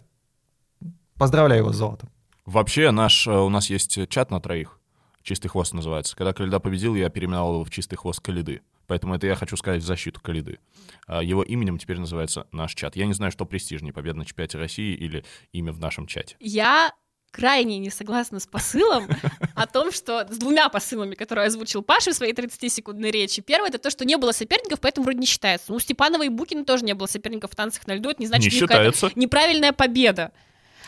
Поздравляю 1.17 1.63
его 1.63 1.73
с 1.73 1.77
золотом. 1.77 2.11
Вообще, 2.45 2.91
наш, 2.91 3.27
э, 3.27 3.31
у 3.31 3.49
нас 3.49 3.71
есть 3.71 4.09
чат 4.09 4.31
на 4.31 4.41
троих. 4.41 4.79
Чистый 5.23 5.49
хвост 5.49 5.73
называется. 5.73 6.17
Когда 6.17 6.33
Калида 6.33 6.61
победил, 6.61 6.95
я 6.95 7.09
переименовал 7.09 7.55
его 7.55 7.65
в 7.65 7.71
чистый 7.71 7.97
хвост 7.97 8.21
Калиды. 8.21 8.61
Поэтому 8.91 9.15
это 9.15 9.29
я 9.29 9.37
хочу 9.37 9.57
сказать 9.57 9.85
в 9.85 9.87
защиту 9.87 10.21
Калиды. 10.21 10.59
А, 11.07 11.23
Его 11.23 11.45
именем 11.45 11.79
теперь 11.79 12.01
называется 12.01 12.49
наш 12.51 12.75
чат. 12.75 12.97
Я 12.97 13.07
не 13.07 13.13
знаю, 13.13 13.31
что 13.31 13.47
престижнее, 13.47 13.93
победа 13.93 14.19
на 14.19 14.25
чемпионате 14.25 14.59
России 14.59 14.97
или 14.97 15.25
имя 15.53 15.71
в 15.71 15.79
нашем 15.79 16.09
чате. 16.09 16.35
Я 16.41 16.93
крайне 17.31 17.79
не 17.79 17.89
согласна 17.91 18.41
с 18.41 18.49
посылом 18.49 19.07
о 19.55 19.69
том, 19.69 19.93
что 19.93 20.27
с 20.29 20.37
двумя 20.39 20.69
посылами, 20.71 21.15
которые 21.15 21.47
озвучил 21.47 21.83
Паша 21.83 22.11
в 22.11 22.15
своей 22.15 22.33
30-секундной 22.33 23.13
речи. 23.13 23.43
Первое— 23.43 23.69
это 23.71 23.79
то, 23.79 23.91
что 23.91 24.05
не 24.05 24.17
было 24.17 24.33
соперников, 24.33 24.81
поэтому 24.81 25.05
вроде 25.05 25.21
не 25.21 25.27
считается. 25.27 25.67
Ну, 25.69 25.77
У 25.77 25.79
Степанова 25.79 26.25
и 26.25 26.29
Букина 26.29 26.65
тоже 26.65 26.85
не 26.85 26.95
было 26.95 27.07
соперников 27.07 27.53
в 27.53 27.55
танцах 27.55 27.87
на 27.87 27.95
льду. 27.95 28.11
Это 28.11 28.21
не 28.21 28.27
значит, 28.27 28.53
не 28.53 28.59
считается. 28.59 29.13
неправильная 29.15 29.73
победа. 29.73 30.33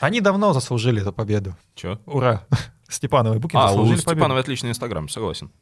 Они 0.00 0.20
давно 0.20 0.53
заслужили 0.55 1.00
эту 1.00 1.12
победу. 1.12 1.55
Чё? 1.76 2.00
Ура! 2.07 2.48
Степанова 2.88 3.36
и 3.36 3.38
Букин 3.38 3.61
А, 3.61 3.66
у 3.66 3.68
заслужили 3.68 4.00
победу. 4.00 4.11
Степанова 4.11 4.40
отличный 4.40 4.70
инстаграм, 4.70 5.09
согласен. 5.09 5.53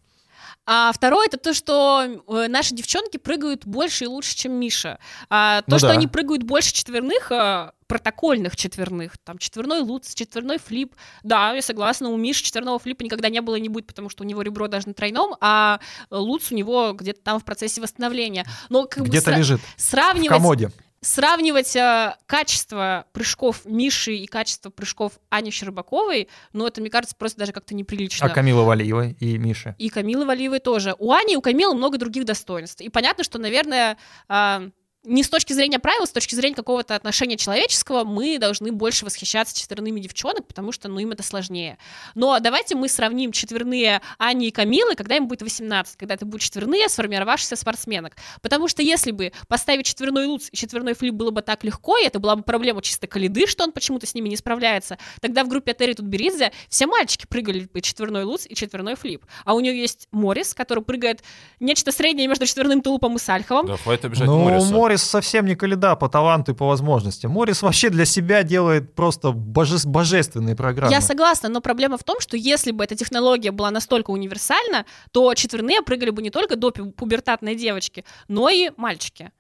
А 0.67 0.93
второе 0.93 1.27
это 1.27 1.37
то, 1.37 1.53
что 1.55 2.03
э, 2.29 2.47
наши 2.49 2.75
девчонки 2.75 3.17
прыгают 3.17 3.67
больше 3.67 4.05
и 4.05 4.07
лучше, 4.07 4.37
чем 4.37 4.53
Миша. 4.53 4.99
А, 5.29 5.63
то, 5.63 5.73
Ну 5.73 5.79
что 5.79 5.89
да. 5.89 5.95
они 5.95 6.07
прыгают 6.07 6.43
больше 6.45 6.73
четверных, 6.73 7.33
а, 7.33 7.73
протокольных 7.89 8.55
четверных, 8.57 9.19
там 9.25 9.39
четверной 9.39 9.81
луц, 9.81 10.15
четверной 10.15 10.59
флип. 10.59 10.95
Да, 11.25 11.53
я 11.55 11.63
согласна, 11.63 12.09
у 12.11 12.17
Миши 12.17 12.45
четверного 12.45 12.79
флипа 12.79 13.03
никогда 13.03 13.29
не 13.31 13.41
было 13.41 13.57
и 13.57 13.61
не 13.61 13.69
будет, 13.69 13.87
потому 13.89 14.09
что 14.11 14.23
у 14.23 14.27
него 14.27 14.43
ребро 14.43 14.69
даже 14.69 14.87
на 14.87 14.95
тройном, 14.95 15.35
а 15.41 15.81
луц 16.11 16.53
у 16.53 16.55
него 16.55 16.93
где-то 16.93 17.21
там 17.23 17.41
в 17.41 17.45
процессе 17.45 17.81
восстановления. 17.81 18.47
Но 18.69 18.85
как 18.85 19.03
бы 19.03 19.09
Где-то 19.09 19.33
сра- 19.33 19.39
лежит 19.39 19.61
в 19.77 19.81
сравнивать 19.83 20.29
комоде. 20.29 20.71
Сравнивать 21.03 21.75
э, 21.77 22.17
качество 22.27 23.07
прыжков 23.13 23.65
Миши 23.65 24.15
и 24.15 24.27
качество 24.27 24.71
прыжков 24.71 25.15
Ани 25.31 25.51
Щербаковой, 25.51 26.29
ну, 26.53 26.67
это, 26.67 26.81
мне 26.81 26.91
кажется, 26.91 27.17
просто 27.17 27.39
даже 27.39 27.53
как-то 27.53 27.75
неприлично. 27.75 28.27
А 28.27 28.31
Камила 28.31 28.63
Валиева 28.63 29.09
и 29.09 29.39
Миша. 29.39 29.75
И 29.79 29.89
Камилы 29.89 30.27
Валиевой 30.27 30.61
тоже. 30.61 30.95
У 30.99 31.13
Ани 31.13 31.35
и 31.35 31.37
у 31.37 31.41
Камилы 31.41 31.75
много 31.75 31.99
других 31.99 32.25
достоинств. 32.25 32.81
И 32.81 32.89
понятно, 32.89 33.25
что, 33.25 33.39
наверное, 33.39 33.97
а, 34.29 34.69
не 35.05 35.23
с 35.23 35.31
точки 35.31 35.55
зрения 35.55 35.79
правил, 35.79 36.07
с 36.07 36.11
точки 36.11 36.35
зрения 36.35 36.55
какого-то 36.55 36.95
отношения 36.95 37.39
человеческого, 37.39 38.05
мы 38.05 38.39
должны 38.39 38.71
больше 38.71 39.07
восхищаться 39.07 39.59
четверными 39.59 39.99
девчонок, 39.99 40.47
потому 40.47 40.73
что, 40.73 40.89
ну, 40.89 40.99
им 40.99 41.13
это 41.13 41.23
сложнее. 41.23 41.79
Но 42.15 42.39
давайте 42.39 42.75
мы 42.75 42.89
сравним 42.89 43.33
четверные 43.33 44.03
Ани 44.19 44.49
и 44.49 44.51
Камилы, 44.51 44.95
когда 44.97 45.17
им 45.17 45.27
будет 45.27 45.41
18, 45.41 45.97
когда 45.97 46.15
это 46.15 46.27
будут 46.27 46.43
четверные 46.43 46.89
сформировавшихся 46.89 47.57
спортсменок. 47.57 48.17
Потому 48.43 48.69
что 48.69 48.83
если 48.83 49.11
бы 49.11 49.33
поставить 49.49 49.87
четверной 49.87 50.27
луц 50.27 50.49
и 50.53 50.57
четверной 50.57 50.93
флип 50.95 51.15
было 51.15 51.31
бы 51.31 51.41
так 51.41 51.65
легко, 51.65 51.97
и 51.97 52.05
это 52.05 52.19
была 52.19 52.37
бы 52.37 52.43
проблема 52.43 52.83
чисто 52.83 53.07
Калиды, 53.07 53.47
что 53.47 53.65
он 53.65 53.73
почему-то 53.73 54.07
с 54.07 54.15
ними 54.15 54.29
не 54.29 54.37
справляется, 54.37 54.99
тогда 55.23 55.45
в 55.45 55.49
группе 55.49 55.73
Терри 55.73 55.95
Тутберидзе 55.95 56.53
все 56.69 56.87
мальчики 56.87 57.25
прыгали 57.27 57.69
бы 57.73 57.81
четверной 57.81 58.25
луц 58.25 58.45
и 58.47 58.55
четверной 58.55 58.97
флип. 58.97 59.25
А 59.47 59.55
у 59.55 59.61
нее 59.61 59.81
есть 59.81 60.09
Морис, 60.13 60.53
который 60.53 60.85
прыгает 60.85 61.23
нечто 61.59 61.91
среднее 61.91 62.29
между 62.29 62.45
четверным 62.45 62.83
тулупом 62.83 63.17
и 63.17 63.19
Сальховым. 63.19 63.67
Да, 63.67 63.77
хватит 63.79 64.05
обижать 64.05 64.27
Ну, 64.27 64.41
Морриса. 64.45 64.73
Морис 64.91 65.03
совсем 65.05 65.47
не 65.47 65.55
Калида 65.55 65.95
по 65.95 66.09
таланту 66.09 66.51
и 66.51 66.55
по 66.55 66.67
возможностям. 66.67 67.31
Морис 67.31 67.63
вообще 67.63 67.91
для 67.91 68.05
себя 68.05 68.43
делает 68.43 68.93
просто 68.97 69.31
боже- 69.31 69.87
божественные 69.87 70.57
программы. 70.57 70.93
Я 70.93 71.01
согласна, 71.01 71.49
но 71.49 71.61
проблема 71.61 71.97
в 71.97 72.03
том, 72.03 72.19
что 72.21 72.37
если 72.37 72.73
бы 72.73 72.83
эта 72.83 72.97
технология 72.97 73.53
была 73.53 73.71
настолько 73.71 74.11
универсальна, 74.11 74.85
то 75.13 75.33
четверные 75.35 75.83
прыгали 75.83 76.11
бы 76.11 76.23
не 76.23 76.31
только 76.31 76.57
до 76.57 76.71
пу- 76.71 76.91
пубертатной 76.91 77.55
девочки, 77.55 78.05
но 78.27 78.49
и 78.49 78.71
мальчики. 78.77 79.31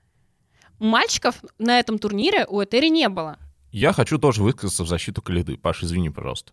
Мальчиков 0.79 1.35
на 1.59 1.81
этом 1.81 1.99
турнире 1.99 2.47
у 2.49 2.63
Этери 2.63 2.89
не 2.89 3.09
было. 3.09 3.37
Я 3.73 3.93
хочу 3.93 4.19
тоже 4.19 4.45
высказаться 4.45 4.85
в 4.85 4.89
защиту 4.89 5.21
Калиды. 5.21 5.57
Паш, 5.57 5.83
извини, 5.83 6.11
пожалуйста. 6.11 6.53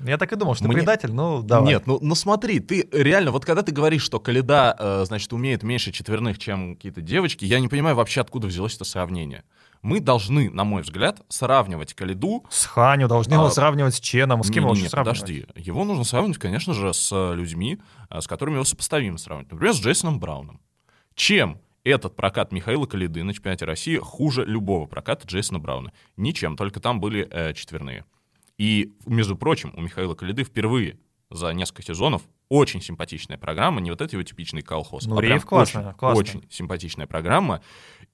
Я 0.00 0.18
так 0.18 0.32
и 0.32 0.36
думал, 0.36 0.54
что 0.54 0.64
Мне- 0.64 0.76
предатель, 0.78 1.12
ну 1.12 1.42
давай. 1.42 1.68
Нет, 1.68 1.86
ну, 1.86 1.98
ну 2.00 2.14
смотри, 2.14 2.60
ты 2.60 2.88
реально, 2.92 3.30
вот 3.30 3.44
когда 3.44 3.62
ты 3.62 3.72
говоришь, 3.72 4.02
что 4.02 4.18
Калида, 4.20 4.76
э, 4.78 5.04
значит, 5.06 5.32
умеет 5.32 5.62
меньше 5.62 5.92
четверных, 5.92 6.38
чем 6.38 6.74
какие-то 6.76 7.00
девочки, 7.00 7.44
я 7.44 7.60
не 7.60 7.68
понимаю 7.68 7.96
вообще, 7.96 8.20
откуда 8.20 8.46
взялось 8.48 8.74
это 8.76 8.84
сравнение. 8.84 9.44
Мы 9.80 10.00
должны, 10.00 10.50
на 10.50 10.64
мой 10.64 10.82
взгляд, 10.82 11.22
сравнивать 11.28 11.94
Калиду... 11.94 12.44
С 12.50 12.64
Ханю 12.64 13.06
должны 13.06 13.34
его 13.34 13.46
А, 13.46 13.50
сравнивать 13.50 13.94
с 13.94 14.00
Ченом. 14.00 14.42
С 14.42 14.50
кем 14.50 14.64
его 14.64 14.70
Не-не-не, 14.70 14.82
лучше 14.86 14.90
сравнивать? 14.90 15.20
подожди. 15.20 15.46
Его 15.54 15.84
нужно 15.84 16.02
сравнивать, 16.02 16.38
конечно 16.38 16.74
же, 16.74 16.92
с 16.92 17.10
э, 17.12 17.34
людьми, 17.36 17.78
э, 18.10 18.20
с 18.20 18.26
которыми 18.26 18.56
его 18.56 18.64
сопоставимо 18.64 19.18
сравнивать. 19.18 19.52
Например, 19.52 19.72
с 19.72 19.80
Джейсоном 19.80 20.18
Брауном. 20.18 20.60
Чем 21.14 21.60
этот 21.84 22.16
прокат 22.16 22.50
Михаила 22.50 22.86
Калиды 22.86 23.22
на 23.22 23.32
чемпионате 23.32 23.64
России 23.66 23.98
хуже 23.98 24.44
любого 24.44 24.86
проката 24.86 25.26
Джейсона 25.28 25.60
Брауна? 25.60 25.92
Ничем, 26.16 26.56
только 26.56 26.80
там 26.80 26.98
были 27.00 27.28
э, 27.30 27.54
четверные. 27.54 28.04
И, 28.58 28.92
между 29.06 29.36
прочим, 29.36 29.72
у 29.76 29.80
Михаила 29.80 30.14
Калиды 30.14 30.44
впервые 30.44 30.98
за 31.30 31.52
несколько 31.52 31.82
сезонов 31.82 32.22
очень 32.48 32.80
симпатичная 32.80 33.36
программа, 33.38 33.80
не 33.80 33.90
вот 33.90 34.00
этот 34.00 34.14
его 34.14 34.22
типичный 34.22 34.62
колхоз, 34.62 35.06
Ну, 35.06 35.14
а 35.16 35.18
прям 35.18 35.32
рейв 35.32 35.44
классная, 35.46 35.88
очень, 35.88 35.98
классная. 35.98 36.18
очень 36.20 36.44
симпатичная 36.50 37.06
программа. 37.06 37.60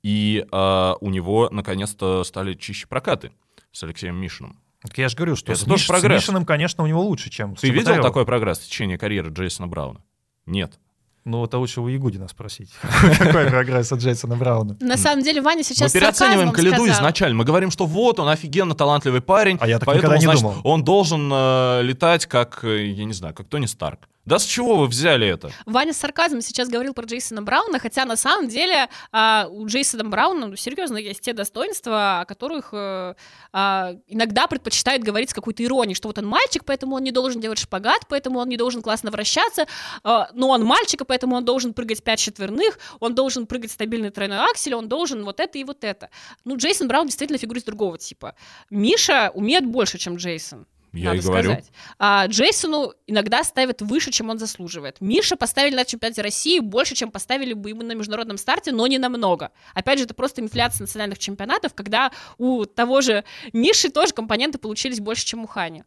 И 0.03 0.45
э, 0.51 0.95
у 1.01 1.11
него, 1.11 1.49
наконец-то, 1.51 2.25
стали 2.25 2.55
чище 2.55 2.87
прокаты 2.89 3.33
с 3.73 3.83
Алексеем 3.85 4.17
Мишиным. 4.17 4.59
Так 4.83 4.99
я 4.99 5.09
же 5.09 5.17
говорю, 5.17 5.37
что 5.37 5.53
Это 5.53 5.61
с, 5.63 5.67
Миш- 5.67 5.87
с. 5.99 6.03
Мишиным, 6.03 6.45
конечно, 6.45 6.85
у 6.85 6.87
него 6.87 7.03
лучше, 7.03 7.31
чем 7.31 7.57
с 7.57 7.61
Ты 7.61 7.69
видел 7.69 7.81
Чеботаревым. 7.83 8.03
такой 8.11 8.27
прогресс 8.27 8.59
в 8.59 8.65
течение 8.67 8.99
карьеры 8.99 9.31
Джейсона 9.31 9.67
Брауна? 9.69 10.05
Нет. 10.47 10.79
Ну, 11.25 11.43
это 11.43 11.57
лучше 11.57 11.81
у 11.81 11.89
Ягудина 11.89 12.29
спросить. 12.29 12.71
Какой 13.19 13.47
прогресс 13.47 13.91
от 13.93 14.01
Джейсона 14.01 14.37
Брауна? 14.37 14.77
На 14.81 14.99
самом 14.99 15.23
деле 15.25 15.41
Ваня 15.41 15.63
сейчас 15.63 15.95
мы 15.95 16.01
переоцениваем 16.01 16.53
Калиду 16.53 16.87
изначально. 16.87 17.37
Мы 17.37 17.45
говорим, 17.45 17.71
что 17.71 17.87
вот 17.87 18.21
он 18.21 18.29
офигенно 18.29 18.75
талантливый 18.75 19.23
парень, 19.23 19.57
А 19.61 19.67
я 19.67 19.79
так 19.79 19.87
поэтому, 19.87 20.15
никогда 20.15 20.19
не 20.19 20.25
значит, 20.25 20.43
думал. 20.43 20.61
он 20.65 20.85
должен 20.85 21.31
э, 21.33 21.81
летать 21.83 22.27
как, 22.27 22.63
э, 22.65 22.89
я 22.89 23.05
не 23.07 23.15
знаю, 23.15 23.35
как 23.35 23.49
Тони 23.49 23.67
Старк. 23.67 24.01
Да 24.27 24.39
с 24.39 24.45
чего 24.45 24.77
вы 24.77 24.87
взяли 24.87 25.27
это? 25.27 25.51
Ваня 25.67 25.93
с 25.93 25.99
сарказмом 25.99 26.41
сейчас 26.41 26.69
говорил 26.69 26.95
про 26.95 27.05
Джейсона 27.05 27.43
Брауна, 27.43 27.79
хотя 27.79 28.07
на 28.07 28.17
самом 28.17 28.49
деле 28.49 28.89
а, 29.13 29.47
у 29.51 29.67
Джейсона 29.67 30.05
Брауна 30.05 30.47
ну, 30.47 30.57
серьезно 30.57 30.97
есть 30.97 31.21
те 31.21 31.35
достоинства, 31.35 32.21
о 32.21 32.25
которых 32.25 32.71
э, 32.73 33.15
а, 33.53 33.95
иногда 34.07 34.47
предпочитают 34.47 35.03
говорить 35.03 35.31
с 35.31 35.35
какой-то 35.35 35.63
иронией, 35.63 35.95
что 35.95 36.09
вот 36.09 36.19
он 36.19 36.27
мальчик, 36.27 36.65
поэтому 36.65 36.97
он 36.97 37.03
не 37.03 37.13
должен 37.13 37.43
делать 37.43 37.59
шпагат, 37.59 38.07
поэтому 38.09 38.39
он 38.39 38.49
не 38.49 38.57
должен 38.57 38.81
классно 38.81 39.11
вращаться, 39.11 39.67
а, 40.03 40.31
но 40.33 40.49
он 40.49 40.65
мальчик, 40.65 41.03
и 41.03 41.05
поэтому 41.05 41.37
он 41.37 41.45
должен 41.45 41.75
прыгать 41.75 42.03
5 42.03 42.19
четверных, 42.19 42.79
он 43.01 43.15
должен 43.15 43.47
прыгать 43.47 43.73
стабильный 43.73 44.11
тройной 44.11 44.39
аксель, 44.39 44.75
он 44.75 44.89
должен 44.89 45.23
вот 45.25 45.39
это 45.39 45.59
и 45.59 45.65
вот 45.65 45.85
это. 45.85 46.09
Ну, 46.45 46.57
Джейсон 46.57 46.89
Браун 46.89 47.09
действительно 47.09 47.39
фигурист 47.39 47.67
другого 47.67 47.99
типа. 47.99 48.35
Миша 48.71 49.31
умеет 49.35 49.67
больше, 49.67 49.99
чем 49.99 50.17
Джейсон. 50.17 50.67
Я 51.01 51.11
надо 51.11 51.19
и 51.19 51.23
говорю. 51.23 51.51
сказать. 51.53 51.73
А 51.99 52.27
Джейсону 52.27 52.95
иногда 53.07 53.45
ставят 53.45 53.83
выше, 53.83 54.11
чем 54.11 54.31
он 54.31 54.39
заслуживает. 54.39 55.01
Миша 55.01 55.37
поставили 55.37 55.75
на 55.75 55.85
чемпионате 55.85 56.23
России 56.23 56.61
больше, 56.61 56.95
чем 56.95 57.11
поставили 57.11 57.53
бы 57.53 57.71
ему 57.71 57.83
на 57.83 57.93
международном 57.93 58.39
старте, 58.39 58.73
но 58.73 58.87
не 58.87 58.99
намного. 58.99 59.51
Опять 59.75 59.99
же, 59.99 60.05
это 60.05 60.15
просто 60.15 60.41
инфляция 60.41 60.83
национальных 60.83 61.19
чемпионатов, 61.19 61.75
когда 61.75 62.13
у 62.39 62.65
того 62.65 63.01
же 63.01 63.25
Миши 63.53 63.91
тоже 63.91 64.13
компоненты 64.13 64.59
получились 64.59 65.01
больше, 65.01 65.25
чем 65.27 65.45
у 65.45 65.47
Хани. 65.47 65.85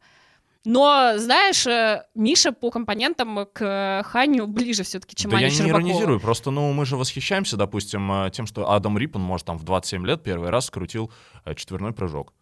Но, 0.69 1.13
знаешь, 1.15 1.65
э, 1.65 2.03
Миша 2.13 2.51
по 2.51 2.71
компонентам 2.71 3.47
к 3.53 4.03
Ханю 4.05 4.47
ближе 4.47 4.83
все-таки, 4.83 5.15
чем 5.15 5.31
да 5.31 5.37
Аня 5.37 5.45
я 5.45 5.51
не 5.51 5.55
Щербакова. 5.55 5.79
иронизирую, 5.79 6.19
просто, 6.19 6.51
ну, 6.51 6.73
мы 6.73 6.85
же 6.85 6.97
восхищаемся, 6.97 7.55
допустим, 7.55 8.11
э, 8.11 8.31
тем, 8.31 8.45
что 8.45 8.69
Адам 8.69 8.97
Риппон, 8.97 9.21
может, 9.21 9.47
там 9.47 9.57
в 9.57 9.63
27 9.63 10.05
лет 10.05 10.23
первый 10.23 10.49
раз 10.49 10.65
скрутил 10.65 11.09
э, 11.45 11.55
четверной 11.55 11.93
прыжок. 11.93 12.33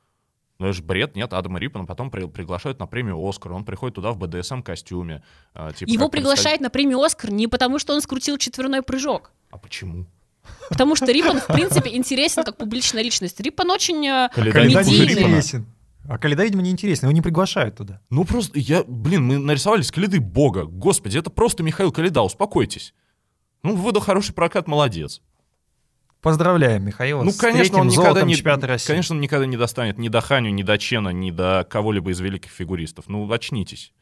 Ну, 0.57 0.67
это 0.67 0.73
же 0.73 0.83
бред, 0.83 1.15
нет, 1.17 1.33
Адама 1.33 1.59
Риппона 1.59 1.85
потом 1.85 2.09
при- 2.09 2.27
приглашают 2.27 2.79
на 2.79 2.87
премию 2.87 3.17
«Оскар», 3.27 3.51
он 3.51 3.65
приходит 3.65 3.95
туда 3.95 4.11
в 4.11 4.17
БДСМ-костюме. 4.17 5.21
э, 5.53 5.71
типа, 5.75 5.89
Его 5.89 6.07
приглашают 6.07 6.61
на 6.61 6.69
премию 6.69 7.01
«Оскар» 7.01 7.31
не 7.31 7.47
потому, 7.47 7.77
что 7.77 7.93
он 7.93 8.01
скрутил 8.01 8.37
четверной 8.37 8.81
прыжок. 8.81 9.31
А 9.51 9.57
почему? 9.57 10.05
Потому 10.69 10.95
что 10.95 11.11
Риппон, 11.11 11.39
в 11.39 11.47
принципе, 11.47 11.95
интересен 11.95 12.43
как 12.43 12.57
публичная 12.57 13.03
личность. 13.03 13.39
Риппон 13.39 13.69
очень 13.71 14.05
э, 14.07 14.29
Калида 14.33 14.53
Калида 14.59 14.83
не 14.83 14.99
медийный. 14.99 15.21
интересен. 15.23 15.65
А 16.07 16.17
Каледа, 16.19 16.43
видимо, 16.43 16.61
неинтересно, 16.61 17.07
его 17.07 17.13
не 17.13 17.21
приглашают 17.21 17.77
туда. 17.77 17.99
Ну 18.11 18.23
просто, 18.25 18.59
я, 18.59 18.83
блин, 18.87 19.25
мы 19.25 19.37
нарисовали 19.39 19.81
скелеты 19.81 20.19
бога. 20.19 20.65
Господи, 20.65 21.17
это 21.17 21.31
просто 21.31 21.63
Михаил 21.63 21.91
Каледа, 21.91 22.21
успокойтесь. 22.21 22.93
Ну, 23.63 23.75
выдал 23.75 24.01
хороший 24.01 24.33
прокат, 24.35 24.67
молодец. 24.67 25.21
Поздравляем 26.25 26.83
Михаила 26.83 27.21
Ну, 27.21 27.29
с 27.29 27.37
конечно, 27.37 27.77
он 27.77 27.87
никогда 27.87 28.23
не, 28.23 28.33
России. 28.65 28.87
конечно, 28.87 29.13
он 29.13 29.21
никогда 29.21 29.45
не 29.45 29.57
достанет 29.57 29.99
ни 29.99 30.09
до 30.09 30.21
Ханю, 30.21 30.49
ни 30.49 30.63
до 30.63 30.79
Чена, 30.79 31.09
ни 31.09 31.29
до 31.29 31.67
кого-либо 31.69 32.09
из 32.09 32.19
великих 32.19 32.49
фигуристов. 32.49 33.05
Ну, 33.07 33.31
очнитесь. 33.31 33.93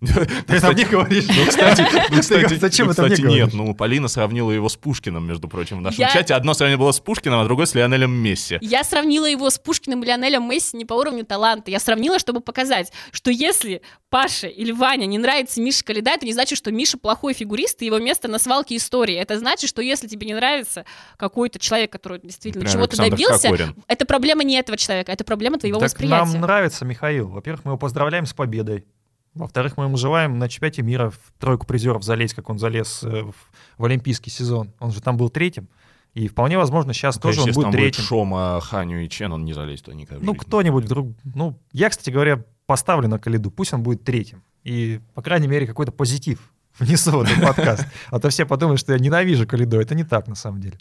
Ты 0.46 0.54
это 0.54 0.72
мне 0.72 0.86
говоришь? 0.86 1.26
Ну, 1.28 1.46
кстати, 1.46 1.84
ну, 2.10 2.20
кстати, 2.20 2.54
зачем 2.54 2.86
ну, 2.86 2.92
это 2.92 3.02
мне 3.02 3.14
кстати, 3.16 3.30
нет, 3.30 3.52
ну, 3.52 3.74
Полина 3.74 4.08
сравнила 4.08 4.50
его 4.50 4.70
с 4.70 4.76
Пушкиным, 4.76 5.26
между 5.26 5.46
прочим, 5.46 5.78
в 5.78 5.80
нашем 5.82 6.00
Я- 6.00 6.10
чате. 6.10 6.32
Одно 6.32 6.54
сравнение 6.54 6.78
было 6.78 6.92
с 6.92 7.00
Пушкиным, 7.00 7.38
а 7.38 7.44
другое 7.44 7.66
с 7.66 7.74
Лионелем 7.74 8.10
Месси. 8.10 8.56
Я 8.62 8.82
сравнила 8.82 9.26
его 9.26 9.50
с 9.50 9.58
Пушкиным 9.58 10.02
и 10.02 10.06
Лионелем 10.06 10.48
Месси 10.48 10.76
не 10.78 10.86
по 10.86 10.94
уровню 10.94 11.26
таланта. 11.26 11.70
Я 11.70 11.78
сравнила, 11.80 12.18
чтобы 12.18 12.40
показать, 12.40 12.92
что 13.12 13.30
если 13.30 13.82
Паше 14.08 14.48
или 14.48 14.72
Ваня 14.72 15.04
не 15.04 15.18
нравится 15.18 15.60
Миша 15.60 15.84
Каледа, 15.84 16.12
это 16.12 16.24
не 16.24 16.32
значит, 16.32 16.56
что 16.56 16.72
Миша 16.72 16.96
плохой 16.96 17.34
фигурист, 17.34 17.82
и 17.82 17.86
его 17.86 17.98
место 17.98 18.26
на 18.26 18.38
свалке 18.38 18.76
истории. 18.76 19.16
Это 19.16 19.38
значит, 19.38 19.68
что 19.68 19.82
если 19.82 20.08
тебе 20.08 20.26
не 20.26 20.34
нравится 20.34 20.86
какой-то 21.18 21.58
человек, 21.58 21.92
который 21.92 22.20
действительно 22.22 22.66
чего-то 22.66 22.96
добился, 22.96 23.48
Кокорин. 23.50 23.74
это 23.86 24.06
проблема 24.06 24.44
не 24.44 24.54
этого 24.54 24.78
человека, 24.78 25.12
это 25.12 25.24
проблема 25.24 25.58
твоего 25.58 25.78
Так 25.78 25.90
восприятия. 25.90 26.32
нам 26.32 26.40
нравится 26.40 26.84
Михаил. 26.86 27.28
Во-первых, 27.28 27.66
мы 27.66 27.72
его 27.72 27.78
поздравляем 27.78 28.24
с 28.24 28.32
победой. 28.32 28.86
Во-вторых, 29.40 29.76
мы 29.76 29.84
ему 29.84 29.96
желаем 29.96 30.38
на 30.38 30.48
чемпионате 30.48 30.82
мира 30.82 31.10
в 31.10 31.18
тройку 31.38 31.66
призеров 31.66 32.02
залезть, 32.02 32.34
как 32.34 32.50
он 32.50 32.58
залез 32.58 33.02
э, 33.02 33.22
в, 33.22 33.34
в 33.78 33.84
олимпийский 33.84 34.30
сезон. 34.30 34.72
Он 34.78 34.90
же 34.90 35.00
там 35.00 35.16
был 35.16 35.30
третьим. 35.30 35.68
И 36.14 36.28
вполне 36.28 36.58
возможно, 36.58 36.92
сейчас 36.92 37.16
тоже 37.16 37.40
Конечно, 37.40 37.42
он 37.42 37.48
если 37.48 37.56
будет 37.56 37.64
там 37.64 37.72
будет 37.72 37.80
третьим. 37.80 38.04
Шома, 38.04 38.60
Ханю 38.60 39.00
и 39.00 39.08
Чен, 39.08 39.32
он 39.32 39.44
не 39.44 39.52
залезет 39.52 39.88
никогда. 39.88 40.20
в 40.20 40.24
Ну, 40.24 40.34
кто-нибудь 40.34 40.84
вдруг... 40.84 41.08
Ну, 41.34 41.58
я, 41.72 41.88
кстати 41.88 42.10
говоря, 42.10 42.44
поставлю 42.66 43.08
на 43.08 43.18
Калиду. 43.18 43.50
Пусть 43.50 43.72
он 43.72 43.82
будет 43.82 44.04
третьим. 44.04 44.42
И, 44.64 45.00
по 45.14 45.22
крайней 45.22 45.48
мере, 45.48 45.66
какой-то 45.66 45.92
позитив 45.92 46.52
внесу 46.78 47.12
в 47.12 47.22
этот 47.22 47.40
подкаст. 47.46 47.86
А 48.10 48.18
то 48.18 48.28
все 48.28 48.44
подумают, 48.44 48.80
что 48.80 48.92
я 48.92 48.98
ненавижу 48.98 49.46
Калиду. 49.46 49.80
Это 49.80 49.94
не 49.94 50.04
так, 50.04 50.26
на 50.26 50.34
самом 50.34 50.60
деле. 50.60 50.78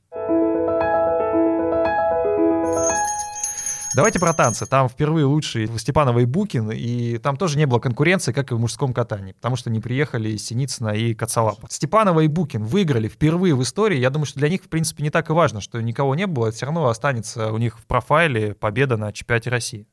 Давайте 3.99 4.17
про 4.17 4.33
танцы. 4.33 4.65
Там 4.65 4.87
впервые 4.87 5.25
лучший 5.25 5.67
Степанова 5.77 6.19
и 6.19 6.25
Букин, 6.25 6.71
и 6.71 7.17
там 7.17 7.35
тоже 7.35 7.57
не 7.57 7.65
было 7.65 7.79
конкуренции, 7.79 8.31
как 8.31 8.49
и 8.49 8.55
в 8.55 8.57
мужском 8.57 8.93
катании, 8.93 9.33
потому 9.33 9.57
что 9.57 9.69
не 9.69 9.81
приехали 9.81 10.37
Синицына 10.37 10.91
и 10.91 11.13
Кацалапа. 11.13 11.67
Степанова 11.69 12.21
и 12.21 12.27
Букин 12.27 12.63
выиграли 12.63 13.09
впервые 13.09 13.55
в 13.55 13.61
истории. 13.61 13.97
Я 13.97 14.09
думаю, 14.09 14.25
что 14.25 14.39
для 14.39 14.47
них, 14.47 14.63
в 14.63 14.69
принципе, 14.69 15.03
не 15.03 15.09
так 15.09 15.29
и 15.29 15.33
важно, 15.33 15.59
что 15.59 15.81
никого 15.81 16.15
не 16.15 16.27
было. 16.27 16.49
Все 16.53 16.65
равно 16.65 16.87
останется 16.87 17.51
у 17.51 17.57
них 17.57 17.77
в 17.77 17.85
профайле 17.87 18.53
победа 18.53 18.95
на 18.95 19.11
чемпионате 19.11 19.49
России. 19.49 19.85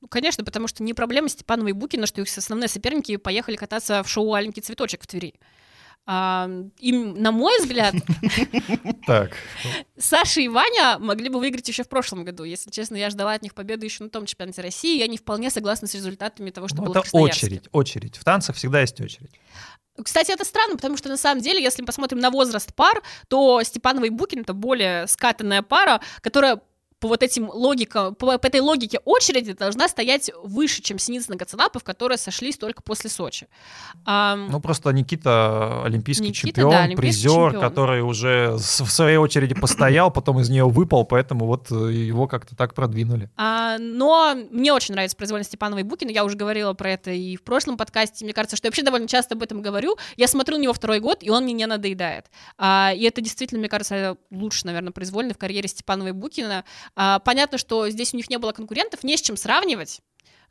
Ну, 0.00 0.08
конечно, 0.08 0.42
потому 0.42 0.66
что 0.66 0.82
не 0.82 0.94
проблема 0.94 1.28
Степанова 1.28 1.68
и 1.68 1.72
Букина, 1.72 2.06
что 2.06 2.22
их 2.22 2.28
основные 2.34 2.68
соперники 2.68 3.18
поехали 3.18 3.56
кататься 3.56 4.02
в 4.02 4.08
шоу 4.08 4.32
«Аленький 4.32 4.62
цветочек» 4.62 5.02
в 5.02 5.06
Твери. 5.06 5.34
А, 6.12 6.50
им, 6.80 7.14
на 7.22 7.30
мой 7.30 7.56
взгляд, 7.60 7.94
Так, 9.06 9.30
Саша 9.96 10.40
и 10.40 10.48
Ваня 10.48 10.98
могли 10.98 11.28
бы 11.28 11.38
выиграть 11.38 11.68
еще 11.68 11.84
в 11.84 11.88
прошлом 11.88 12.24
году. 12.24 12.42
Если 12.42 12.68
честно, 12.72 12.96
я 12.96 13.10
ждала 13.10 13.34
от 13.34 13.42
них 13.42 13.54
победы 13.54 13.86
еще 13.86 14.02
на 14.02 14.10
том 14.10 14.26
чемпионате 14.26 14.60
России, 14.60 14.98
я 14.98 15.06
не 15.06 15.18
вполне 15.18 15.50
согласна 15.50 15.86
с 15.86 15.94
результатами 15.94 16.50
того, 16.50 16.66
что 16.66 16.78
ну, 16.78 16.86
было 16.86 16.98
это 16.98 17.08
в 17.08 17.14
очередь, 17.14 17.68
очередь. 17.70 18.16
В 18.16 18.24
танцах 18.24 18.56
всегда 18.56 18.80
есть 18.80 19.00
очередь. 19.00 19.30
Кстати, 20.02 20.32
это 20.32 20.44
странно, 20.44 20.74
потому 20.74 20.96
что 20.96 21.08
на 21.08 21.16
самом 21.16 21.42
деле, 21.42 21.62
если 21.62 21.82
мы 21.82 21.86
посмотрим 21.86 22.18
на 22.18 22.30
возраст 22.30 22.74
пар, 22.74 23.04
то 23.28 23.62
Степанова 23.62 24.06
и 24.06 24.10
Букин 24.10 24.40
это 24.40 24.52
более 24.52 25.06
скатанная 25.06 25.62
пара, 25.62 26.00
которая 26.22 26.60
по 27.00 27.08
вот 27.08 27.22
этим 27.22 27.48
логикам, 27.50 28.14
по, 28.14 28.38
по 28.38 28.46
этой 28.46 28.60
логике 28.60 29.00
очереди 29.04 29.54
должна 29.54 29.88
стоять 29.88 30.30
выше, 30.42 30.82
чем 30.82 30.98
Синицын 30.98 31.34
и 31.34 31.36
Гацанапов, 31.36 31.82
которые 31.82 32.18
сошлись 32.18 32.58
только 32.58 32.82
после 32.82 33.10
Сочи. 33.10 33.48
Ам, 34.04 34.48
Ну, 34.50 34.60
просто 34.60 34.90
Никита 34.90 35.82
олимпийский 35.84 36.28
Никита, 36.28 36.46
чемпион, 36.46 36.70
да, 36.70 36.82
олимпийский 36.84 37.22
призер, 37.24 37.52
чемпион. 37.52 37.62
который 37.62 38.02
уже 38.02 38.52
в 38.56 38.90
своей 38.90 39.16
очереди 39.16 39.54
постоял, 39.54 40.10
потом 40.10 40.40
из 40.40 40.50
нее 40.50 40.68
выпал, 40.68 41.04
поэтому 41.04 41.46
вот 41.46 41.70
э, 41.70 41.74
его 41.92 42.26
как-то 42.26 42.54
так 42.54 42.74
продвинули. 42.74 43.30
А, 43.36 43.78
но 43.78 44.34
мне 44.50 44.72
очень 44.72 44.94
нравится 44.94 45.16
произвольность 45.16 45.48
Степанова 45.50 45.80
и 45.80 45.82
Букина. 45.82 46.10
Я 46.10 46.24
уже 46.24 46.36
говорила 46.36 46.74
про 46.74 46.90
это 46.90 47.10
и 47.10 47.36
в 47.36 47.42
прошлом 47.42 47.78
подкасте. 47.78 48.24
Мне 48.24 48.34
кажется, 48.34 48.56
что 48.56 48.66
я 48.66 48.68
вообще 48.70 48.82
довольно 48.82 49.08
часто 49.08 49.34
об 49.34 49.42
этом 49.42 49.62
говорю. 49.62 49.96
Я 50.16 50.28
смотрю 50.28 50.58
на 50.58 50.62
него 50.62 50.72
второй 50.74 51.00
год, 51.00 51.22
и 51.22 51.30
он 51.30 51.44
мне 51.44 51.54
не 51.54 51.66
надоедает. 51.66 52.26
А, 52.58 52.92
и 52.94 53.02
это 53.04 53.22
действительно, 53.22 53.60
мне 53.60 53.68
кажется, 53.68 54.16
лучше, 54.30 54.66
наверное, 54.66 54.92
произвольно 54.92 55.32
в 55.32 55.38
карьере 55.38 55.68
Степанова 55.68 56.08
и 56.08 56.12
Букина. 56.12 56.64
А, 56.96 57.18
понятно, 57.20 57.58
что 57.58 57.88
здесь 57.88 58.14
у 58.14 58.16
них 58.16 58.30
не 58.30 58.38
было 58.38 58.52
конкурентов, 58.52 59.04
не 59.04 59.16
с 59.16 59.22
чем 59.22 59.36
сравнивать. 59.36 60.00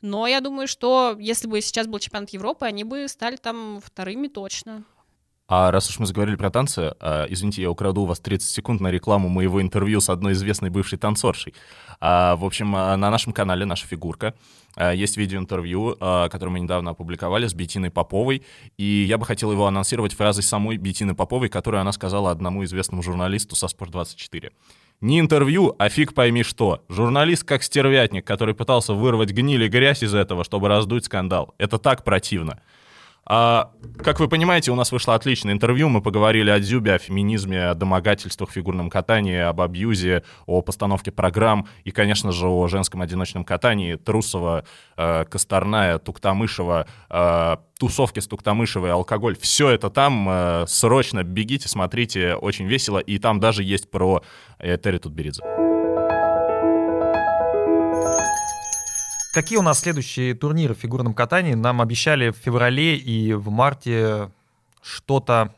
Но 0.02 0.26
я 0.26 0.40
думаю, 0.40 0.66
что 0.66 1.16
если 1.18 1.46
бы 1.46 1.60
сейчас 1.60 1.86
был 1.86 1.98
чемпионат 1.98 2.30
Европы, 2.30 2.64
они 2.64 2.84
бы 2.84 3.06
стали 3.08 3.36
там 3.36 3.80
вторыми 3.84 4.28
точно. 4.28 4.84
А 5.52 5.72
раз 5.72 5.90
уж 5.90 5.98
мы 5.98 6.06
заговорили 6.06 6.36
про 6.36 6.48
танцы, 6.48 6.94
а, 7.00 7.26
извините, 7.28 7.62
я 7.62 7.72
украду 7.72 8.02
у 8.02 8.04
вас 8.06 8.20
30 8.20 8.48
секунд 8.48 8.80
на 8.80 8.88
рекламу 8.88 9.28
моего 9.28 9.60
интервью 9.60 10.00
с 10.00 10.08
одной 10.08 10.34
известной 10.34 10.70
бывшей 10.70 10.96
танцоршей. 10.96 11.54
А, 11.98 12.36
в 12.36 12.44
общем, 12.44 12.70
на 12.70 12.96
нашем 12.96 13.32
канале 13.32 13.64
«Наша 13.64 13.86
фигурка» 13.86 14.34
есть 14.94 15.16
видеоинтервью, 15.16 15.96
которое 16.30 16.50
мы 16.50 16.60
недавно 16.60 16.92
опубликовали 16.92 17.48
с 17.48 17.52
Бетиной 17.54 17.90
Поповой, 17.90 18.44
и 18.78 19.04
я 19.08 19.18
бы 19.18 19.26
хотел 19.26 19.50
его 19.50 19.66
анонсировать 19.66 20.14
фразой 20.14 20.44
самой 20.44 20.76
Бетины 20.76 21.16
Поповой, 21.16 21.48
которую 21.48 21.80
она 21.80 21.90
сказала 21.90 22.30
одному 22.30 22.62
известному 22.62 23.02
журналисту 23.02 23.56
со 23.56 23.66
«Спорт-24». 23.66 24.52
Не 25.00 25.18
интервью, 25.18 25.74
а 25.78 25.88
фиг 25.88 26.12
пойми 26.12 26.42
что. 26.42 26.84
Журналист 26.90 27.44
как 27.44 27.62
стервятник, 27.62 28.26
который 28.26 28.54
пытался 28.54 28.92
вырвать 28.92 29.30
гниль 29.30 29.64
и 29.64 29.68
грязь 29.68 30.02
из 30.02 30.14
этого, 30.14 30.44
чтобы 30.44 30.68
раздуть 30.68 31.06
скандал. 31.06 31.54
Это 31.56 31.78
так 31.78 32.04
противно. 32.04 32.60
А, 33.32 33.70
как 34.02 34.18
вы 34.18 34.26
понимаете, 34.26 34.72
у 34.72 34.74
нас 34.74 34.90
вышло 34.90 35.14
отличное 35.14 35.52
интервью. 35.52 35.88
Мы 35.88 36.02
поговорили 36.02 36.50
о 36.50 36.58
Дзюбе, 36.58 36.94
о 36.94 36.98
феминизме, 36.98 37.68
о 37.68 37.74
домогательствах 37.74 38.50
в 38.50 38.52
фигурном 38.52 38.90
катании, 38.90 39.36
об 39.36 39.60
абьюзе, 39.60 40.24
о 40.46 40.62
постановке 40.62 41.12
программ 41.12 41.68
и, 41.84 41.92
конечно 41.92 42.32
же, 42.32 42.48
о 42.48 42.66
женском 42.66 43.02
одиночном 43.02 43.44
катании. 43.44 43.94
Трусова, 43.94 44.64
э, 44.96 45.24
Косторная, 45.26 46.00
Туктамышева, 46.00 46.88
э, 47.08 47.56
тусовки 47.78 48.18
с 48.18 48.26
Туктамышевой, 48.26 48.90
алкоголь. 48.90 49.36
Все 49.40 49.70
это 49.70 49.90
там. 49.90 50.26
э, 50.28 50.64
срочно 50.66 51.22
бегите, 51.22 51.68
смотрите. 51.68 52.34
Очень 52.34 52.66
весело. 52.66 52.98
И 52.98 53.18
там 53.18 53.38
даже 53.38 53.62
есть 53.62 53.92
про 53.92 54.24
э, 54.58 54.76
Терри 54.76 54.98
Тутберидзе. 54.98 55.59
Какие 59.32 59.58
у 59.58 59.62
нас 59.62 59.78
следующие 59.78 60.34
турниры 60.34 60.74
в 60.74 60.78
фигурном 60.78 61.14
катании? 61.14 61.54
Нам 61.54 61.80
обещали 61.80 62.30
в 62.30 62.36
феврале 62.36 62.96
и 62.96 63.32
в 63.32 63.48
марте 63.50 64.30
что-то 64.82 65.54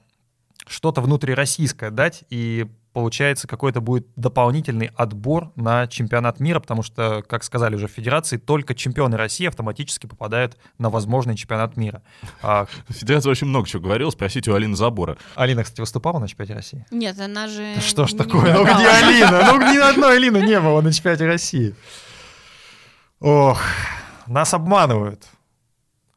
что-то 0.67 1.01
внутрироссийское 1.01 1.91
дать, 1.91 2.25
и 2.31 2.67
получается 2.93 3.49
какой-то 3.49 3.81
будет 3.81 4.07
дополнительный 4.17 4.91
отбор 4.95 5.51
на 5.57 5.87
чемпионат 5.87 6.41
мира, 6.41 6.61
потому 6.61 6.83
что, 6.83 7.25
как 7.27 7.43
сказали 7.43 7.75
уже 7.75 7.89
в 7.89 7.91
федерации, 7.91 8.37
только 8.37 8.75
чемпионы 8.75 9.17
России 9.17 9.47
автоматически 9.47 10.07
попадают 10.07 10.57
на 10.79 10.91
возможный 10.91 11.35
чемпионат 11.35 11.77
мира. 11.77 12.03
А, 12.43 12.67
Федерация 12.89 13.31
очень 13.31 13.47
много 13.47 13.67
чего 13.67 13.83
говорила. 13.83 14.11
Спросите 14.11 14.51
у 14.51 14.55
Алины 14.55 14.77
Забора. 14.77 15.17
Алина, 15.35 15.65
кстати, 15.65 15.81
выступала 15.81 16.19
на 16.19 16.29
чемпионате 16.29 16.55
России? 16.55 16.87
Нет, 16.91 17.19
она 17.19 17.49
же... 17.49 17.81
Что 17.81 18.07
ж 18.07 18.13
такое? 18.13 18.53
Ну 18.53 18.65
где 18.65 18.87
Алина? 18.87 19.53
Ну 19.53 19.73
ни 19.73 19.79
одной 19.79 20.17
Алины 20.17 20.39
не 20.47 20.61
было 20.61 20.81
на 20.83 20.93
чемпионате 20.93 21.27
России. 21.27 21.75
Ох, 23.23 23.63
нас 24.27 24.53
обманывают. 24.53 25.25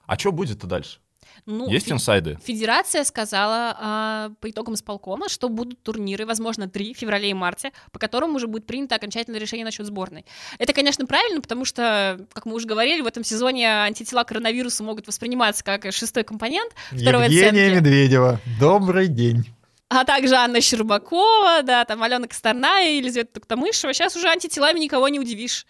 А 0.07 0.17
что 0.17 0.31
будет-то 0.31 0.67
дальше? 0.67 0.99
Ну, 1.45 1.69
Есть 1.69 1.91
инсайды? 1.91 2.39
Федерация 2.43 3.03
сказала 3.03 3.77
а, 3.79 4.31
по 4.41 4.49
итогам 4.49 4.73
исполкома, 4.73 5.29
что 5.29 5.47
будут 5.47 5.83
турниры, 5.83 6.25
возможно, 6.25 6.67
три 6.67 6.95
в 6.95 6.97
феврале 6.97 7.29
и 7.29 7.33
марте, 7.35 7.71
по 7.91 7.99
которым 7.99 8.33
уже 8.35 8.47
будет 8.47 8.65
принято 8.65 8.95
окончательное 8.95 9.39
решение 9.39 9.63
насчет 9.63 9.85
сборной. 9.85 10.25
Это, 10.57 10.73
конечно, 10.73 11.05
правильно, 11.05 11.41
потому 11.41 11.63
что, 11.63 12.25
как 12.33 12.47
мы 12.47 12.55
уже 12.55 12.65
говорили, 12.65 13.01
в 13.01 13.05
этом 13.07 13.23
сезоне 13.23 13.69
антитела 13.83 14.23
к 14.23 14.29
коронавирусу 14.29 14.83
могут 14.83 15.05
восприниматься 15.05 15.63
как 15.63 15.91
шестой 15.93 16.23
компонент, 16.23 16.73
Второй 16.89 17.25
Евгения 17.25 17.67
оценки. 17.67 17.75
Медведева, 17.75 18.39
добрый 18.59 19.07
день. 19.07 19.45
а 19.89 20.03
также 20.03 20.33
Анна 20.35 20.61
Щербакова, 20.61 21.61
да, 21.61 21.85
там 21.85 22.01
Алена 22.01 22.27
Косторная, 22.27 22.95
Елизавета 22.97 23.33
Туктамышева. 23.33 23.93
Сейчас 23.93 24.15
уже 24.15 24.29
антителами 24.29 24.79
никого 24.79 25.09
не 25.09 25.19
удивишь. 25.19 25.67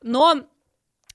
Но 0.00 0.44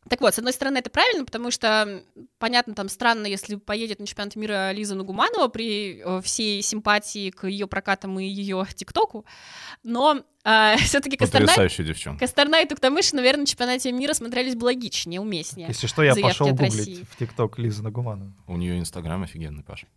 так 0.10 0.22
вот, 0.22 0.34
с 0.34 0.38
одной 0.38 0.54
стороны, 0.54 0.80
это 0.80 0.90
правильно, 0.90 1.26
потому 1.26 1.52
что, 1.52 2.04
понятно, 2.40 2.74
там 2.76 2.90
странно, 2.90 3.28
если 3.28 3.56
поедет 3.56 4.00
на 4.00 4.08
чемпионат 4.08 4.36
мира 4.36 4.72
Лиза 4.72 4.96
Нугуманова 4.96 5.48
при 5.48 6.02
э, 6.04 6.22
всей 6.22 6.62
симпатии 6.62 7.30
к 7.30 7.48
ее 7.48 7.68
прокатам 7.68 8.20
и 8.20 8.26
ее 8.26 8.66
ТикТоку, 8.76 9.26
но 9.84 10.24
все-таки 10.44 11.16
Косторная, 11.16 11.48
Потрясающая 11.48 11.86
девчонка. 11.86 12.20
Косторная 12.20 12.64
и 12.64 12.68
Туктамыш, 12.68 13.14
наверное, 13.14 13.42
на 13.42 13.48
чемпионате 13.48 13.92
мира 13.92 14.14
смотрелись 14.14 14.56
бы 14.56 14.66
логичнее, 14.66 15.22
уместнее. 15.22 15.70
Если 15.70 15.88
что, 15.88 16.04
я 16.04 16.16
пошел 16.16 16.50
гуглить 16.50 16.78
России. 16.78 17.06
в 17.10 17.18
ТикТок 17.18 17.58
Лиза 17.58 17.82
Нагуманова. 17.84 18.34
У 18.48 18.58
нее 18.58 18.78
инстаграм 18.78 19.24
офигенный, 19.24 19.64
Паша. 19.64 19.88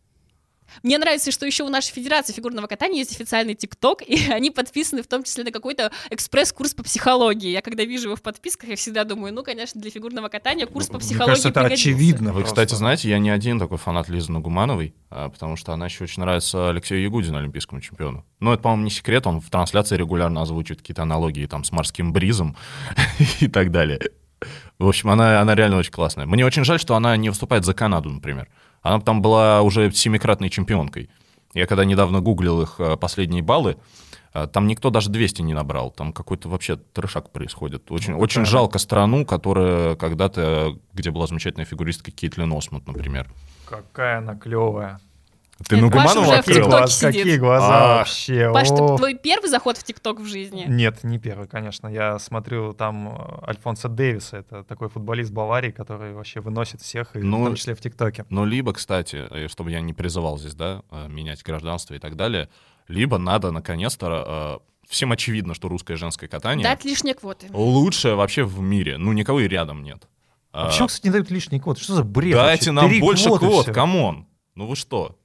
Мне 0.83 0.99
нравится, 0.99 1.31
что 1.31 1.47
еще 1.47 1.65
у 1.65 1.69
нашей 1.69 1.93
Федерации 1.93 2.33
фигурного 2.33 2.67
катания 2.67 2.99
есть 2.99 3.13
официальный 3.13 3.55
ТикТок, 3.55 4.03
и 4.03 4.19
они 4.31 4.51
подписаны 4.51 5.03
в 5.03 5.07
том 5.07 5.23
числе 5.23 5.45
на 5.45 5.51
какой-то 5.51 5.91
экспресс-курс 6.11 6.75
по 6.75 6.83
психологии. 6.83 7.51
Я 7.51 7.63
когда 7.63 7.85
вижу 7.85 8.09
его 8.09 8.17
в 8.17 8.23
подписках, 8.23 8.71
я 8.71 8.77
всегда 8.77 9.05
думаю, 9.05 9.33
ну, 9.33 9.43
конечно, 9.43 9.81
для 9.81 9.91
фигурного 9.91 10.29
катания 10.29 10.67
курс 10.67 10.87
по 10.87 10.95
Мне 10.95 11.01
психологии 11.01 11.31
кажется, 11.31 11.49
это 11.49 11.61
пригодится. 11.61 11.89
очевидно. 11.89 12.33
Вы, 12.33 12.41
просто. 12.41 12.55
кстати, 12.55 12.75
знаете, 12.79 13.09
я 13.09 13.19
не 13.19 13.31
один 13.31 13.59
такой 13.59 13.79
фанат 13.79 14.09
Лизы 14.09 14.33
Нагумановой, 14.33 14.95
а, 15.11 15.29
потому 15.29 15.57
что 15.57 15.73
она 15.73 15.87
еще 15.87 16.05
очень 16.05 16.23
нравится 16.23 16.71
Алексею 16.71 17.03
Ягудину, 17.03 17.39
олимпийскому 17.39 17.81
чемпиону. 17.81 18.25
Но 18.41 18.53
это, 18.53 18.63
по-моему, 18.63 18.85
не 18.85 18.91
секрет, 18.91 19.27
он 19.27 19.41
в 19.41 19.51
трансляции 19.51 19.97
регулярно 19.97 20.43
озвучивает 20.43 20.81
какие-то 20.81 21.03
аналогии 21.03 21.47
там 21.47 21.65
с 21.65 21.73
морским 21.73 22.13
бризом 22.13 22.57
и 23.41 23.49
так 23.49 23.71
далее. 23.71 24.01
В 24.79 24.87
общем, 24.87 25.09
она, 25.11 25.41
она 25.41 25.55
реально 25.55 25.79
очень 25.79 25.93
классная. 25.93 26.27
Мне 26.27 26.45
очень 26.45 26.65
жаль, 26.65 26.79
что 26.79 26.95
она 26.95 27.17
не 27.17 27.31
выступает 27.31 27.65
за 27.65 27.73
Канаду, 27.73 28.11
например. 28.11 28.49
Она 28.87 29.01
там 29.01 29.21
была 29.21 29.63
уже 29.63 29.91
семикратной 29.91 30.49
чемпионкой. 30.49 31.11
Я 31.55 31.67
когда 31.67 31.85
недавно 31.85 32.21
гуглил 32.21 32.63
их 32.63 32.77
э, 32.79 32.97
последние 32.97 33.43
баллы, 33.43 33.79
э, 34.33 34.47
там 34.47 34.67
никто 34.67 34.91
даже 34.91 35.11
200 35.11 35.43
не 35.43 35.55
набрал. 35.55 35.91
Там 35.91 36.13
какой-то 36.13 36.49
вообще 36.49 36.77
трешак 36.77 37.31
происходит. 37.31 37.91
Очень, 37.91 38.13
Ну, 38.13 38.19
очень 38.21 38.45
жалко 38.45 38.79
страну, 38.79 39.25
которая 39.27 39.97
когда-то, 39.97 40.79
где 40.93 41.11
была 41.11 41.27
замечательная 41.27 41.65
фигуристка 41.65 42.11
Кейтлин 42.11 42.53
Осмут, 42.53 42.87
например. 42.87 43.29
Какая 43.69 44.19
она 44.19 44.37
клевая. 44.37 45.01
Ты 45.69 45.77
уже 45.77 45.87
в 45.87 45.91
Какие, 45.91 46.61
глаз- 46.63 46.99
сидит. 46.99 47.23
какие 47.23 47.37
глаза 47.39 47.95
А. 47.95 47.99
вообще. 47.99 48.53
Паш, 48.53 48.71
это 48.71 48.83
О. 48.85 48.97
твой 48.99 49.15
первый 49.15 49.49
заход 49.49 49.79
в 49.79 49.83
ТикТок 49.85 50.21
в 50.21 50.27
жизни? 50.27 50.65
Нет, 50.69 51.03
не 51.03 51.19
первый, 51.19 51.49
конечно. 51.49 51.89
Я 51.89 52.19
смотрю 52.19 52.75
там 52.75 53.09
э, 53.09 53.49
Альфонса 53.51 53.89
Дэвиса. 53.89 54.37
Это 54.39 54.65
такой 54.65 54.91
футболист 54.91 55.33
Баварии, 55.33 55.71
который 55.71 56.13
вообще 56.13 56.41
выносит 56.41 56.83
всех, 56.83 57.17
и 57.17 57.21
Ну, 57.21 57.41
в 57.41 57.45
том 57.47 57.55
числе 57.55 57.75
в 57.75 57.81
ТикТоке. 57.81 58.27
Ну, 58.29 58.45
либо, 58.45 58.75
кстати, 58.75 59.25
э, 59.31 59.49
чтобы 59.49 59.71
я 59.71 59.81
не 59.81 59.95
призывал 59.95 60.37
здесь, 60.39 60.55
да, 60.55 60.83
э, 60.91 61.09
менять 61.09 61.43
гражданство 61.43 61.95
и 61.95 61.99
так 61.99 62.17
далее, 62.17 62.51
либо 62.89 63.17
надо, 63.17 63.51
наконец-то, 63.51 64.61
всем 64.87 65.11
очевидно, 65.13 65.55
что 65.55 65.69
русское 65.69 65.97
женское 65.97 66.29
катание 66.29 66.65
Дать 66.65 66.85
лишние 66.85 67.15
квоты. 67.15 67.49
лучшее 67.53 68.15
вообще 68.15 68.45
в 68.45 68.61
мире. 68.61 68.99
Ну, 68.99 69.13
никого 69.13 69.41
и 69.41 69.49
рядом 69.49 69.83
нет. 69.83 70.07
А 70.53 70.65
А, 70.65 70.67
почему, 70.67 70.89
кстати, 70.89 71.07
не 71.07 71.13
дают 71.13 71.31
лишние 71.31 71.61
квоты? 71.63 71.81
Что 71.83 71.95
за 71.95 72.05
бред 72.05 72.35
Дайте 72.35 72.71
вообще? 72.71 72.73
нам 72.73 72.89
Три 72.91 73.01
больше 73.01 73.31
квот, 73.31 73.67
come 73.67 74.01
on. 74.01 74.27
Ну 74.55 74.67
вы 74.67 74.77
что? 74.77 75.17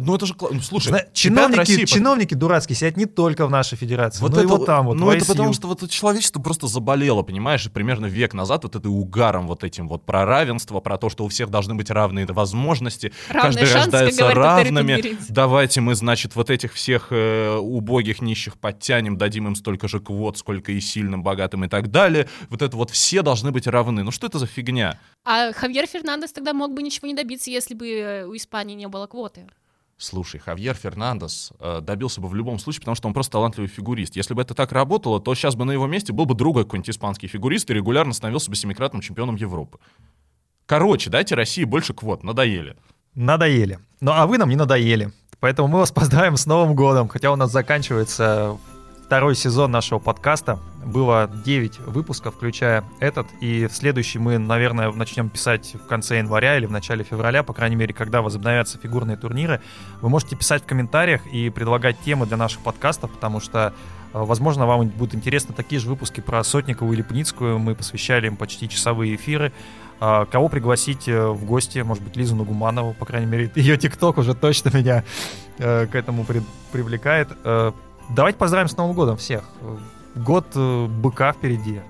Ну 0.00 0.14
это 0.14 0.26
же... 0.26 0.34
ну, 0.38 0.60
Слушай, 0.60 0.88
Зна- 0.88 1.04
чиновники, 1.12 1.58
России 1.58 1.84
чиновники 1.84 2.34
дурацкие 2.34 2.76
сидят 2.76 2.96
не 2.96 3.06
только 3.06 3.46
в 3.46 3.50
нашей 3.50 3.76
федерации, 3.76 4.20
Вот 4.20 4.32
но 4.32 4.40
и 4.40 4.44
это 4.44 4.48
вот 4.48 4.66
там 4.66 4.86
вот. 4.86 4.94
Ну, 4.94 5.06
в 5.06 5.08
это 5.10 5.26
потому 5.26 5.52
что 5.52 5.68
вот 5.68 5.82
это 5.82 5.92
человечество 5.92 6.40
просто 6.40 6.66
заболело, 6.66 7.22
понимаешь, 7.22 7.66
и 7.66 7.70
примерно 7.70 8.06
век 8.06 8.34
назад 8.34 8.64
вот 8.64 8.76
это 8.76 8.88
угаром 8.88 9.46
вот 9.46 9.64
этим 9.64 9.88
вот 9.88 10.04
про 10.04 10.24
равенство, 10.24 10.80
про 10.80 10.98
то, 10.98 11.08
что 11.08 11.24
у 11.24 11.28
всех 11.28 11.50
должны 11.50 11.74
быть 11.74 11.90
равные 11.90 12.26
возможности, 12.26 13.12
Равные 13.28 13.42
каждый 13.42 13.66
шансы, 13.66 13.90
как 13.90 14.00
рождается 14.00 14.34
равными. 14.34 15.18
Давайте 15.28 15.80
мы, 15.80 15.94
значит, 15.94 16.36
вот 16.36 16.50
этих 16.50 16.74
всех 16.74 17.08
э, 17.10 17.56
убогих 17.56 18.20
нищих 18.20 18.58
подтянем, 18.58 19.16
дадим 19.16 19.46
им 19.46 19.54
столько 19.54 19.88
же 19.88 20.00
квот, 20.00 20.38
сколько 20.38 20.72
и 20.72 20.80
сильным, 20.80 21.22
богатым 21.22 21.64
и 21.64 21.68
так 21.68 21.90
далее. 21.90 22.28
Вот 22.50 22.62
это 22.62 22.76
вот 22.76 22.90
все 22.90 23.22
должны 23.22 23.50
быть 23.50 23.66
равны. 23.66 24.02
Ну 24.02 24.10
что 24.10 24.26
это 24.26 24.38
за 24.38 24.46
фигня? 24.46 24.98
А 25.24 25.52
Хавьер 25.52 25.86
Фернандес 25.86 26.32
тогда 26.32 26.52
мог 26.52 26.74
бы 26.74 26.82
ничего 26.82 27.08
не 27.08 27.14
добиться, 27.14 27.50
если 27.50 27.74
бы 27.74 27.88
э, 27.88 28.24
у 28.24 28.36
Испании 28.36 28.74
не 28.74 28.88
было 28.88 29.06
квоты. 29.06 29.46
Слушай, 30.00 30.38
Хавьер 30.38 30.76
Фернандес 30.76 31.52
э, 31.58 31.80
добился 31.82 32.20
бы 32.20 32.28
в 32.28 32.34
любом 32.34 32.60
случае, 32.60 32.80
потому 32.80 32.94
что 32.94 33.08
он 33.08 33.14
просто 33.14 33.32
талантливый 33.32 33.68
фигурист. 33.68 34.14
Если 34.14 34.32
бы 34.32 34.40
это 34.40 34.54
так 34.54 34.70
работало, 34.70 35.20
то 35.20 35.34
сейчас 35.34 35.56
бы 35.56 35.64
на 35.64 35.72
его 35.72 35.88
месте 35.88 36.12
был 36.12 36.24
бы 36.24 36.36
другой 36.36 36.62
какой-нибудь 36.62 36.90
испанский 36.90 37.26
фигурист 37.26 37.68
и 37.68 37.74
регулярно 37.74 38.12
становился 38.12 38.48
бы 38.48 38.54
семикратным 38.54 39.02
чемпионом 39.02 39.34
Европы. 39.34 39.80
Короче, 40.66 41.10
дайте 41.10 41.34
России 41.34 41.64
больше 41.64 41.94
квот, 41.94 42.22
надоели. 42.22 42.76
Надоели. 43.16 43.80
Ну 44.00 44.12
а 44.12 44.28
вы 44.28 44.38
нам 44.38 44.48
не 44.48 44.56
надоели. 44.56 45.10
Поэтому 45.40 45.66
мы 45.66 45.78
вас 45.80 45.90
поздравим 45.92 46.36
с 46.36 46.46
Новым 46.46 46.76
годом. 46.76 47.08
Хотя 47.08 47.32
у 47.32 47.36
нас 47.36 47.50
заканчивается 47.50 48.56
второй 49.08 49.34
сезон 49.34 49.70
нашего 49.70 49.98
подкаста. 49.98 50.58
Было 50.84 51.30
9 51.42 51.78
выпусков, 51.86 52.34
включая 52.34 52.84
этот. 53.00 53.26
И 53.40 53.66
в 53.66 53.72
следующий 53.72 54.18
мы, 54.18 54.36
наверное, 54.36 54.92
начнем 54.92 55.30
писать 55.30 55.76
в 55.82 55.86
конце 55.86 56.18
января 56.18 56.58
или 56.58 56.66
в 56.66 56.70
начале 56.70 57.04
февраля, 57.04 57.42
по 57.42 57.54
крайней 57.54 57.76
мере, 57.76 57.94
когда 57.94 58.20
возобновятся 58.20 58.76
фигурные 58.76 59.16
турниры. 59.16 59.62
Вы 60.02 60.10
можете 60.10 60.36
писать 60.36 60.62
в 60.62 60.66
комментариях 60.66 61.26
и 61.26 61.48
предлагать 61.48 61.98
темы 62.00 62.26
для 62.26 62.36
наших 62.36 62.60
подкастов, 62.60 63.10
потому 63.10 63.40
что, 63.40 63.72
э, 64.12 64.18
возможно, 64.22 64.66
вам 64.66 64.86
будут 64.88 65.14
интересны 65.14 65.54
такие 65.54 65.80
же 65.80 65.88
выпуски 65.88 66.20
про 66.20 66.44
Сотникову 66.44 66.92
или 66.92 67.00
Пницкую. 67.00 67.58
Мы 67.58 67.74
посвящали 67.74 68.26
им 68.26 68.36
почти 68.36 68.68
часовые 68.68 69.14
эфиры. 69.14 69.54
А, 70.00 70.26
Кого 70.26 70.50
пригласить 70.50 71.08
э, 71.08 71.28
в 71.28 71.46
гости? 71.46 71.78
Может 71.78 72.04
быть, 72.04 72.14
Лизу 72.14 72.36
Нагуманову, 72.36 72.92
по 72.92 73.06
крайней 73.06 73.26
мере. 73.26 73.50
Ее 73.56 73.78
ТикТок 73.78 74.18
уже 74.18 74.34
точно 74.34 74.68
меня 74.76 75.02
э, 75.56 75.86
к 75.86 75.94
этому 75.94 76.24
при- 76.24 76.42
привлекает. 76.72 77.30
Давайте 78.08 78.38
поздравим 78.38 78.68
с 78.68 78.76
Новым 78.76 78.94
годом 78.94 79.16
всех. 79.16 79.44
Год 80.14 80.46
э, 80.54 80.86
быка 80.86 81.32
впереди. 81.32 81.80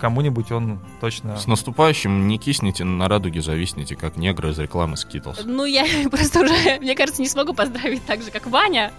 Кому-нибудь 0.00 0.50
он 0.50 0.80
точно... 1.00 1.36
С 1.36 1.46
наступающим 1.46 2.26
не 2.26 2.38
кисните, 2.38 2.84
на 2.84 3.06
радуге 3.06 3.42
зависнете, 3.42 3.96
как 3.96 4.16
негры 4.16 4.50
из 4.50 4.58
рекламы 4.58 4.94
Skittles. 4.94 5.42
Ну, 5.44 5.66
я 5.66 5.84
просто 6.10 6.40
уже, 6.40 6.78
мне 6.80 6.94
кажется, 6.94 7.20
не 7.20 7.28
смогу 7.28 7.52
поздравить 7.52 8.04
так 8.06 8.22
же, 8.22 8.30
как 8.30 8.46
Ваня. 8.46 8.92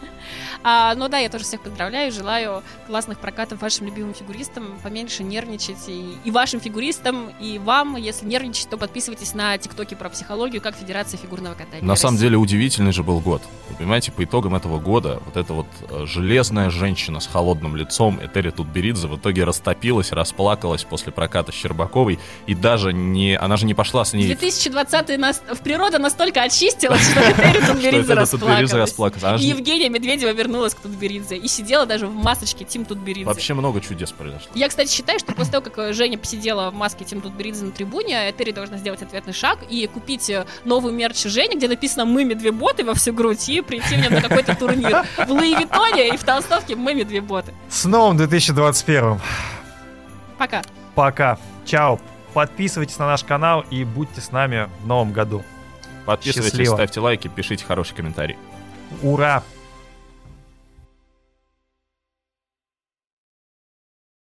А, 0.63 0.93
но 0.95 1.07
да, 1.07 1.17
я 1.17 1.29
тоже 1.29 1.43
всех 1.43 1.61
поздравляю, 1.61 2.11
желаю 2.11 2.61
классных 2.85 3.17
прокатов 3.17 3.61
вашим 3.61 3.87
любимым 3.87 4.13
фигуристам, 4.13 4.65
поменьше 4.83 5.23
нервничать 5.23 5.87
и, 5.87 6.13
и 6.23 6.29
вашим 6.29 6.59
фигуристам, 6.59 7.29
и 7.39 7.57
вам, 7.57 7.95
если 7.95 8.27
нервничать, 8.27 8.69
то 8.69 8.77
подписывайтесь 8.77 9.33
на 9.33 9.57
тиктоки 9.57 9.95
про 9.95 10.09
психологию, 10.09 10.61
как 10.61 10.75
Федерация 10.75 11.17
фигурного 11.17 11.55
катания. 11.55 11.83
На 11.83 11.95
самом 11.95 12.17
деле 12.17 12.37
удивительный 12.37 12.91
же 12.91 13.01
был 13.01 13.19
год. 13.19 13.41
Вы 13.69 13.75
понимаете, 13.77 14.11
по 14.11 14.23
итогам 14.23 14.53
этого 14.53 14.79
года 14.79 15.19
вот 15.25 15.35
эта 15.35 15.53
вот 15.53 15.67
э, 15.89 16.05
железная 16.05 16.69
женщина 16.69 17.19
с 17.19 17.25
холодным 17.25 17.75
лицом, 17.75 18.19
Этери 18.21 18.51
Тутберидзе, 18.51 19.07
в 19.07 19.17
итоге 19.17 19.45
растопилась, 19.45 20.11
расплакалась 20.11 20.83
после 20.91 21.13
проката 21.13 21.53
Щербаковой, 21.53 22.19
и 22.47 22.53
даже 22.53 22.91
не... 22.91 23.35
Она 23.37 23.55
же 23.55 23.65
не 23.65 23.73
пошла 23.73 24.03
с 24.03 24.11
ней... 24.11 24.27
2020 24.27 25.17
нас, 25.17 25.41
в 25.49 25.63
природа 25.63 25.99
настолько 25.99 26.41
очистилась, 26.43 27.01
что 27.09 27.21
Этери 27.31 27.65
Тутберидзе 27.65 28.75
расплакалась. 28.75 29.41
И 29.41 29.45
Евгения 29.45 29.87
Медведева 29.87 30.31
вернулась 30.31 30.75
к 30.75 30.81
Тутберидзе 30.81 31.37
и 31.37 31.47
сидела 31.47 31.85
даже 31.85 32.07
в 32.07 32.13
масочке 32.13 32.65
Тим 32.65 32.83
Тутберидзе. 32.83 33.25
Вообще 33.25 33.53
много 33.53 33.79
чудес 33.79 34.11
произошло. 34.11 34.51
Я, 34.53 34.67
кстати, 34.67 34.91
считаю, 34.91 35.17
что 35.17 35.31
после 35.31 35.53
того, 35.53 35.63
как 35.63 35.77
э, 35.77 35.93
Женя 35.93 36.17
посидела 36.17 36.71
в 36.71 36.73
маске 36.73 37.05
Тим 37.05 37.21
Тутберидзе 37.21 37.63
на 37.63 37.71
трибуне, 37.71 38.29
Этери 38.29 38.51
должна 38.51 38.75
сделать 38.77 39.01
ответный 39.01 39.33
шаг 39.33 39.59
и 39.69 39.87
купить 39.87 40.29
э, 40.29 40.45
новый 40.65 40.91
мерч 40.91 41.23
Жени, 41.23 41.55
где 41.55 41.69
написано 41.69 42.03
«Мы 42.03 42.25
медвеботы» 42.25 42.83
во 42.83 42.93
всю 42.95 43.13
грудь, 43.13 43.47
и 43.47 43.61
прийти 43.61 43.95
мне 43.95 44.09
на 44.09 44.21
какой-то 44.21 44.55
турнир 44.55 45.05
в 45.25 45.31
Луи 45.31 45.55
Виттоне 45.55 46.09
и 46.09 46.17
в 46.17 46.23
толстовке 46.25 46.75
«Мы 46.75 46.93
медвеботы». 46.93 47.53
С 47.69 47.85
новым 47.85 48.17
2021 48.17 49.21
Пока. 50.41 50.63
Пока. 50.95 51.37
Чао. 51.65 51.99
Подписывайтесь 52.33 52.97
на 52.97 53.07
наш 53.07 53.23
канал 53.23 53.65
и 53.69 53.83
будьте 53.83 54.21
с 54.21 54.31
нами 54.31 54.69
в 54.83 54.87
новом 54.87 55.11
году. 55.11 55.43
Подписывайтесь, 56.05 56.51
Счастливо. 56.51 56.75
ставьте 56.75 56.99
лайки, 56.99 57.27
пишите 57.27 57.65
хороший 57.65 57.95
комментарий. 57.95 58.37
Ура! 59.01 59.43